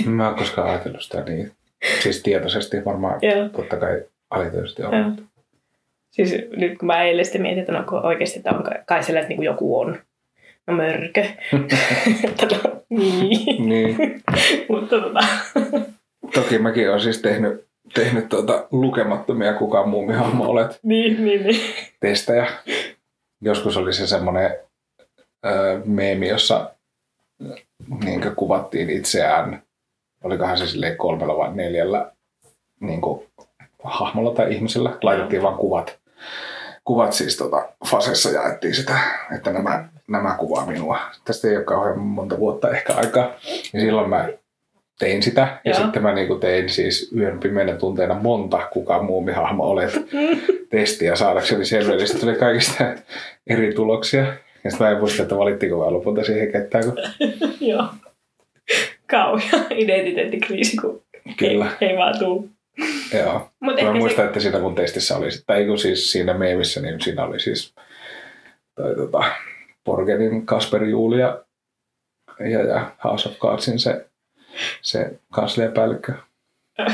Mä 0.06 0.30
en 0.30 0.36
koskaan 0.40 0.70
ajatellut 0.70 1.02
sitä 1.02 1.24
niin. 1.24 1.52
Siis 2.00 2.24
tietoisesti 2.24 2.86
varmaan 2.86 3.20
Joo. 3.22 3.50
totta 3.50 3.78
kai 3.78 4.04
alityöisesti 4.30 4.84
on. 4.84 4.94
Joo. 4.94 5.12
Siis 6.12 6.36
nyt 6.58 6.78
kun 6.78 6.88
mä 6.88 7.04
eilen 7.04 7.26
sitten 7.26 7.42
mietin, 7.42 7.60
että 7.60 7.72
no, 7.72 7.80
onko 7.80 7.98
oikeasti, 7.98 8.40
että 8.40 8.52
onko 8.52 8.70
kai 8.86 9.04
siellä 9.04 9.20
että 9.20 9.34
niin 9.34 9.44
joku 9.44 9.80
on. 9.80 10.00
No 10.68 10.74
mörkö. 10.76 11.26
Että 12.24 12.46
no, 12.64 12.82
niin. 12.90 13.70
niin. 13.70 14.24
Mutta 14.70 15.02
tota, 15.02 15.20
Toki 16.34 16.60
mäkin 16.60 16.90
olen 16.90 17.02
siis 17.02 17.22
tehnyt, 17.22 17.66
tehnyt 17.94 18.30
tuota 18.30 18.68
lukemattomia 18.72 19.54
kukaan 19.54 19.90
muumihahmo 19.90 20.46
olet 20.46 20.80
niin, 20.84 21.26
niin, 21.26 21.44
niin. 21.44 21.62
testejä. 22.00 22.48
Joskus 23.42 23.78
oli 23.78 23.94
se 23.94 24.08
semmoinen 24.08 24.52
meemi, 25.86 26.28
jossa 26.28 26.72
niin 28.04 28.22
kuvattiin 28.36 28.90
itseään, 28.90 29.64
olikohan 30.24 30.58
se 30.58 30.68
silleen 30.68 30.98
kolmella 30.98 31.38
vai 31.38 31.56
neljällä 31.56 32.12
niin 32.80 33.02
hahmolla 33.84 34.34
tai 34.34 34.54
ihmisellä. 34.54 34.98
Laitettiin 35.02 35.42
vaan 35.42 35.58
kuvat. 35.58 36.00
Kuvat 36.84 37.14
siis 37.14 37.38
tota, 37.38 37.70
fasessa 37.88 38.30
jaettiin 38.30 38.76
sitä, 38.76 39.00
että 39.36 39.52
nämä, 39.54 39.90
nämä 40.08 40.36
kuvaa 40.40 40.66
minua. 40.66 41.00
Tästä 41.26 41.48
ei 41.48 41.58
ole 41.58 41.64
kauhean 41.64 42.00
monta 42.00 42.40
vuotta 42.40 42.72
ehkä 42.72 42.94
aikaa. 42.94 43.26
Ja 43.74 43.80
silloin 43.80 44.10
mä 44.10 44.30
tein 45.00 45.24
sitä. 45.24 45.42
Ja 45.66 45.72
Joo. 45.72 45.84
sitten 45.84 46.04
mä 46.04 46.14
niinku 46.14 46.36
tein 46.36 46.70
siis 46.70 47.12
yön 47.18 47.40
pimeänä 47.40 47.76
tunteina 47.76 48.14
monta 48.14 48.68
kuka 48.72 49.04
muumihahmo 49.04 49.64
olet 49.64 49.94
testiä 50.70 51.16
saadakseni 51.16 51.66
selville. 51.66 52.06
Sitten 52.06 52.22
tuli 52.22 52.36
kaikista 52.36 52.84
eri 53.48 53.74
tuloksia. 53.74 54.34
Ja 54.64 54.72
sitten 54.72 54.88
mä 54.88 54.92
en 54.92 55.00
muista, 55.00 55.24
että 55.24 55.38
valittiinko 55.38 55.80
vai 55.80 55.92
lopulta 55.92 56.24
siihen 56.24 56.52
ketään. 56.52 56.84
Kun... 56.84 56.98
Joo. 57.70 57.88
Kauhea 59.08 59.60
identiteettikriisi, 59.70 60.78
kun 60.78 61.04
Kyllä. 61.38 61.72
Ei, 61.82 61.90
ei 61.90 61.98
vaan 61.98 62.20
tuu. 62.20 62.50
Joo. 63.14 63.50
Mut 63.60 63.82
Mä 63.82 63.94
muistan, 63.94 64.24
se, 64.24 64.28
että 64.28 64.40
siinä 64.40 64.60
mun 64.60 64.76
testissä 64.76 65.18
oli, 65.18 65.28
tai 65.48 65.66
kun 65.66 65.80
siis 65.80 66.12
siinä 66.12 66.34
meemissä, 66.34 66.82
niin 66.82 67.02
siinä 67.02 67.24
oli 67.24 67.40
siis 67.40 67.74
toi, 68.76 68.96
tota, 68.96 69.24
Borgenin 69.86 70.46
Kasper 70.46 70.84
Julia 70.84 71.40
ja, 72.40 72.64
ja 72.64 72.92
House 73.04 73.30
of 73.30 73.38
Cardsin 73.38 73.80
se, 73.80 74.06
se 74.82 75.20
kansliapäällikkö 75.32 76.14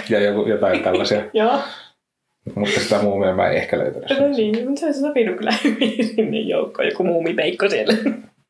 ja 0.10 0.19
joku, 0.19 0.49
jotain 0.49 0.84
tällaisia. 0.84 1.23
Joo, 1.34 1.60
Mutta 2.56 2.79
sitä 2.79 3.01
muumia 3.01 3.36
mä 3.36 3.47
en 3.49 3.58
ehkä 3.58 3.77
löytänyt. 3.79 4.10
no 4.19 4.27
niin, 4.27 4.65
mutta 4.67 4.79
se 4.79 4.86
olisi 4.86 4.99
sopinut 5.01 5.38
kyllä 5.38 5.53
hyvin 5.63 6.08
sinne 6.08 6.39
joukkoon, 6.39 6.88
joku 6.88 7.03
muumipeikko 7.03 7.69
siellä. 7.69 7.93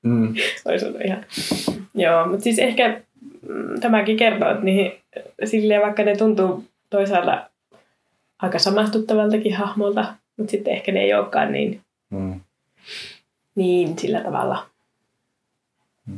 Mm. 0.03 0.33
olisi 0.65 0.85
ollut 0.85 1.01
ihan... 1.05 1.25
Joo, 1.95 2.27
mutta 2.27 2.43
siis 2.43 2.59
ehkä 2.59 3.01
mm, 3.49 3.79
tämäkin 3.79 4.17
kertoo, 4.17 4.51
että 4.51 4.63
niihin, 4.63 4.91
silleen 5.43 5.81
vaikka 5.81 6.03
ne 6.03 6.15
tuntuu 6.15 6.63
toisaalta 6.89 7.49
aika 8.41 8.59
samastuttavaltakin 8.59 9.55
hahmolta, 9.55 10.05
mutta 10.37 10.51
sitten 10.51 10.73
ehkä 10.73 10.91
ne 10.91 11.01
ei 11.01 11.13
olekaan 11.13 11.51
niin, 11.51 11.81
Mm. 12.09 12.39
niin 13.55 13.99
sillä 13.99 14.19
tavalla 14.21 14.65
Mm. 16.05 16.17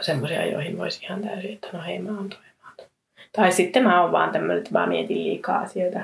semmoisia, 0.00 0.46
joihin 0.46 0.78
voisi 0.78 1.04
ihan 1.04 1.22
täysin, 1.22 1.52
että 1.52 1.68
no 1.72 1.82
hei 1.82 1.98
mä 1.98 2.16
oon 2.16 2.28
toi, 2.28 2.38
mä 2.62 2.68
oon 2.68 2.74
toi. 2.76 2.86
Tai 3.32 3.52
sitten 3.52 3.82
mä 3.82 4.02
oon 4.02 4.12
vaan 4.12 4.30
tämmöinen, 4.30 4.58
että 4.58 4.70
mä 4.72 4.86
mietin 4.86 5.24
liikaa 5.24 5.58
asioita. 5.58 6.00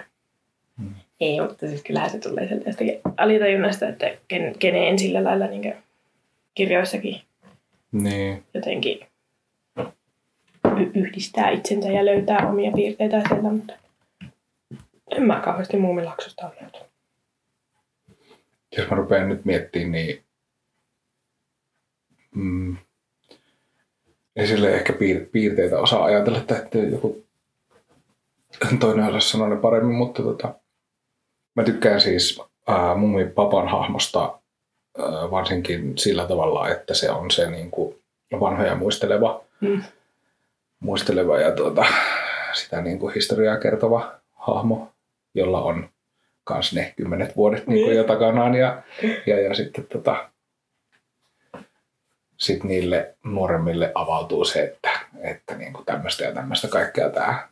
Ei, 1.21 1.41
mutta 1.41 1.69
siis 1.69 1.83
kyllähän 1.83 2.11
se 2.11 2.19
tulee 2.19 2.49
sieltä 2.49 2.69
jostakin 2.69 3.01
alitajunnasta, 3.17 3.89
että 3.89 4.07
ken, 4.29 4.55
keneen 4.59 4.99
sillä 4.99 5.25
lailla 5.25 5.47
niin 5.47 5.75
kirjoissakin 6.55 7.21
Niin. 7.93 8.45
jotenkin 8.55 9.01
y- 10.81 10.91
yhdistää 10.95 11.51
itsensä 11.51 11.89
ja 11.89 12.05
löytää 12.05 12.49
omia 12.49 12.71
piirteitä 12.73 13.23
sieltä, 13.29 13.49
mutta 13.51 13.73
en 15.17 15.23
mä 15.23 15.41
kauheasti 15.41 15.77
muumilaksosta 15.77 16.47
ole 16.47 16.55
löytänyt. 16.61 16.87
Jos 18.77 18.91
mä 18.91 18.97
rupean 18.97 19.29
nyt 19.29 19.45
miettimään, 19.45 19.93
niin 19.93 20.23
mm, 22.35 22.77
ei 24.37 24.47
sille 24.47 24.75
ehkä 24.75 24.93
piir- 24.93 25.29
piirteitä 25.33 25.79
osaa 25.79 26.05
ajatella, 26.05 26.39
että 26.39 26.57
että 26.59 26.79
joku 26.79 27.25
toinen 28.81 29.05
osaa 29.05 29.21
sanoa 29.21 29.49
ne 29.49 29.57
paremmin, 29.57 29.97
mutta 29.97 30.23
tota, 30.23 30.55
mä 31.61 31.65
tykkään 31.65 32.01
siis 32.01 32.43
ää, 32.69 32.95
mummi 32.95 33.25
papan 33.25 33.69
hahmosta 33.69 34.21
ää, 34.99 35.31
varsinkin 35.31 35.99
sillä 35.99 36.27
tavalla, 36.27 36.69
että 36.69 36.95
se 36.95 37.11
on 37.11 37.31
se 37.31 37.51
niin 37.51 37.71
kuin 37.71 37.99
vanhoja 38.41 38.75
muisteleva, 38.75 39.45
Mm. 39.61 39.83
muisteleva 40.81 41.39
ja 41.41 41.53
tuota, 41.53 41.85
sitä 42.53 42.81
niin 42.83 42.99
kuin 42.99 43.15
historiaa 43.15 43.57
kertova 43.59 44.13
hahmo, 44.35 44.89
jolla 45.35 45.63
on 45.63 45.89
kans 46.45 46.73
ne 46.73 46.95
kymmenet 46.97 47.37
vuodet 47.37 47.67
niin 47.67 47.79
kuin 47.85 47.89
Niin. 47.91 47.97
jo 47.97 48.05
takanaan 48.05 48.55
ja, 48.55 48.83
ja, 49.27 49.41
ja 49.41 49.55
sitten 49.55 49.87
tota, 49.87 50.29
sit 52.37 52.65
niille 52.65 53.15
nuoremmille 53.25 53.93
avautuu 53.95 54.45
se, 54.45 54.63
että, 54.65 54.91
että 55.23 55.55
niin 55.55 55.73
kuin 55.73 55.87
tämmöistä 55.87 56.25
ja 56.25 56.35
tämmöistä 56.35 56.69
kaikkea 56.69 57.11
tämä, 57.11 57.49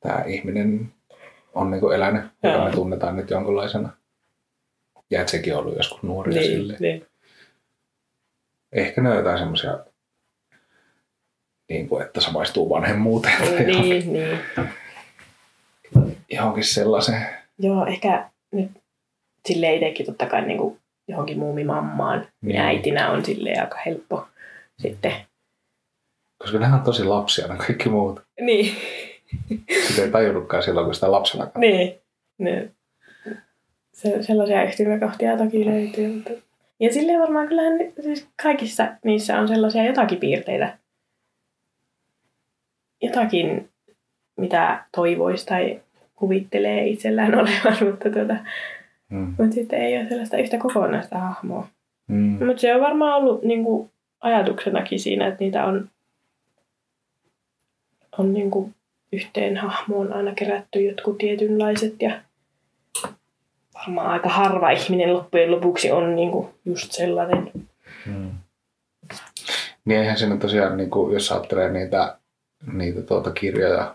tämä 0.00 0.24
ihminen 0.26 0.92
on 1.54 1.70
niin 1.70 1.80
kuin 1.80 1.96
elänyt, 1.96 2.22
joka 2.42 2.56
Joo. 2.56 2.64
me 2.64 2.70
tunnetaan 2.70 3.16
nyt 3.16 3.30
jonkunlaisena. 3.30 3.88
Ja 5.10 5.20
että 5.20 5.30
sekin 5.30 5.54
on 5.54 5.60
ollut 5.60 5.76
joskus 5.76 6.02
nuori 6.02 6.34
ja 6.34 6.40
Niin, 6.40 6.52
silleen. 6.52 6.80
niin. 6.82 7.06
Ehkä 8.72 9.00
ne 9.02 9.10
on 9.10 9.16
jotain 9.16 9.38
semmoisia, 9.38 9.78
niin 11.68 11.88
kuin, 11.88 12.06
että 12.06 12.20
samaistuu 12.20 12.70
vanhemmuuteen 12.70 13.38
tai 13.42 13.64
niin, 13.64 14.12
niin. 14.12 14.38
johonkin 16.30 16.64
sellaiseen. 16.64 17.26
Joo, 17.58 17.86
ehkä 17.86 18.30
nyt 18.52 18.70
silleen 19.48 19.74
itsekin 19.74 20.06
totta 20.06 20.26
kai 20.26 20.42
niin 20.46 20.58
kuin 20.58 20.80
johonkin 21.08 21.38
muumimammaan 21.38 22.20
Niin. 22.20 22.28
niin. 22.48 22.60
äitinä 22.60 23.10
on 23.10 23.24
silleen 23.24 23.60
aika 23.62 23.78
helppo 23.86 24.28
sitten. 24.78 25.12
Koska 26.38 26.58
nehän 26.58 26.78
on 26.78 26.84
tosi 26.84 27.04
lapsia, 27.04 27.46
ne 27.46 27.56
kaikki 27.56 27.88
muut. 27.88 28.22
Niin, 28.40 28.76
Sitä 29.88 30.02
ei 30.02 30.10
tajunnutkaan 30.10 30.62
silloin, 30.62 30.84
kun 30.84 30.94
sitä 30.94 31.12
lapsena 31.12 31.50
niin. 31.58 31.94
Ne, 32.38 32.70
se, 33.92 34.22
sellaisia 34.22 34.64
yhtymäkohtia 34.64 35.36
toki 35.36 35.66
löytyy. 35.66 36.08
Mutta... 36.14 36.30
Ja 36.80 36.92
silleen 36.92 37.20
varmaan 37.20 37.48
kyllähän 37.48 37.78
siis 38.02 38.28
kaikissa 38.42 38.88
niissä 39.04 39.38
on 39.38 39.48
sellaisia 39.48 39.84
jotakin 39.84 40.18
piirteitä. 40.18 40.78
Jotakin, 43.02 43.68
mitä 44.36 44.84
toivoisi 44.96 45.46
tai 45.46 45.80
kuvittelee 46.16 46.86
itsellään 46.86 47.34
olevan, 47.40 47.76
mutta, 47.90 48.10
tuota, 48.10 48.36
Mm. 49.08 49.34
mutta 49.38 49.54
sitten 49.54 49.80
ei 49.80 49.98
ole 49.98 50.08
sellaista 50.08 50.36
yhtä 50.36 50.58
kokonaista 50.58 51.18
hahmoa. 51.18 51.68
Mm. 52.08 52.46
Mutta 52.46 52.60
se 52.60 52.74
on 52.74 52.80
varmaan 52.80 53.22
ollut 53.22 53.42
niin 53.42 53.64
kuin, 53.64 53.90
ajatuksenakin 54.20 55.00
siinä, 55.00 55.26
että 55.26 55.44
niitä 55.44 55.64
on, 55.64 55.90
on 58.18 58.34
niin 58.34 58.50
kuin, 58.50 58.74
yhteen 59.12 59.56
hahmoon 59.56 60.12
aina 60.12 60.34
kerätty 60.34 60.80
jotkut 60.82 61.18
tietynlaiset 61.18 61.94
ja 62.02 62.20
varmaan 63.74 64.06
aika 64.06 64.28
harva 64.28 64.70
ihminen 64.70 65.14
loppujen 65.14 65.50
lopuksi 65.50 65.90
on 65.92 66.16
niin 66.16 66.30
kuin, 66.30 66.48
just 66.64 66.92
sellainen. 66.92 67.52
Mm. 68.06 68.30
Niin 69.84 70.00
eihän 70.00 70.18
siinä 70.18 70.36
tosiaan, 70.36 70.76
niin 70.76 70.90
kuin, 70.90 71.12
jos 71.12 71.32
ajattelee 71.32 71.70
niitä, 71.70 72.18
niitä 72.72 73.02
tuota 73.02 73.30
kirjoja, 73.30 73.94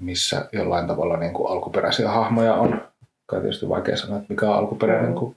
missä 0.00 0.48
jollain 0.52 0.86
tavalla 0.86 1.16
niin 1.16 1.32
kuin 1.32 1.50
alkuperäisiä 1.50 2.08
hahmoja 2.08 2.54
on. 2.54 2.82
Kai 3.26 3.40
tietysti 3.40 3.68
vaikea 3.68 3.96
sanoa, 3.96 4.16
että 4.16 4.32
mikä 4.32 4.50
on 4.50 4.56
alkuperäinen, 4.56 5.14
kun 5.14 5.36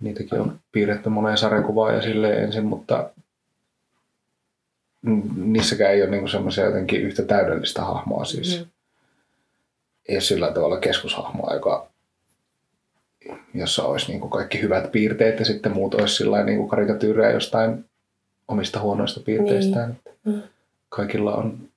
niitäkin 0.00 0.40
on 0.40 0.58
piirretty 0.72 1.08
moneen 1.08 1.38
sarjakuvaan 1.38 1.94
ja 1.94 2.02
silleen 2.02 2.44
ensin, 2.44 2.64
mutta 2.64 3.10
niissäkään 5.36 5.92
ei 5.92 6.02
ole 6.02 6.10
niin 6.10 6.28
semmoisia 6.28 6.64
jotenkin 6.64 7.02
yhtä 7.02 7.22
täydellistä 7.22 7.82
hahmoa 7.82 8.24
siis. 8.24 8.58
Mm. 8.58 8.66
Ei 10.08 10.14
ole 10.14 10.20
sillä 10.20 10.52
tavalla 10.52 10.80
keskushahmoa, 10.80 11.54
joka, 11.54 11.88
jossa 13.54 13.84
olisi 13.84 14.08
niin 14.08 14.20
kuin 14.20 14.30
kaikki 14.30 14.62
hyvät 14.62 14.92
piirteet 14.92 15.38
ja 15.38 15.44
sitten 15.44 15.72
muut 15.72 15.94
olisi 15.94 16.14
sillä 16.14 16.44
niin 16.44 16.58
kuin 16.58 16.68
karikatyyrejä 16.68 17.30
jostain 17.30 17.84
omista 18.48 18.80
huonoista 18.80 19.20
piirteistään. 19.20 19.96
Niin. 20.24 20.38
Että 20.38 20.48
Kaikilla 20.88 21.34
on 21.34 21.68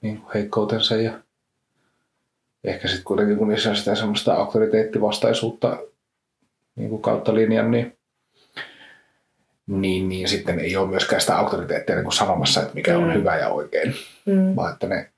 niin 0.00 0.18
kuin 0.18 0.32
heikkoutensa 0.34 0.96
ja 0.96 1.12
ehkä 2.64 2.88
sitten 2.88 3.04
kuitenkin 3.04 3.36
kun 3.36 3.48
niissä 3.48 3.70
on 3.70 3.76
sitä 3.76 3.94
semmoista 3.94 4.34
auktoriteettivastaisuutta 4.34 5.78
niin 6.76 6.90
kuin 6.90 7.02
kautta 7.02 7.34
linjan, 7.34 7.70
niin, 7.70 7.96
niin, 9.70 10.08
niin 10.08 10.28
sitten 10.28 10.58
ei 10.60 10.76
ole 10.76 10.88
myöskään 10.88 11.20
sitä 11.20 11.36
auktoriteettia 11.38 11.94
niin 11.94 12.04
kuin 12.04 12.12
sanomassa, 12.12 12.62
että 12.62 12.74
mikä 12.74 12.98
on 12.98 13.04
Mm. 13.04 13.12
hyvä 13.12 13.36
ja 13.36 13.48
oikein, 13.48 13.94
Mm. 14.26 14.56
vaan 14.56 14.72
että 14.72 14.86
ne, 14.86 15.08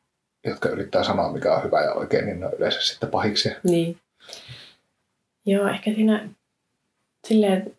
jotka 0.44 0.68
yrittää 0.68 1.02
sanoa, 1.04 1.32
mikä 1.32 1.54
on 1.54 1.64
hyvä 1.64 1.80
ja 1.82 1.92
oikein, 1.92 2.26
niin 2.26 2.40
ne 2.40 2.46
on 2.46 2.52
yleensä 2.58 2.80
sitten 2.80 3.08
pahiksi. 3.08 3.52
Niin. 3.62 3.96
Joo, 5.46 5.68
ehkä 5.68 5.90
siinä 5.94 6.28
silleen 7.26 7.72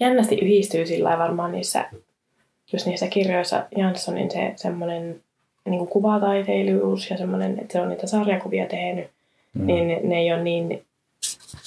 jännästi 0.00 0.34
yhdistyy 0.34 0.86
sillä 0.86 1.18
varmaan 1.18 1.52
niissä, 1.52 1.90
just 2.72 2.86
niissä 2.86 3.06
kirjoissa 3.06 3.66
Janssonin 3.76 4.30
se 4.30 4.52
semmoinen 4.56 5.20
niin 5.66 5.86
kuvataiteilijuus 5.86 7.10
ja 7.10 7.16
semmoinen, 7.16 7.58
että 7.60 7.72
se 7.72 7.80
on 7.80 7.88
niitä 7.88 8.06
sarjakuvia 8.06 8.66
tehnyt, 8.66 9.10
mm. 9.54 9.66
niin 9.66 9.88
ne, 9.88 10.00
ne 10.02 10.16
ei 10.18 10.32
ole 10.32 10.42
niin 10.42 10.84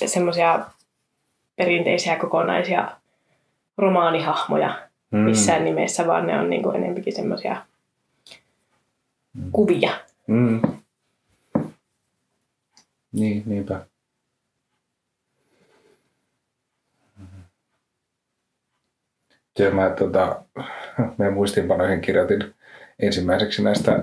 semmoisia 0.06 0.66
perinteisiä 1.56 2.16
kokonaisia 2.16 2.97
romaanihahmoja 3.78 4.88
mm. 5.12 5.20
missään 5.20 5.66
nimessä, 5.66 6.08
vaan 6.08 6.28
ne 6.28 6.40
on 6.40 6.50
niin 6.50 6.64
kuin 6.64 6.76
enempikin 6.76 7.14
semmoisia 7.14 7.66
mm. 9.34 9.52
kuvia. 9.52 9.92
Mm. 10.28 10.62
Niin, 13.12 13.44
niinpä. 13.46 13.86
Ja 19.60 19.72
mä 19.72 19.90
tota, 19.90 20.42
meidän 21.18 21.34
muistiinpanoihin 21.34 22.02
kirjoitin 22.02 22.54
ensimmäiseksi 23.00 23.64
näistä, 23.64 24.00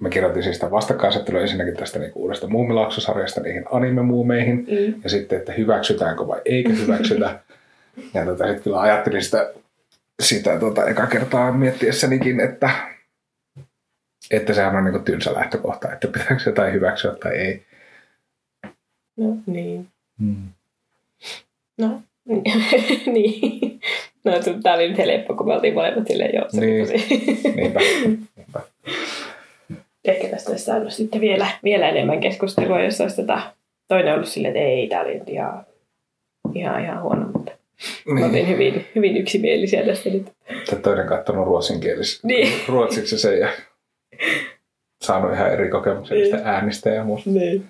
mä 0.00 0.08
kirjoitin 0.08 0.42
siis 0.42 0.56
sitä 0.56 0.70
vastakkainasettelua 0.70 1.40
ensinnäkin 1.40 1.76
tästä 1.76 1.98
niin 1.98 2.12
uudesta 2.14 2.48
muumilauksosarjasta 2.48 3.40
niihin 3.40 3.64
anime-muumeihin, 3.70 4.56
mm. 4.56 5.00
ja 5.04 5.10
sitten, 5.10 5.38
että 5.38 5.52
hyväksytäänkö 5.52 6.26
vai 6.26 6.40
eikö 6.44 6.72
hyväksytä. 6.72 7.38
ja 8.14 8.24
tota, 8.24 8.44
sitten 8.44 8.62
kyllä 8.62 8.80
ajattelin 8.80 9.24
sitä, 9.24 9.52
sitä 10.22 10.60
tota, 10.60 10.84
eka 10.84 11.06
kertaa 11.06 11.52
miettiessänikin, 11.52 12.40
että, 12.40 12.70
että 14.30 14.54
sehän 14.54 14.76
on 14.76 14.84
niin 14.84 15.04
tylsä 15.04 15.34
lähtökohta, 15.34 15.92
että 15.92 16.08
pitääkö 16.08 16.42
jotain 16.46 16.72
hyväksyä 16.72 17.14
tai 17.14 17.32
ei. 17.32 17.62
No 19.16 19.36
niin. 19.46 19.88
Hmm. 20.20 20.48
No, 21.78 22.02
niin. 23.14 23.80
No, 24.24 24.32
tämä 24.62 24.74
oli 24.74 24.88
nyt 24.88 24.98
helppo, 24.98 25.34
kun 25.34 25.46
me 25.46 25.54
oltiin 25.54 25.74
molemmat 25.74 26.06
silleen, 26.06 26.34
joo, 26.34 26.46
se 26.48 26.60
niin. 26.60 26.88
Niinpä. 27.56 27.80
Niinpä. 28.36 28.60
Ehkä 30.04 30.28
tästä 30.28 30.50
olisi 30.50 30.64
saanut 30.64 30.92
sitten 30.92 31.20
vielä, 31.20 31.46
vielä 31.64 31.88
enemmän 31.88 32.20
keskustelua, 32.20 32.82
jos 32.82 33.00
olisi 33.00 33.16
tota, 33.16 33.40
toinen 33.88 34.14
ollut 34.14 34.28
silleen, 34.28 34.56
että 34.56 34.68
ei, 34.68 34.88
tämä 34.88 35.02
oli 35.02 35.14
nyt 35.14 35.28
ihan, 35.28 35.66
ihan, 36.54 36.84
ihan 36.84 37.02
huono, 37.02 37.26
mutta 37.26 37.52
niin. 38.06 38.24
oltiin 38.24 38.48
hyvin, 38.48 38.86
hyvin 38.94 39.16
yksimielisiä 39.16 39.86
tästä 39.86 40.10
nyt. 40.10 40.32
Tämä 40.66 40.82
toinen 40.82 41.06
katsonut 41.06 41.46
ruotsinkielistä, 41.46 42.26
niin. 42.26 42.52
ruotsiksi 42.68 43.18
sen 43.18 43.38
ja 43.38 43.48
saanut 45.02 45.32
ihan 45.32 45.52
eri 45.52 45.70
kokemuksia 45.70 46.16
niin. 46.16 46.34
äänistä 46.34 46.90
ja 46.90 47.04
muusta. 47.04 47.30
Niin. 47.30 47.68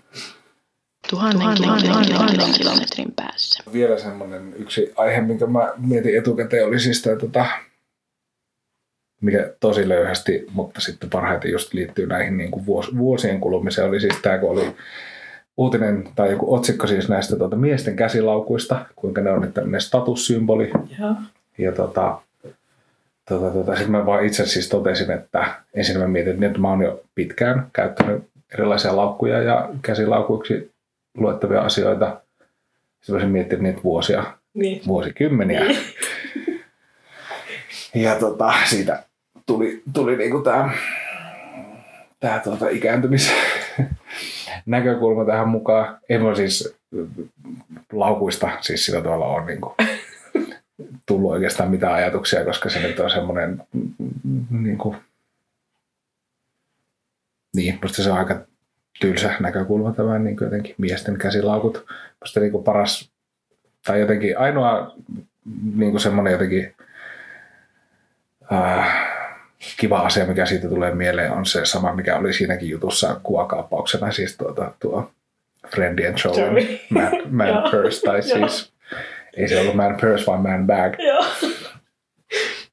Tuhannen, 1.11 1.57
tuhannen, 1.57 1.89
tuhannen, 1.89 2.15
tuhannen 2.15 2.53
kilometrin 2.59 3.13
päässä. 3.17 3.63
Vielä 3.73 3.99
semmoinen 3.99 4.55
yksi 4.59 4.93
aihe, 4.97 5.21
minkä 5.21 5.47
mä 5.47 5.73
mietin 5.77 6.19
etukäteen, 6.19 6.67
oli 6.67 6.81
siis 6.81 7.03
tämä, 7.03 7.17
tota, 7.17 7.47
mikä 9.21 9.53
tosi 9.61 9.89
löyhästi, 9.89 10.47
mutta 10.51 10.81
sitten 10.81 11.11
parhaiten 11.11 11.51
just 11.51 11.75
liittyy 11.75 12.07
näihin 12.07 12.37
niin 12.37 12.51
kuin 12.51 12.67
vuos, 12.67 12.97
vuosien 12.99 13.41
kulumiseen, 13.41 13.89
oli 13.89 14.01
siis 14.01 14.15
tämä, 14.23 14.39
kun 14.39 14.51
oli 14.51 14.77
uutinen 15.57 16.09
tai 16.17 16.31
joku 16.31 16.55
otsikko 16.55 16.87
siis 16.87 17.09
näistä 17.09 17.37
tuota, 17.37 17.57
miesten 17.57 17.97
käsilaukuista, 17.97 18.87
kuinka 18.97 19.21
ne 19.21 19.31
on 19.31 19.53
tämmöinen 19.53 19.81
statussymboli. 19.81 20.71
Ja, 20.99 21.15
ja 21.59 21.73
tota, 21.73 22.21
tota, 23.29 23.51
tota, 23.51 23.73
sitten 23.73 23.91
mä 23.91 24.07
vaan 24.07 24.25
itse 24.25 24.47
siis 24.47 24.69
totesin, 24.69 25.11
että 25.11 25.55
ensin 25.75 25.99
mä 25.99 26.09
mietin, 26.09 26.45
että 26.45 26.59
mä 26.59 26.71
oon 26.71 26.83
jo 26.83 27.03
pitkään 27.15 27.67
käyttänyt 27.73 28.25
erilaisia 28.55 28.97
laukkuja 28.97 29.43
ja 29.43 29.69
käsilaukuiksi 29.83 30.71
luettavia 31.17 31.61
asioita. 31.61 32.21
Sitten 33.01 33.13
voisin 33.13 33.31
miettiä 33.31 33.59
niitä 33.59 33.83
vuosia, 33.85 34.25
niin. 34.55 34.83
vuosikymmeniä. 34.87 35.61
Niin. 35.65 35.79
ja 38.05 38.15
tota, 38.15 38.53
siitä 38.65 39.03
tuli, 39.47 39.83
tuli 39.93 40.17
niinku 40.17 40.43
tämä 40.43 40.71
tää 42.21 42.39
tuota 42.39 42.69
ikääntymis 42.69 43.33
näkökulma 44.67 45.25
tähän 45.25 45.49
mukaan. 45.49 45.99
Ei 46.09 46.21
voi 46.21 46.37
siis 46.37 46.77
laukuista 47.93 48.51
siis 48.61 48.87
sillä 48.87 49.03
tavalla 49.03 49.27
on 49.27 49.47
niinku 49.47 49.75
tullut 51.09 51.33
oikeastaan 51.33 51.71
mitään 51.71 51.95
ajatuksia, 51.95 52.45
koska 52.45 52.71
se 52.71 52.83
nyt 52.83 53.01
on 53.01 53.11
semmoinen 53.11 53.63
niin 54.51 54.79
kuin, 54.79 54.97
niin, 57.57 57.79
musta 57.83 58.03
se 58.03 58.11
on 58.11 58.19
aika 58.19 58.41
tylsä 59.01 59.35
näkökulma 59.41 59.93
tämä 59.93 60.19
niin 60.19 60.37
jotenkin 60.41 60.75
miesten 60.79 61.19
käsilaukut. 61.19 61.87
Musta 62.21 62.41
niin 62.41 62.65
paras, 62.65 63.11
tai 63.87 64.01
jotenkin 64.01 64.39
ainoa 64.39 64.95
niin 65.75 65.91
kuin 65.91 66.01
semmoinen 66.01 66.33
jotenkin 66.33 66.75
äh, 68.53 69.16
kiva 69.81 69.99
asia, 69.99 70.27
mikä 70.27 70.47
siitä 70.47 70.69
tulee 70.69 70.95
mieleen, 70.95 71.33
on 71.33 71.47
se 71.47 71.65
sama, 71.65 71.95
mikä 71.95 72.17
oli 72.17 72.33
siinäkin 72.33 72.71
jutussa 72.71 73.21
kuvakaappauksena, 73.23 74.13
siis 74.13 74.37
tuota, 74.37 74.73
tuo 74.81 75.11
Friendly 75.71 76.07
and 76.07 76.19
Joey 76.25 76.79
Man, 76.91 77.13
man 77.31 77.63
Purse, 77.71 78.01
tai 78.01 78.23
siis 78.23 78.73
ei 79.37 79.49
se 79.49 79.61
ollut 79.61 79.75
Man 79.75 79.97
Purse, 80.01 80.27
vaan 80.27 80.43
Man 80.43 80.67
Bag. 80.67 80.95
Joo. 80.99 81.25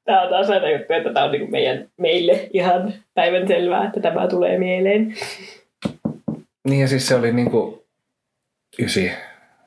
Tämä 0.04 0.22
on 0.22 0.28
taas 0.28 0.50
aina 0.50 0.70
juttu, 0.70 0.92
että 0.92 1.12
tämä 1.12 1.26
on 1.26 1.32
niin 1.32 1.50
meidän, 1.50 1.88
meille 1.96 2.48
ihan 2.52 2.94
päivän 3.14 3.48
selvää, 3.48 3.86
että 3.86 4.00
tämä 4.00 4.28
tulee 4.28 4.58
mieleen. 4.58 5.14
Niin 6.68 6.80
ja 6.80 6.88
siis 6.88 7.08
se 7.08 7.14
oli 7.14 7.32
niinku 7.32 7.84
9, 8.78 9.02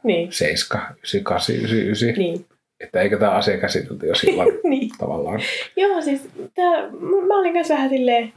niin. 0.04 0.32
7, 0.32 0.82
9, 0.98 1.24
8, 1.24 1.56
9, 1.56 1.78
9. 1.78 2.10
Niin. 2.10 2.46
Että 2.80 3.02
eikö 3.02 3.20
tämä 3.20 3.32
asia 3.32 3.58
käsitelty 3.58 4.08
jo 4.08 4.16
silloin 4.16 4.60
niin. 4.64 4.90
tavallaan. 4.98 5.40
Joo, 5.76 6.02
siis 6.02 6.30
tää, 6.56 6.82
mä 7.28 7.40
olin 7.40 7.54
myös 7.54 7.70
vähän 7.70 7.90
silleen, 7.90 8.34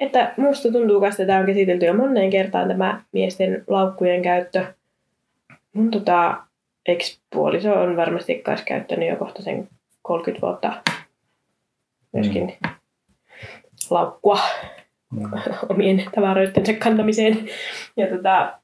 että 0.00 0.34
musta 0.36 0.72
tuntuu, 0.72 1.04
että 1.04 1.26
tämä 1.26 1.38
on 1.38 1.46
käsitelty 1.46 1.86
jo 1.86 1.94
moneen 1.94 2.30
kertaan 2.30 2.68
tämä 2.68 3.02
miesten 3.12 3.64
laukkujen 3.66 4.22
käyttö. 4.22 4.64
Mun 5.72 5.90
tota, 5.90 6.42
ex-puoliso 6.86 7.74
on 7.74 7.96
varmasti 7.96 8.42
myös 8.46 8.62
käyttänyt 8.62 9.08
jo 9.08 9.16
kohta 9.16 9.42
sen 9.42 9.68
30 10.02 10.46
vuotta 10.46 10.82
myöskin 12.12 12.42
mm. 12.42 12.70
laukkua 13.90 14.38
mm. 15.12 15.30
omien 15.68 16.04
tavaroittensa 16.14 16.72
kantamiseen. 16.72 17.48
Ja 17.96 18.06
tota, 18.06 18.58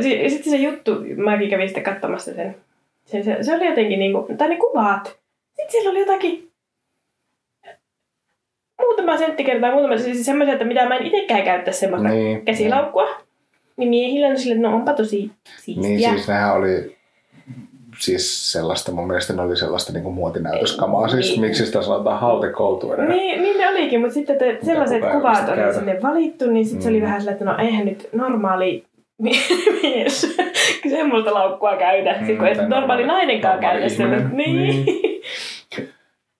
sitten 0.00 0.50
se 0.50 0.56
juttu, 0.56 0.90
mäkin 1.16 1.50
kävin 1.50 1.68
sitten 1.68 1.84
katsomassa 1.84 2.34
sen. 2.34 2.56
sen 3.04 3.24
se, 3.24 3.36
se, 3.40 3.54
oli 3.54 3.66
jotenkin 3.66 3.98
niinku, 3.98 4.26
tai 4.38 4.48
ne 4.48 4.56
kuvat. 4.56 5.18
Sitten 5.46 5.70
siellä 5.70 5.90
oli 5.90 6.00
jotakin 6.00 6.52
muutama 8.80 9.18
sentti 9.18 9.44
kertaa, 9.44 9.72
muutama 9.72 9.98
siis 9.98 10.26
semmoisia, 10.26 10.52
että 10.52 10.64
mitä 10.64 10.88
mä 10.88 10.96
en 10.96 11.06
itsekään 11.06 11.42
käyttäisi 11.42 11.80
semmoista 11.80 12.08
niin, 12.08 12.44
käsilaukkua. 12.44 13.08
Niin 13.76 13.88
miehillä 13.88 14.28
on 14.28 14.38
sille, 14.38 14.54
että 14.54 14.68
no 14.68 14.74
onpa 14.74 14.92
tosi 14.92 15.30
siistiä. 15.60 15.88
Niin 15.88 16.00
siis 16.00 16.28
nehän 16.28 16.54
oli 16.54 16.96
siis 17.98 18.52
sellaista, 18.52 18.92
mun 18.92 19.06
mielestä 19.06 19.32
ne 19.32 19.42
oli 19.42 19.56
sellaista 19.56 19.92
niin 19.92 20.02
kuin 20.02 20.14
muotinäytöskamaa. 20.14 21.08
Siis 21.08 21.30
niin. 21.30 21.40
miksi 21.40 21.66
sitä 21.66 21.82
sanotaan 21.82 22.20
hautekoutuinen? 22.20 23.08
Niin, 23.08 23.42
niin 23.42 23.58
ne 23.58 23.68
olikin, 23.68 24.00
mutta 24.00 24.14
sitten 24.14 24.38
te, 24.38 24.58
sellaiset 24.62 25.00
kuvat 25.12 25.48
oli 25.48 25.74
sinne 25.74 26.02
valittu, 26.02 26.50
niin 26.50 26.64
sitten 26.64 26.78
mm. 26.78 26.82
se 26.82 26.88
oli 26.88 26.98
mm. 26.98 27.04
vähän 27.04 27.20
sillä, 27.20 27.32
että 27.32 27.44
no 27.44 27.58
eihän 27.58 27.86
nyt 27.86 28.08
normaali 28.12 28.84
mies 29.18 30.36
semmoista 30.90 31.34
laukkua 31.34 31.76
käytä, 31.76 32.16
mm, 32.20 32.38
kun 32.38 32.46
et 32.46 32.68
normaali 32.68 33.06
nainenkaan 33.06 33.60
käytä 33.60 33.88
sitä. 33.88 34.06
Niin. 34.06 34.56
niin. 34.56 34.86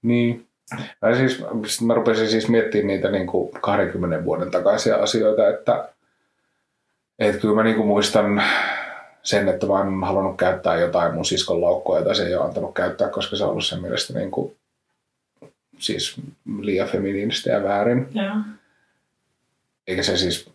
niin. 0.02 0.46
Ja 1.02 1.16
siis, 1.16 1.44
mä 1.80 1.94
rupesin 1.94 2.28
siis 2.28 2.48
miettimään 2.48 2.86
niitä 2.86 3.10
niin 3.10 3.26
kuin 3.26 3.50
20 3.60 4.24
vuoden 4.24 4.50
takaisia 4.50 4.96
asioita, 4.96 5.48
että, 5.48 5.88
että 7.18 7.40
kyllä 7.40 7.54
mä 7.54 7.62
niin 7.62 7.76
kuin 7.76 7.88
muistan 7.88 8.42
sen, 9.22 9.48
että 9.48 9.66
mä 9.66 9.72
oon 9.72 10.04
halunnut 10.04 10.36
käyttää 10.36 10.76
jotain 10.76 11.14
mun 11.14 11.24
siskon 11.24 11.60
laukkua, 11.60 11.98
jota 11.98 12.14
se 12.14 12.26
ei 12.26 12.34
ole 12.34 12.44
antanut 12.44 12.74
käyttää, 12.74 13.08
koska 13.08 13.36
se 13.36 13.44
on 13.44 13.50
ollut 13.50 13.64
sen 13.64 13.82
mielestä 13.82 14.18
niin 14.18 14.30
kuin, 14.30 14.56
siis 15.78 16.20
liian 16.60 16.88
feminiinistä 16.88 17.50
ja 17.50 17.62
väärin. 17.62 18.08
Ja. 18.14 18.36
Eikä 19.86 20.02
se 20.02 20.16
siis, 20.16 20.51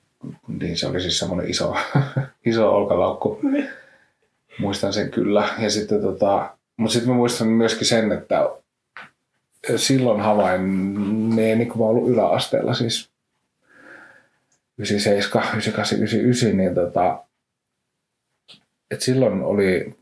niin 0.47 0.78
se 0.78 0.88
oli 0.88 1.01
siis 1.01 1.20
semmoinen 1.20 1.49
iso, 1.49 1.76
iso 2.45 2.76
olkalaukku. 2.76 3.39
Muistan 4.59 4.93
sen 4.93 5.11
kyllä. 5.11 5.49
Ja 5.59 5.70
sitten 5.70 6.01
tota, 6.01 6.57
mutta 6.78 6.93
sitten 6.93 7.09
mä 7.09 7.15
muistan 7.15 7.47
myöskin 7.47 7.88
sen, 7.88 8.11
että 8.11 8.49
silloin 9.76 10.22
havainneeni, 10.22 11.65
kun 11.65 11.82
mä 11.82 11.86
ollut 11.86 12.09
yläasteella, 12.09 12.74
siis 12.74 13.09
97, 14.78 15.47
98, 15.47 15.97
99, 15.97 16.57
niin 16.57 16.76
tota, 16.76 17.24
et 18.91 19.01
silloin 19.01 19.41
oli, 19.41 19.95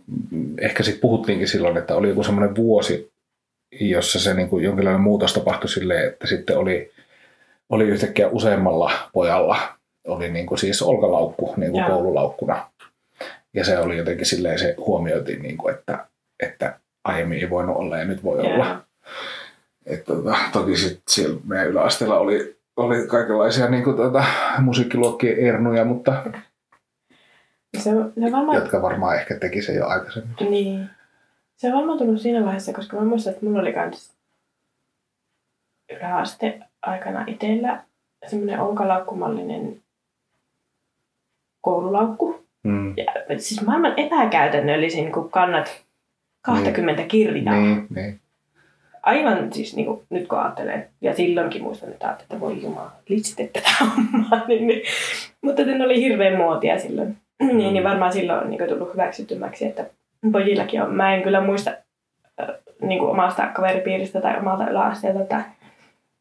ehkä 0.61 0.83
sitten 0.83 1.01
puhuttiinkin 1.01 1.47
silloin, 1.47 1.77
että 1.77 1.95
oli 1.95 2.09
joku 2.09 2.23
semmoinen 2.23 2.55
vuosi, 2.55 3.11
jossa 3.79 4.19
se 4.19 4.33
niin 4.33 4.49
kuin 4.49 4.63
jonkinlainen 4.63 5.01
muutos 5.01 5.33
tapahtui 5.33 5.69
silleen, 5.69 6.07
että 6.07 6.27
sitten 6.27 6.57
oli, 6.57 6.91
oli 7.69 7.83
yhtäkkiä 7.83 8.27
useammalla 8.27 8.91
pojalla 9.13 9.75
oli 10.05 10.31
niin 10.31 10.45
kuin 10.45 10.57
siis 10.57 10.81
olkalaukku 10.81 11.53
niin 11.57 11.71
kuin 11.71 11.85
koululaukkuna. 11.85 12.67
Ja 13.53 13.65
se 13.65 13.79
oli 13.79 13.97
jotenkin 13.97 14.25
silleen, 14.25 14.59
se 14.59 14.75
huomioitiin, 14.77 15.41
niin 15.41 15.57
kuin, 15.57 15.75
että, 15.75 16.07
että 16.43 16.79
aiemmin 17.03 17.39
ei 17.39 17.49
voinut 17.49 17.77
olla 17.77 17.97
ja 17.97 18.05
nyt 18.05 18.23
voi 18.23 18.45
Joo. 18.45 18.53
olla. 18.53 18.81
Et, 19.85 20.03
tota, 20.05 20.37
toki 20.53 20.77
sitten 20.77 21.03
siellä 21.09 21.39
meidän 21.43 21.67
yläasteella 21.67 22.19
oli, 22.19 22.57
oli 22.75 23.07
kaikenlaisia 23.07 23.69
niin 23.69 23.83
kuin, 23.83 23.97
tota, 23.97 24.23
musiikkiluokkien 24.59 25.39
ernuja, 25.39 25.85
mutta 25.85 26.23
Se, 27.77 27.83
se 27.83 28.31
varmaan 28.31 28.57
jotka 28.57 28.81
varmaan 28.81 29.15
ehkä 29.15 29.39
teki 29.39 29.61
sen 29.61 29.75
jo 29.75 29.87
aikaisemmin. 29.87 30.35
Niin. 30.49 30.89
Se 31.55 31.67
on 31.67 31.73
varmaan 31.73 31.97
tullut 31.97 32.21
siinä 32.21 32.45
vaiheessa, 32.45 32.73
koska 32.73 32.97
mä 32.97 33.03
muistan, 33.03 33.33
että 33.33 33.45
mulla 33.45 33.59
oli 33.59 33.73
kans 33.73 34.13
yläaste 35.91 36.59
aikana 36.81 37.23
itsellä 37.27 37.83
semmoinen 38.27 38.59
onkalaukkumallinen 38.59 39.81
koululaukku. 41.65 42.45
Mm. 42.63 42.93
Ja, 42.97 43.05
siis 43.37 43.65
maailman 43.65 43.93
epäkäytännöllisin, 43.97 45.11
kun 45.11 45.31
kannat 45.31 45.85
20 46.41 47.03
kirjaa. 47.03 47.55
Niin, 47.55 47.87
niin. 47.95 48.19
Aivan 49.03 49.53
siis 49.53 49.75
niin 49.75 49.85
kuin, 49.85 50.01
nyt 50.09 50.27
kun 50.27 50.39
ajattelee, 50.39 50.89
ja 51.01 51.15
silloinkin 51.15 51.63
muistan, 51.63 51.89
että 51.89 52.17
että 52.21 52.39
voi 52.39 52.61
jumala, 52.61 52.91
litsit 53.09 53.53
tätä 53.53 53.69
hommaa. 53.79 54.47
Niin, 54.47 54.67
niin. 54.67 54.81
Mutta 55.41 55.65
ne 55.65 55.85
oli 55.85 56.01
hirveän 56.01 56.37
muotia 56.37 56.79
silloin. 56.79 57.17
niin, 57.43 57.57
niin 57.57 57.83
varmaan 57.83 58.13
silloin 58.13 58.43
on 58.43 58.49
niin 58.49 58.57
kuin, 58.57 58.69
tullut 58.69 58.93
hyväksytymmäksi, 58.93 59.65
että 59.65 59.85
pojillakin 60.31 60.81
on. 60.81 60.95
Mä 60.95 61.15
en 61.15 61.23
kyllä 61.23 61.41
muista 61.41 61.71
äh, 62.41 62.47
niin 62.81 62.99
kuin 62.99 63.11
omasta 63.11 63.47
kaveripiiristä 63.47 64.21
tai 64.21 64.39
omalta 64.39 64.69
yläasteelta, 64.69 65.21
että 65.21 65.41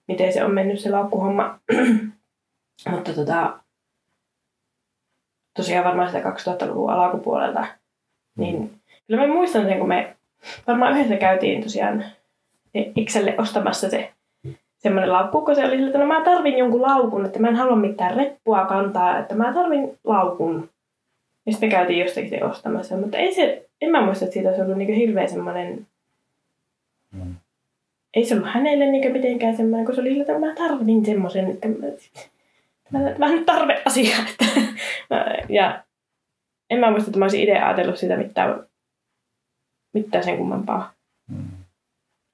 miten 0.09 0.33
se 0.33 0.45
on 0.45 0.55
mennyt 0.55 0.81
se 0.81 0.91
laukkuhomma. 0.91 1.59
Mutta 2.91 3.13
tota, 3.13 3.64
tosiaan 5.57 5.85
varmaan 5.85 6.09
sitä 6.13 6.31
2000-luvun 6.31 6.91
alkupuolelta, 6.91 7.67
niin 8.37 8.71
kyllä 9.07 9.27
mä 9.27 9.35
muistan 9.35 9.63
sen, 9.67 9.79
kun 9.79 9.89
me 9.89 10.17
varmaan 10.67 10.93
yhdessä 10.93 11.17
käytiin 11.17 11.63
tosiaan 11.63 12.05
Ikselle 12.75 13.35
ostamassa 13.39 13.91
se 13.91 14.13
semmoinen 14.79 15.13
laukku, 15.13 15.41
kun 15.41 15.55
se 15.55 15.65
oli 15.65 15.77
sillä, 15.77 15.87
että 15.87 15.99
no 15.99 16.07
mä 16.07 16.25
tarvin 16.25 16.59
jonkun 16.59 16.83
laukun, 16.83 17.27
että 17.27 17.39
mä 17.39 17.49
en 17.49 17.57
halua 17.57 17.77
mitään 17.77 18.17
reppua 18.17 18.65
kantaa, 18.65 19.19
että 19.19 19.35
mä 19.35 19.53
tarvin 19.55 19.99
laukun. 20.05 20.71
Ja 21.47 21.53
sitten 21.53 21.71
käytiin 21.71 21.99
jostakin 21.99 22.31
se 22.31 22.45
ostamassa, 22.45 22.97
mutta 22.97 23.19
ei 23.19 23.35
se, 23.35 23.67
en 23.81 23.91
mä 23.91 24.05
muista, 24.05 24.25
että 24.25 24.33
siitä 24.33 24.49
olisi 24.49 24.63
ollut 24.63 24.79
niin 24.79 24.95
hirveän 24.95 25.29
semmoinen, 25.29 25.87
Mm. 27.13 27.35
ei 28.15 28.25
se 28.25 28.35
ollut 28.35 28.49
hänelle 28.49 28.87
niin 28.87 29.13
mitenkään 29.13 29.57
semmoinen, 29.57 29.87
kun 29.87 29.95
se 29.95 30.01
oli 30.01 30.11
sillä, 30.11 30.23
että 30.23 30.39
mä 30.39 30.55
tarvin 30.55 31.05
semmoisen, 31.05 31.51
että 31.51 31.69
mä, 32.95 32.99
mä, 32.99 33.15
mä 33.19 33.29
nyt 33.29 33.47
tarve 33.47 33.83
asia. 33.85 34.17
Että, 34.31 34.45
ja 35.49 35.85
en 36.71 36.79
mä 36.79 36.91
muista, 36.91 37.09
että 37.09 37.19
mä 37.19 37.25
olisin 37.25 37.41
itse 37.41 37.59
ajatellut 37.59 37.99
sitä 37.99 38.17
mitään, 38.17 38.67
mitään 39.95 40.25
sen 40.25 40.39
kummempaa. 40.39 40.93
Mm. 41.31 41.49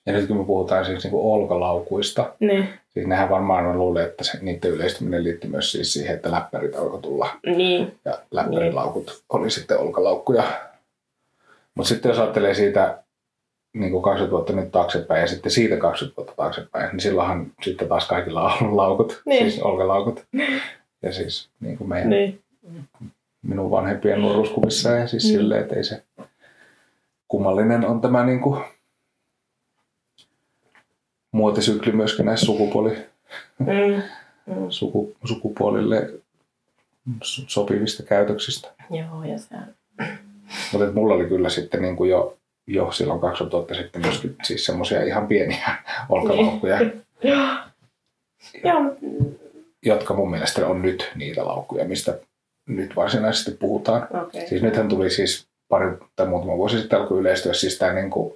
Ja 0.06 0.12
nyt 0.12 0.28
kun 0.28 0.36
me 0.36 0.44
puhutaan 0.44 0.84
siis 0.84 1.04
niin 1.04 1.14
olkalaukuista, 1.14 2.32
Niin, 2.40 2.68
siis 2.88 3.06
nehän 3.06 3.30
varmaan 3.30 3.66
on 3.66 3.78
luullut, 3.78 4.02
että 4.02 4.24
se, 4.24 4.38
niiden 4.42 4.70
yleistyminen 4.70 5.24
liittyy 5.24 5.50
myös 5.50 5.72
siis 5.72 5.92
siihen, 5.92 6.16
että 6.16 6.30
läppärit 6.30 6.74
alkoi 6.74 7.02
tulla 7.02 7.28
niin, 7.46 7.98
ja 8.04 8.18
läppärilaukut 8.30 9.22
oli 9.28 9.50
sitten 9.50 9.78
olkalaukkuja. 9.78 10.44
Mutta 11.74 11.88
sitten 11.88 12.08
jos 12.08 12.18
ajattelee 12.18 12.54
siitä 12.54 13.02
niin 13.72 13.90
kuin 13.92 14.02
20 14.02 14.30
vuotta 14.30 14.52
nyt 14.52 14.70
taaksepäin 14.72 15.20
ja 15.20 15.26
sitten 15.26 15.52
siitä 15.52 15.76
20 15.76 16.16
vuotta 16.16 16.34
taaksepäin, 16.36 16.90
niin 16.92 17.00
silloinhan 17.00 17.52
sitten 17.62 17.88
taas 17.88 18.08
kaikilla 18.08 18.42
on 18.42 18.52
ollut 18.62 18.76
laukut, 18.76 19.22
Niin. 19.26 19.50
siis 19.50 19.62
olkalaukut. 19.62 20.26
Ja 21.02 21.12
siis 21.12 21.50
niin 21.60 21.78
kuin 21.78 21.88
meidän, 21.88 22.10
niin. 22.10 22.42
minun 23.42 23.70
vanhempien 23.70 24.20
nuoruuskuvissa 24.20 24.88
ja 24.90 25.06
siis 25.06 25.24
Niin. 25.24 25.32
silleen, 25.36 25.62
että 25.62 25.74
ei 25.76 25.84
se 25.84 26.02
kummallinen 27.28 27.84
on 27.86 28.00
tämä 28.00 28.24
niin 28.26 28.40
kuin 28.40 28.60
muotisykli 31.32 31.92
myöskin 31.92 32.26
näissä 32.26 32.46
sukupuoli, 32.46 32.96
Mm. 33.58 33.66
Mm. 34.46 34.66
suku, 34.68 35.16
sukupuolille 35.24 36.10
so- 37.22 37.42
sopivista 37.46 38.02
käytöksistä. 38.02 38.68
Joo, 38.90 39.24
ja 39.24 39.38
se 39.38 39.56
Mutta 40.72 40.92
mulla 40.92 41.14
oli 41.14 41.26
kyllä 41.26 41.48
sitten 41.48 41.82
niin 41.82 41.96
kuin 41.96 42.10
jo, 42.10 42.38
jo 42.66 42.92
silloin 42.92 43.20
2000 43.20 43.56
vuotta 43.56 43.74
sitten 43.74 44.02
myöskin 44.02 44.36
siis 44.42 44.66
semmoisia 44.66 45.02
ihan 45.02 45.26
pieniä 45.26 45.74
olkalaukkuja, 46.08 46.78
Joo. 48.64 48.80
Mut- 48.82 49.40
jotka 49.82 50.14
mun 50.14 50.30
mielestä 50.30 50.66
on 50.66 50.82
nyt 50.82 51.10
niitä 51.14 51.46
laukkuja, 51.46 51.84
mistä 51.84 52.18
nyt 52.68 52.96
varsinaisesti 52.96 53.50
puhutaan. 53.50 54.08
okei. 54.26 54.48
Siis 54.48 54.62
nythän 54.62 54.88
tuli 54.88 55.10
siis 55.10 55.46
pari 55.68 55.86
tai 56.16 56.26
muutama 56.26 56.56
vuosi 56.56 56.78
sitten 56.80 57.00
alkoi 57.00 57.20
yleistyä 57.20 57.52
siis 57.52 57.78
tämä 57.78 57.92
niin 57.92 58.10
kuin, 58.10 58.34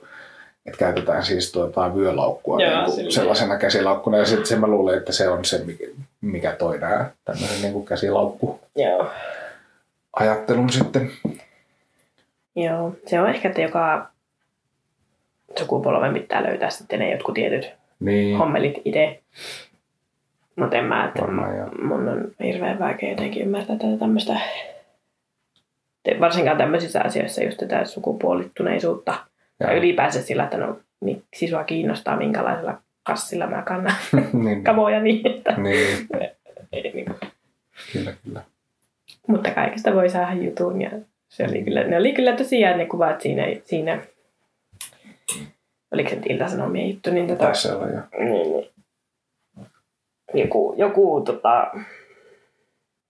että 0.66 0.78
käytetään 0.78 1.24
siis 1.24 1.52
tuota 1.52 1.94
vyölaukkua 1.94 2.60
Joo, 2.62 2.86
niin 2.86 2.94
kuin 2.94 3.12
sellaisena 3.12 3.56
käsilaukkuna. 3.56 4.18
Ja 4.18 4.24
sitten 4.26 4.60
mä 4.60 4.66
luulen, 4.66 4.98
että 4.98 5.12
se 5.12 5.28
on 5.28 5.44
se, 5.44 5.64
mikä, 5.64 5.84
mikä 6.20 6.52
toi 6.52 6.78
nää 6.78 7.10
tämmöisen 7.24 7.62
niin 7.62 7.72
kuin 7.72 7.86
käsilaukku 7.86 8.60
Joo. 8.76 9.10
ajattelun 10.16 10.70
sitten. 10.70 11.10
Joo, 12.56 12.96
se 13.06 13.20
on 13.20 13.28
ehkä, 13.28 13.48
että 13.48 13.60
joka 13.62 14.10
sukupolven 15.58 16.14
pitää 16.14 16.42
löytää 16.42 16.70
sitten 16.70 16.98
ne 16.98 17.10
jotkut 17.10 17.34
tietyt 17.34 17.72
Niin, 18.00 18.38
hommelit 18.38 18.80
itse. 18.84 19.20
Mutta 20.56 20.76
en 20.76 20.84
mä, 20.84 21.04
että 21.04 21.22
Varmaan, 21.22 21.70
mun 21.82 22.08
on 22.08 22.32
hirveän 22.44 22.78
vaikea 22.78 23.10
jotenkin 23.10 23.42
ymmärtää 23.42 23.76
tätä 23.76 23.98
tämmöistä, 23.98 24.40
varsinkaan 26.20 26.58
tämmöisissä 26.58 27.02
asioissa 27.02 27.44
just 27.44 27.58
tätä 27.58 27.84
sukupuolittuneisuutta. 27.84 29.14
Ja 29.60 29.66
Joo. 29.66 29.78
ylipäänsä 29.78 30.22
sillä, 30.22 30.44
että 30.44 30.58
no 30.58 30.78
miksi 31.00 31.48
sua 31.48 31.64
kiinnostaa, 31.64 32.16
minkälaisella 32.16 32.78
kassilla 33.02 33.46
mä 33.46 33.62
kannan 33.62 33.94
niin, 34.44 34.64
kamoja 34.64 35.00
niin, 35.00 35.28
että 35.28 35.54
niin, 35.56 36.08
ei, 36.72 36.92
niin 36.94 37.04
kuin. 37.04 37.16
kyllä, 37.92 38.12
kyllä. 38.24 38.42
Mutta 39.26 39.50
kaikesta 39.50 39.94
voi 39.94 40.08
saada 40.08 40.34
jutun 40.34 40.82
ja 40.82 40.90
se 41.28 41.46
oli 41.50 41.62
kyllä, 41.62 41.84
ne 41.84 41.96
oli 41.96 42.12
kyllä 42.12 42.32
tosiaan 42.32 42.78
ne 42.78 42.86
kuvat 42.86 43.20
siinä, 43.20 43.46
siinä 43.64 44.00
oliko 45.92 46.08
se 46.10 46.16
nyt 46.16 46.26
Ilta-Sanomien 46.30 46.90
juttu, 46.90 47.10
niin 47.10 47.26
tota, 47.26 47.44
Taisi 47.44 47.70
olla 47.72 47.86
jo. 47.86 48.00
niin, 48.18 48.50
niin, 48.52 48.70
joku, 50.34 50.74
joku 50.78 51.20
tota, 51.20 51.70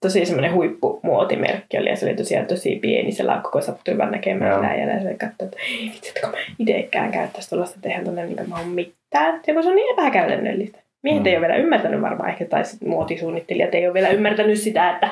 tosi 0.01 0.25
semmoinen 0.25 0.53
huippumuotimerkki 0.53 1.77
oli 1.77 1.89
ja 1.89 1.95
se 1.95 2.05
oli 2.05 2.15
tosiaan 2.15 2.45
tosi 2.45 2.75
pieni 2.75 3.11
se 3.11 3.23
laukku, 3.23 3.49
kun 3.51 3.61
sattui 3.61 3.97
vaan 3.97 4.11
näkemään 4.11 4.61
läjällä 4.61 4.93
ja 4.93 4.99
se 5.01 5.07
oli 5.07 5.17
katsoa, 5.17 5.45
että 5.45 5.57
ei 5.69 5.91
vitsi, 5.93 6.09
että 6.09 6.21
kun 6.21 6.29
mä 6.29 6.37
itsekään 6.59 7.11
käyttäisi 7.11 7.49
tuollaista 7.49 7.79
tehdä 7.81 8.03
tuonne 8.03 8.25
niin 8.25 8.49
mä 8.49 8.57
oon 8.57 8.67
mitään. 8.67 9.41
Ja 9.47 9.53
kun 9.53 9.63
se 9.63 9.69
on 9.69 9.75
niin 9.75 9.93
epäkäytännöllistä. 9.99 10.77
Miehet 11.03 11.23
Mm. 11.23 11.27
ei 11.27 11.33
ole 11.37 11.41
vielä 11.41 11.55
ymmärtänyt 11.55 12.01
varmaan 12.01 12.29
ehkä, 12.29 12.45
tai 12.45 12.65
sitten 12.65 12.89
muotisuunnittelijat 12.89 13.75
ei 13.75 13.85
ole 13.85 13.93
vielä 13.93 14.09
ymmärtänyt 14.09 14.59
sitä, 14.59 14.91
että 14.93 15.09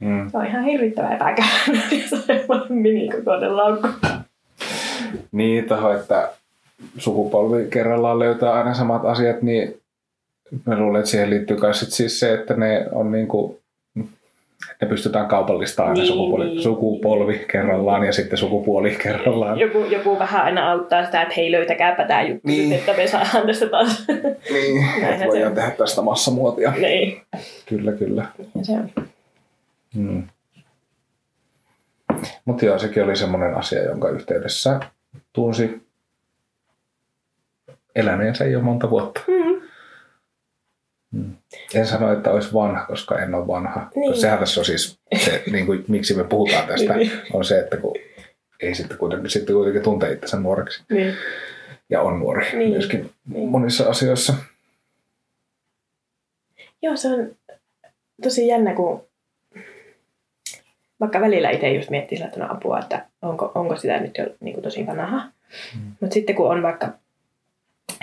Mm. 0.00 0.30
se 0.30 0.36
on 0.38 0.46
ihan 0.46 0.64
hirvittävän 0.64 1.12
epäkäytännöllistä 1.12 2.16
semmoinen 2.26 2.72
minikokoinen 2.72 3.56
laukku. 3.56 3.88
Niin, 5.32 5.64
taho, 5.64 5.92
että 5.92 6.28
sukupolvi 6.98 7.66
kerrallaan 7.70 8.18
löytää 8.18 8.52
aina 8.52 8.74
samat 8.74 9.04
asiat, 9.04 9.42
niin 9.42 9.80
mä 10.66 10.78
luulen, 10.78 10.98
että 10.98 11.10
siihen 11.10 11.30
liittyy 11.30 11.56
myös 11.62 11.80
sit 11.80 11.90
siis 11.92 12.20
se, 12.20 12.34
että 12.34 12.54
ne 12.54 12.86
on 12.92 13.12
niin 13.12 13.28
kuin, 13.28 13.56
ne 14.80 14.88
pystytään 14.88 15.26
kaupallistamaan 15.28 15.90
aina 15.90 16.02
Niin, 16.02 16.12
sukupolvi, 16.12 16.44
niin. 16.46 16.62
sukupolvi 16.62 17.38
kerrallaan 17.52 18.04
ja 18.04 18.12
sitten 18.12 18.38
sukupuoli 18.38 18.96
kerrallaan. 19.02 19.58
Joku, 19.58 19.78
joku 19.84 20.18
vähän 20.18 20.44
aina 20.44 20.70
auttaa 20.72 21.04
sitä, 21.04 21.22
että 21.22 21.34
hei 21.36 21.52
löytäkääpä 21.52 22.04
tämä 22.04 22.22
juttu, 22.22 22.40
Niin. 22.48 22.72
että 22.72 22.92
me 22.96 23.06
saadaan 23.06 23.46
tästä 23.46 23.66
taas. 23.68 24.06
Niin, 24.52 24.84
että 25.12 25.26
voidaan 25.26 25.54
tehdä 25.54 25.70
tästä 25.70 26.02
massamuotia. 26.02 26.72
niin. 26.80 27.22
Kyllä, 27.68 27.92
kyllä. 27.92 28.26
Ja 28.58 28.64
se 28.64 28.72
on. 28.72 28.90
Mm. 29.96 30.22
Mutta 32.44 32.64
joo, 32.64 32.78
sekin 32.78 33.04
oli 33.04 33.16
semmoinen 33.16 33.54
asia, 33.54 33.82
jonka 33.82 34.08
yhteydessä 34.08 34.80
tunsi 35.32 35.82
eläneensä 38.00 38.44
jo 38.44 38.60
monta 38.60 38.90
vuotta. 38.90 39.20
Mm. 39.28 39.60
Mm. 41.12 41.36
En 41.74 41.86
sano, 41.86 42.12
että 42.12 42.30
olisi 42.30 42.52
vanha, 42.54 42.86
koska 42.86 43.18
en 43.18 43.34
ole 43.34 43.46
vanha. 43.46 43.90
Niin. 43.94 44.16
Sehän 44.20 44.38
tässä 44.38 44.60
on 44.60 44.64
siis 44.64 44.98
se, 45.24 45.42
niin 45.52 45.66
kuin, 45.66 45.84
miksi 45.88 46.14
me 46.14 46.24
puhutaan 46.24 46.66
tästä, 46.66 46.96
Niin. 46.96 47.12
on 47.32 47.44
se, 47.44 47.58
että 47.58 47.76
kun 47.76 47.94
ei 48.60 48.74
sitten 48.74 48.98
kuitenkin, 48.98 49.30
sitten 49.30 49.54
kuitenkin 49.54 49.82
tunte 49.82 50.12
itsensä 50.12 50.36
nuoreksi. 50.40 50.82
Niin. 50.90 51.14
Ja 51.90 52.02
on 52.02 52.18
nuori 52.18 52.46
Niin. 52.52 52.70
myöskin 52.70 53.10
Niin. 53.28 53.48
monissa 53.48 53.90
asioissa. 53.90 54.34
Joo, 56.82 56.96
se 56.96 57.08
on 57.08 57.30
tosi 58.22 58.46
jännä, 58.46 58.74
kun 58.74 59.04
vaikka 61.00 61.20
välillä 61.20 61.50
itse 61.50 61.72
just 61.72 61.90
miettii 61.90 62.18
sillä, 62.18 62.28
että 62.28 62.40
no 62.40 62.52
apua, 62.54 62.78
että 62.78 63.06
onko, 63.22 63.52
onko 63.54 63.76
sitä 63.76 64.00
nyt 64.00 64.18
jo 64.18 64.26
niin 64.40 64.54
kuin 64.54 64.64
tosi 64.64 64.86
vanha. 64.86 65.24
Mm. 65.74 65.92
Mutta 66.00 66.14
sitten 66.14 66.34
kun 66.34 66.50
on 66.50 66.62
vaikka 66.62 66.88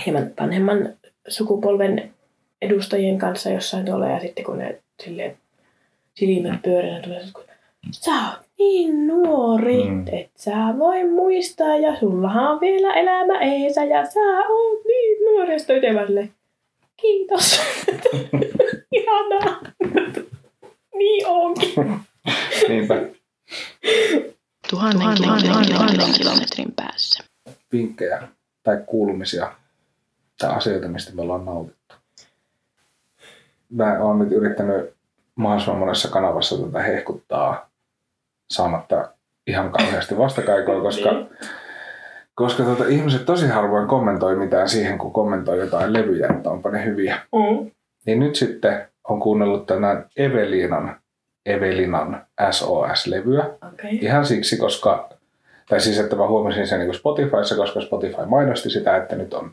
hieman 0.07 0.31
vanhemman 0.39 0.93
sukupolven 1.27 2.13
edustajien 2.61 3.17
kanssa 3.19 3.49
jossain 3.49 3.85
tuolla 3.85 4.07
ja 4.07 4.19
sitten 4.19 4.45
kun 4.45 4.57
ne 4.57 4.81
silleen 5.03 5.37
silmät 6.15 6.61
pyöränä 6.61 7.01
tulee, 7.01 7.17
että 7.17 7.39
sä 7.91 8.11
oot 8.11 8.47
niin 8.59 9.07
nuori, 9.07 9.83
Mm. 9.83 9.91
mm. 9.91 10.05
et 10.11 10.29
sä 10.35 10.51
voi 10.77 11.03
muistaa 11.09 11.77
ja 11.77 11.99
sullahan 11.99 12.51
on 12.51 12.59
vielä 12.61 12.93
elämä 12.93 13.39
eesä 13.39 13.83
ja 13.83 14.05
sä 14.05 14.19
oot 14.49 14.85
niin 14.85 15.25
nuori. 15.25 15.53
Ja 15.53 15.59
sitten 15.59 16.31
kiitos. 17.01 17.61
Ihanaa. 18.91 19.61
niin 20.97 21.27
onkin. 21.27 21.73
Niinpä. 22.67 22.95
Tuhannen, 24.69 25.17
tuhannen, 25.17 25.49
tuhannen, 25.49 25.73
tuhannen 25.73 26.13
kilometrin 26.17 26.73
päässä. 26.75 27.23
Vinkkejä 27.73 28.27
tai 28.63 28.77
kuulumisia 28.85 29.51
tai 30.37 30.55
asioita, 30.55 30.87
mistä 30.87 31.15
me 31.15 31.21
ollaan 31.21 31.45
nautittu. 31.45 31.95
Mä 33.69 33.99
oon 33.99 34.19
nyt 34.19 34.31
yrittänyt 34.31 34.93
mahdollisimman 35.35 35.79
monessa 35.79 36.07
kanavassa 36.11 36.57
tätä 36.65 36.79
hehkuttaa 36.81 37.69
saamatta 38.49 39.09
ihan 39.47 39.71
kauheasti 39.71 40.17
vastakaikoa, 40.17 40.81
koska, 40.81 41.11
Niin. 41.11 41.29
koska 42.35 42.63
tota, 42.63 42.87
ihmiset 42.87 43.25
tosi 43.25 43.47
harvoin 43.47 43.87
kommentoi 43.87 44.35
mitään 44.35 44.69
siihen, 44.69 44.97
kun 44.97 45.13
kommentoi 45.13 45.59
jotain 45.59 45.93
levyjä, 45.93 46.27
että 46.37 46.49
onpa 46.49 46.69
ne 46.69 46.85
hyviä. 46.85 47.15
Mm. 47.35 47.71
Niin 48.05 48.19
nyt 48.19 48.35
sitten 48.35 48.87
on 49.03 49.19
kuunnellut 49.19 49.65
tänään 49.65 50.05
Evelinan, 50.17 50.95
Evelinan 51.45 52.25
SOS-levyä. 52.51 53.45
Okei. 53.73 53.95
Ihan 54.01 54.25
siksi, 54.25 54.57
koska, 54.57 55.09
tai 55.69 55.79
siis 55.79 55.99
että 55.99 56.15
mä 56.15 56.27
huomasin 56.27 56.67
sen 56.67 56.79
niin 56.79 56.93
Spotifyssa, 56.93 57.55
koska 57.55 57.81
Spotify 57.81 58.25
mainosti 58.25 58.69
sitä, 58.69 58.97
että 58.97 59.15
nyt 59.15 59.33
on 59.33 59.51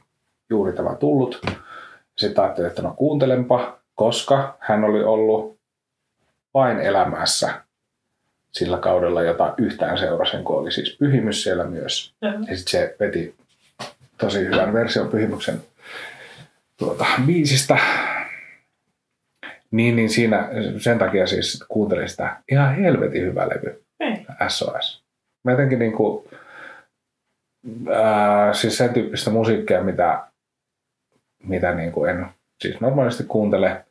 juuri 0.50 0.72
tämä 0.72 0.94
tullut. 0.94 1.40
Sitten 2.18 2.44
ajattelin, 2.44 2.70
että 2.70 2.82
no 2.82 2.94
kuuntelenpa, 2.96 3.78
koska 3.94 4.56
hän 4.60 4.84
oli 4.84 5.04
ollut 5.04 5.58
vain 6.54 6.80
elämässä 6.80 7.64
sillä 8.52 8.78
kaudella, 8.78 9.22
jota 9.22 9.54
yhtään 9.58 9.98
seurasin, 9.98 10.44
kun 10.44 10.56
oli 10.56 10.72
siis 10.72 10.96
pyhimys 10.98 11.42
siellä 11.42 11.64
myös. 11.64 12.14
Joo. 12.22 12.32
Ja 12.32 12.56
sitten 12.56 12.70
se 12.70 12.96
veti 13.00 13.34
tosi 14.18 14.38
hyvän 14.38 14.72
version 14.72 15.08
pyhimyksen 15.08 15.62
tuota, 16.76 17.06
biisistä. 17.26 17.78
Niin, 19.70 19.96
niin 19.96 20.10
siinä 20.10 20.48
sen 20.78 20.98
takia 20.98 21.26
siis 21.26 21.64
kuuntelin 21.68 22.08
sitä 22.08 22.36
ihan 22.50 22.74
helvetin 22.74 23.22
hyvä 23.22 23.48
levy. 23.48 23.84
Ei. 24.00 24.26
SOS. 24.48 25.04
Mä 25.44 25.50
jotenkin 25.50 25.78
niinku, 25.78 26.28
ää, 27.92 28.54
siis 28.54 28.76
sen 28.76 28.94
tyyppistä 28.94 29.30
musiikkia, 29.30 29.82
mitä, 29.82 30.26
mitä 31.46 31.74
niinku 31.74 32.04
en 32.04 32.26
siis 32.60 32.80
normaalisti 32.80 33.24
kuuntele. 33.24 33.84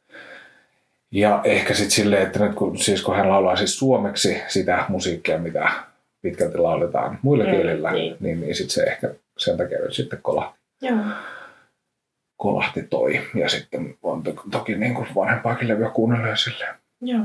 Ja 1.12 1.42
ehkä 1.44 1.74
sitten 1.74 1.92
silleen, 1.92 2.22
että 2.24 2.46
nyt 2.46 2.56
kun, 2.56 2.78
siis 2.78 3.02
kun 3.02 3.16
hän 3.16 3.30
laulaa 3.30 3.56
siis 3.56 3.80
suomeksi 3.80 4.42
sitä 4.48 4.86
musiikkia, 4.90 5.38
mitä 5.38 5.72
pitkälti 6.22 6.58
lauletaan 6.58 7.20
muilla 7.22 7.44
Mm, 7.46 7.52
kielillä, 7.52 7.92
niin. 7.92 8.18
niin, 8.20 8.42
niin 8.42 8.56
sitten 8.56 8.74
se 8.74 8.84
ehkä 8.84 9.14
sen 9.38 9.58
takia 9.58 9.80
nyt 9.80 9.94
sitten 9.94 10.20
kolahti, 10.22 10.60
Joo. 10.82 10.98
kolahti 12.38 12.84
toi. 12.84 13.22
Ja 13.36 13.50
sitten 13.50 13.98
on 14.04 14.24
to, 14.24 14.34
toki 14.52 14.76
niin 14.76 14.94
kuin 14.96 15.08
vanhempaakin 15.16 15.68
levyä 15.68 15.90
kuunnellut 15.90 16.30
ja 16.30 16.36
silleen. 16.36 16.76
Joo. 17.02 17.24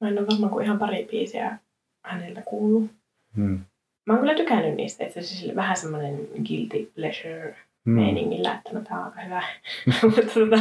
Mä 0.00 0.08
en 0.08 0.18
ole 0.18 0.26
varmaan 0.26 0.52
kuin 0.52 0.64
ihan 0.64 0.78
pari 0.78 1.08
biisiä 1.10 1.58
häneltä 2.04 2.42
kuullut. 2.44 2.90
Hmm. 3.36 3.60
Mä 4.06 4.12
oon 4.12 4.20
kyllä 4.20 4.34
tykännyt 4.34 4.74
niistä, 4.76 5.04
että 5.04 5.22
se 5.22 5.50
on 5.50 5.56
vähän 5.56 5.76
semmoinen 5.76 6.28
guilty 6.48 6.92
pleasure. 6.94 7.56
Meiningillä, 7.84 8.54
että 8.54 8.72
no 8.72 8.80
tää 8.80 8.98
on 8.98 9.04
aika 9.04 9.20
hyvä. 9.20 9.42
mutta 10.02 10.22
tota, 10.22 10.56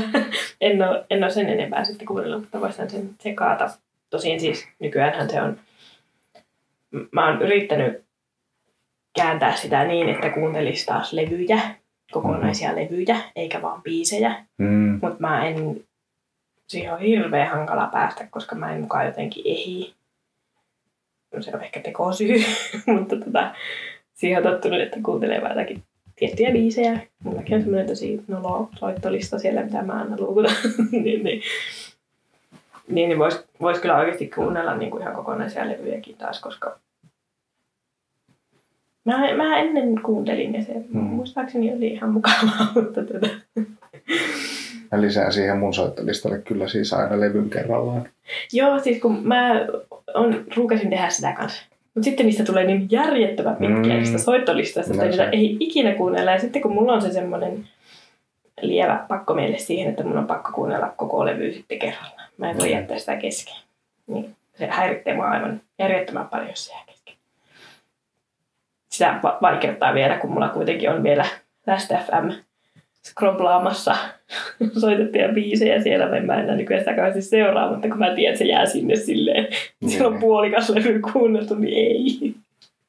en, 0.62 0.90
ole, 0.90 1.06
en 1.10 1.24
ole 1.24 1.32
sen 1.32 1.50
enempää 1.50 1.84
sitten 1.84 2.08
kuunnellut, 2.08 2.42
mutta 2.42 2.62
voisin 2.62 2.90
sen 2.90 3.10
sekaata. 3.20 3.70
Tosin 4.10 4.40
siis 4.40 4.68
nykyäänhän 4.80 5.30
se 5.30 5.42
on, 5.42 5.60
mä 7.12 7.28
oon 7.28 7.42
yrittänyt 7.42 8.04
kääntää 9.16 9.56
sitä 9.56 9.84
niin, 9.84 10.10
että 10.10 10.30
kuuntelisi 10.30 10.86
taas 10.86 11.14
levyjä, 11.14 11.60
kokonaisia 12.12 12.76
levyjä, 12.76 13.18
eikä 13.36 13.62
vaan 13.62 13.82
biisejä. 13.82 14.46
Hmm. 14.64 15.00
Mutta 15.02 15.20
mä 15.20 15.48
en, 15.48 15.84
siihen 16.68 16.94
on 16.94 17.00
hirveän 17.00 17.50
hankala 17.50 17.88
päästä, 17.88 18.28
koska 18.30 18.56
mä 18.56 18.74
en 18.74 18.82
mukaan 18.82 19.06
jotenkin 19.06 19.44
ehi. 19.46 19.94
No 21.34 21.42
se 21.42 21.52
on 21.54 21.64
ehkä 21.64 21.80
tekosyy, 21.80 22.44
mutta 22.98 23.16
tota, 23.16 23.52
siihen 24.14 24.46
on 24.46 24.52
tottunut, 24.52 24.82
että 24.82 24.98
kuuntelee 25.04 25.42
jotakin 25.50 25.84
tiettyjä 26.16 26.52
biisejä. 26.52 27.00
Mullakin 27.24 27.56
on 27.56 27.62
semmoinen 27.62 27.88
tosi 27.88 28.22
nolo 28.28 28.70
soittolista 28.80 29.40
siellä, 29.40 29.64
mitä 29.64 29.82
mä 29.82 29.94
aina 29.94 30.16
luukutan. 30.20 30.56
niin, 30.92 31.04
niin, 31.24 31.42
niin, 32.88 33.10
niin 33.10 33.20
vois, 33.20 33.44
vois 33.62 33.80
kyllä 33.80 33.98
oikeasti 33.98 34.28
kuunnella 34.28 34.78
niin 34.78 34.92
kuin 34.92 35.02
ihan 35.02 35.16
kokonaisia 35.16 35.68
levyjäkin 35.70 36.16
taas, 36.18 36.42
koska 36.42 36.80
Mä, 39.06 39.18
mä 39.36 39.58
ennen 39.58 40.02
kuuntelin 40.02 40.54
ja 40.54 40.64
se 40.64 40.74
Mm. 40.90 41.00
muistaakseni 41.00 41.74
oli 41.74 41.88
ihan 41.88 42.10
mukavaa, 42.14 42.72
mutta 42.76 43.02
tota, 43.04 43.28
Mä 44.92 45.02
lisään 45.02 45.34
siihen 45.34 45.58
mun 45.58 45.74
soittolistalle 45.74 46.40
kyllä 46.40 46.68
siis 46.68 46.94
aina 46.94 47.20
levyn 47.20 47.50
kerrallaan. 47.50 48.10
Joo, 48.54 48.80
siis 48.80 49.02
kun 49.02 49.28
mä 49.28 49.68
on, 50.14 50.46
ruukasin 50.58 50.90
tehdä 50.90 51.10
sitä 51.10 51.34
kanssa. 51.34 51.64
Mutta 51.96 52.06
sitten 52.06 52.26
niistä 52.26 52.44
tulee 52.44 52.64
niin 52.64 52.88
järjettömän 52.92 53.56
pitkiä 53.56 53.94
Mm. 53.94 54.00
niistä 54.00 54.18
soittolistoista, 54.18 54.94
että 54.94 55.06
niitä 55.06 55.30
ei 55.30 55.58
ikinä 55.60 55.94
kuunnella. 55.96 56.32
Ja 56.32 56.40
sitten 56.40 56.62
kun 56.62 56.74
mulla 56.74 56.94
on 56.94 57.02
se 57.02 57.12
semmoinen 57.14 57.68
lievä 58.62 59.06
pakko 59.08 59.34
meille 59.34 59.58
siihen, 59.58 59.90
että 59.90 60.04
mun 60.04 60.18
on 60.18 60.28
pakko 60.28 60.52
kuunnella 60.52 60.94
koko 60.98 61.26
levy 61.26 61.54
sitten 61.54 61.80
kerrallaan. 61.80 62.30
Mä 62.38 62.50
en 62.50 62.58
voi 62.58 62.68
Mm. 62.68 62.74
jättää 62.74 62.98
sitä 63.00 63.16
kesken. 63.16 63.56
Niin 64.08 64.36
se 64.56 64.68
häiritsee 64.68 65.14
mua 65.16 65.26
aivan 65.30 65.62
järjettömän 65.80 66.28
paljon, 66.28 66.50
jos 66.50 66.66
se 66.66 66.74
jää 66.74 66.84
kesken. 66.86 67.14
Sitä 68.90 69.20
va- 69.24 69.38
vaikeuttaa 69.42 69.94
vielä, 69.94 70.18
kun 70.18 70.32
mulla 70.32 70.50
kuitenkin 70.50 70.90
on 70.90 71.04
vielä 71.04 71.26
Last 71.68 71.90
FM 71.92 72.30
scroblaamassa 73.08 73.96
soitettuja 74.82 75.30
biisejä 75.34 75.82
siellä. 75.82 76.10
Mä 76.10 76.18
en 76.18 76.26
mä 76.26 76.42
enää 76.42 76.56
nykyään 76.56 76.82
sitä 76.82 76.96
kauheasti 76.96 77.22
seuraa, 77.22 77.72
mutta 77.72 77.88
kun 77.88 78.00
mä 78.00 78.16
tiedän, 78.16 78.34
että 78.34 78.40
se 78.46 78.46
jää 78.46 78.66
sinne 78.66 78.96
silleen, 78.96 79.48
Niin. 79.82 79.92
siellä 79.92 80.08
on 80.08 80.20
puolikas 80.20 80.70
levy 80.70 81.00
kuunneltu, 81.00 81.56
niin 81.56 81.78
ei. 81.78 82.34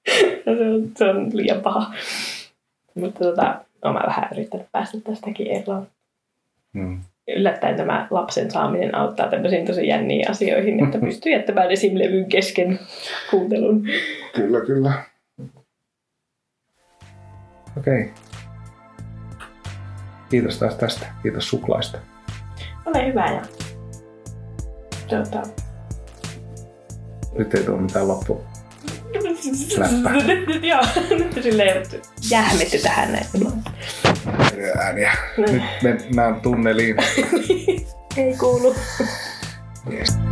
Ja 0.46 0.56
se, 0.56 0.62
on, 0.68 0.90
se 0.96 1.04
on 1.04 1.30
liian 1.32 1.60
paha. 1.60 1.94
Mutta 2.94 3.24
tota, 3.24 3.60
olen 3.82 3.94
mä 3.94 4.02
vähän 4.06 4.28
yrittänyt 4.32 4.66
päästä 4.72 4.98
tästäkin 5.00 5.46
eroon. 5.46 5.86
Hmm. 6.74 7.00
Yllättäen 7.28 7.76
tämä 7.76 8.06
lapsen 8.10 8.50
saaminen 8.50 8.94
auttaa 8.94 9.28
tämmöisiin 9.28 9.66
tosi 9.66 9.88
jänniin 9.88 10.30
asioihin, 10.30 10.84
että 10.84 10.98
pystyy 11.06 11.32
jättämään 11.32 11.70
esim. 11.70 11.98
levyn 11.98 12.28
kesken 12.28 12.78
kuuntelun. 13.30 13.86
Kyllä, 14.34 14.60
kyllä. 14.60 14.92
Okei. 17.78 18.00
Okay. 18.00 18.33
Kiitos 20.34 20.58
taas 20.58 20.74
tästä. 20.74 21.06
Kiitos 21.22 21.48
suklaista. 21.48 21.98
Ole 22.86 23.06
hyvä 23.06 23.26
ja 23.26 23.42
tota, 25.08 25.42
Nyt 27.38 27.54
ei 27.54 27.62
tule 27.64 27.80
mitään 27.80 28.08
loppu. 28.08 28.44
Läppä. 29.76 30.10
nyt, 30.10 30.46
nyt, 30.48 30.64
joo, 30.64 30.80
nyt 31.10 31.42
silleen 31.42 31.86
jähmetty 32.30 32.78
tähän 32.78 33.12
näistä. 33.12 33.38
ääniä. 34.78 35.12
Nyt 35.36 35.62
mennään 35.82 36.40
tunneliin. 36.40 36.96
Ei 38.16 38.36
kuulu. 38.38 38.74
Yes. 39.92 40.23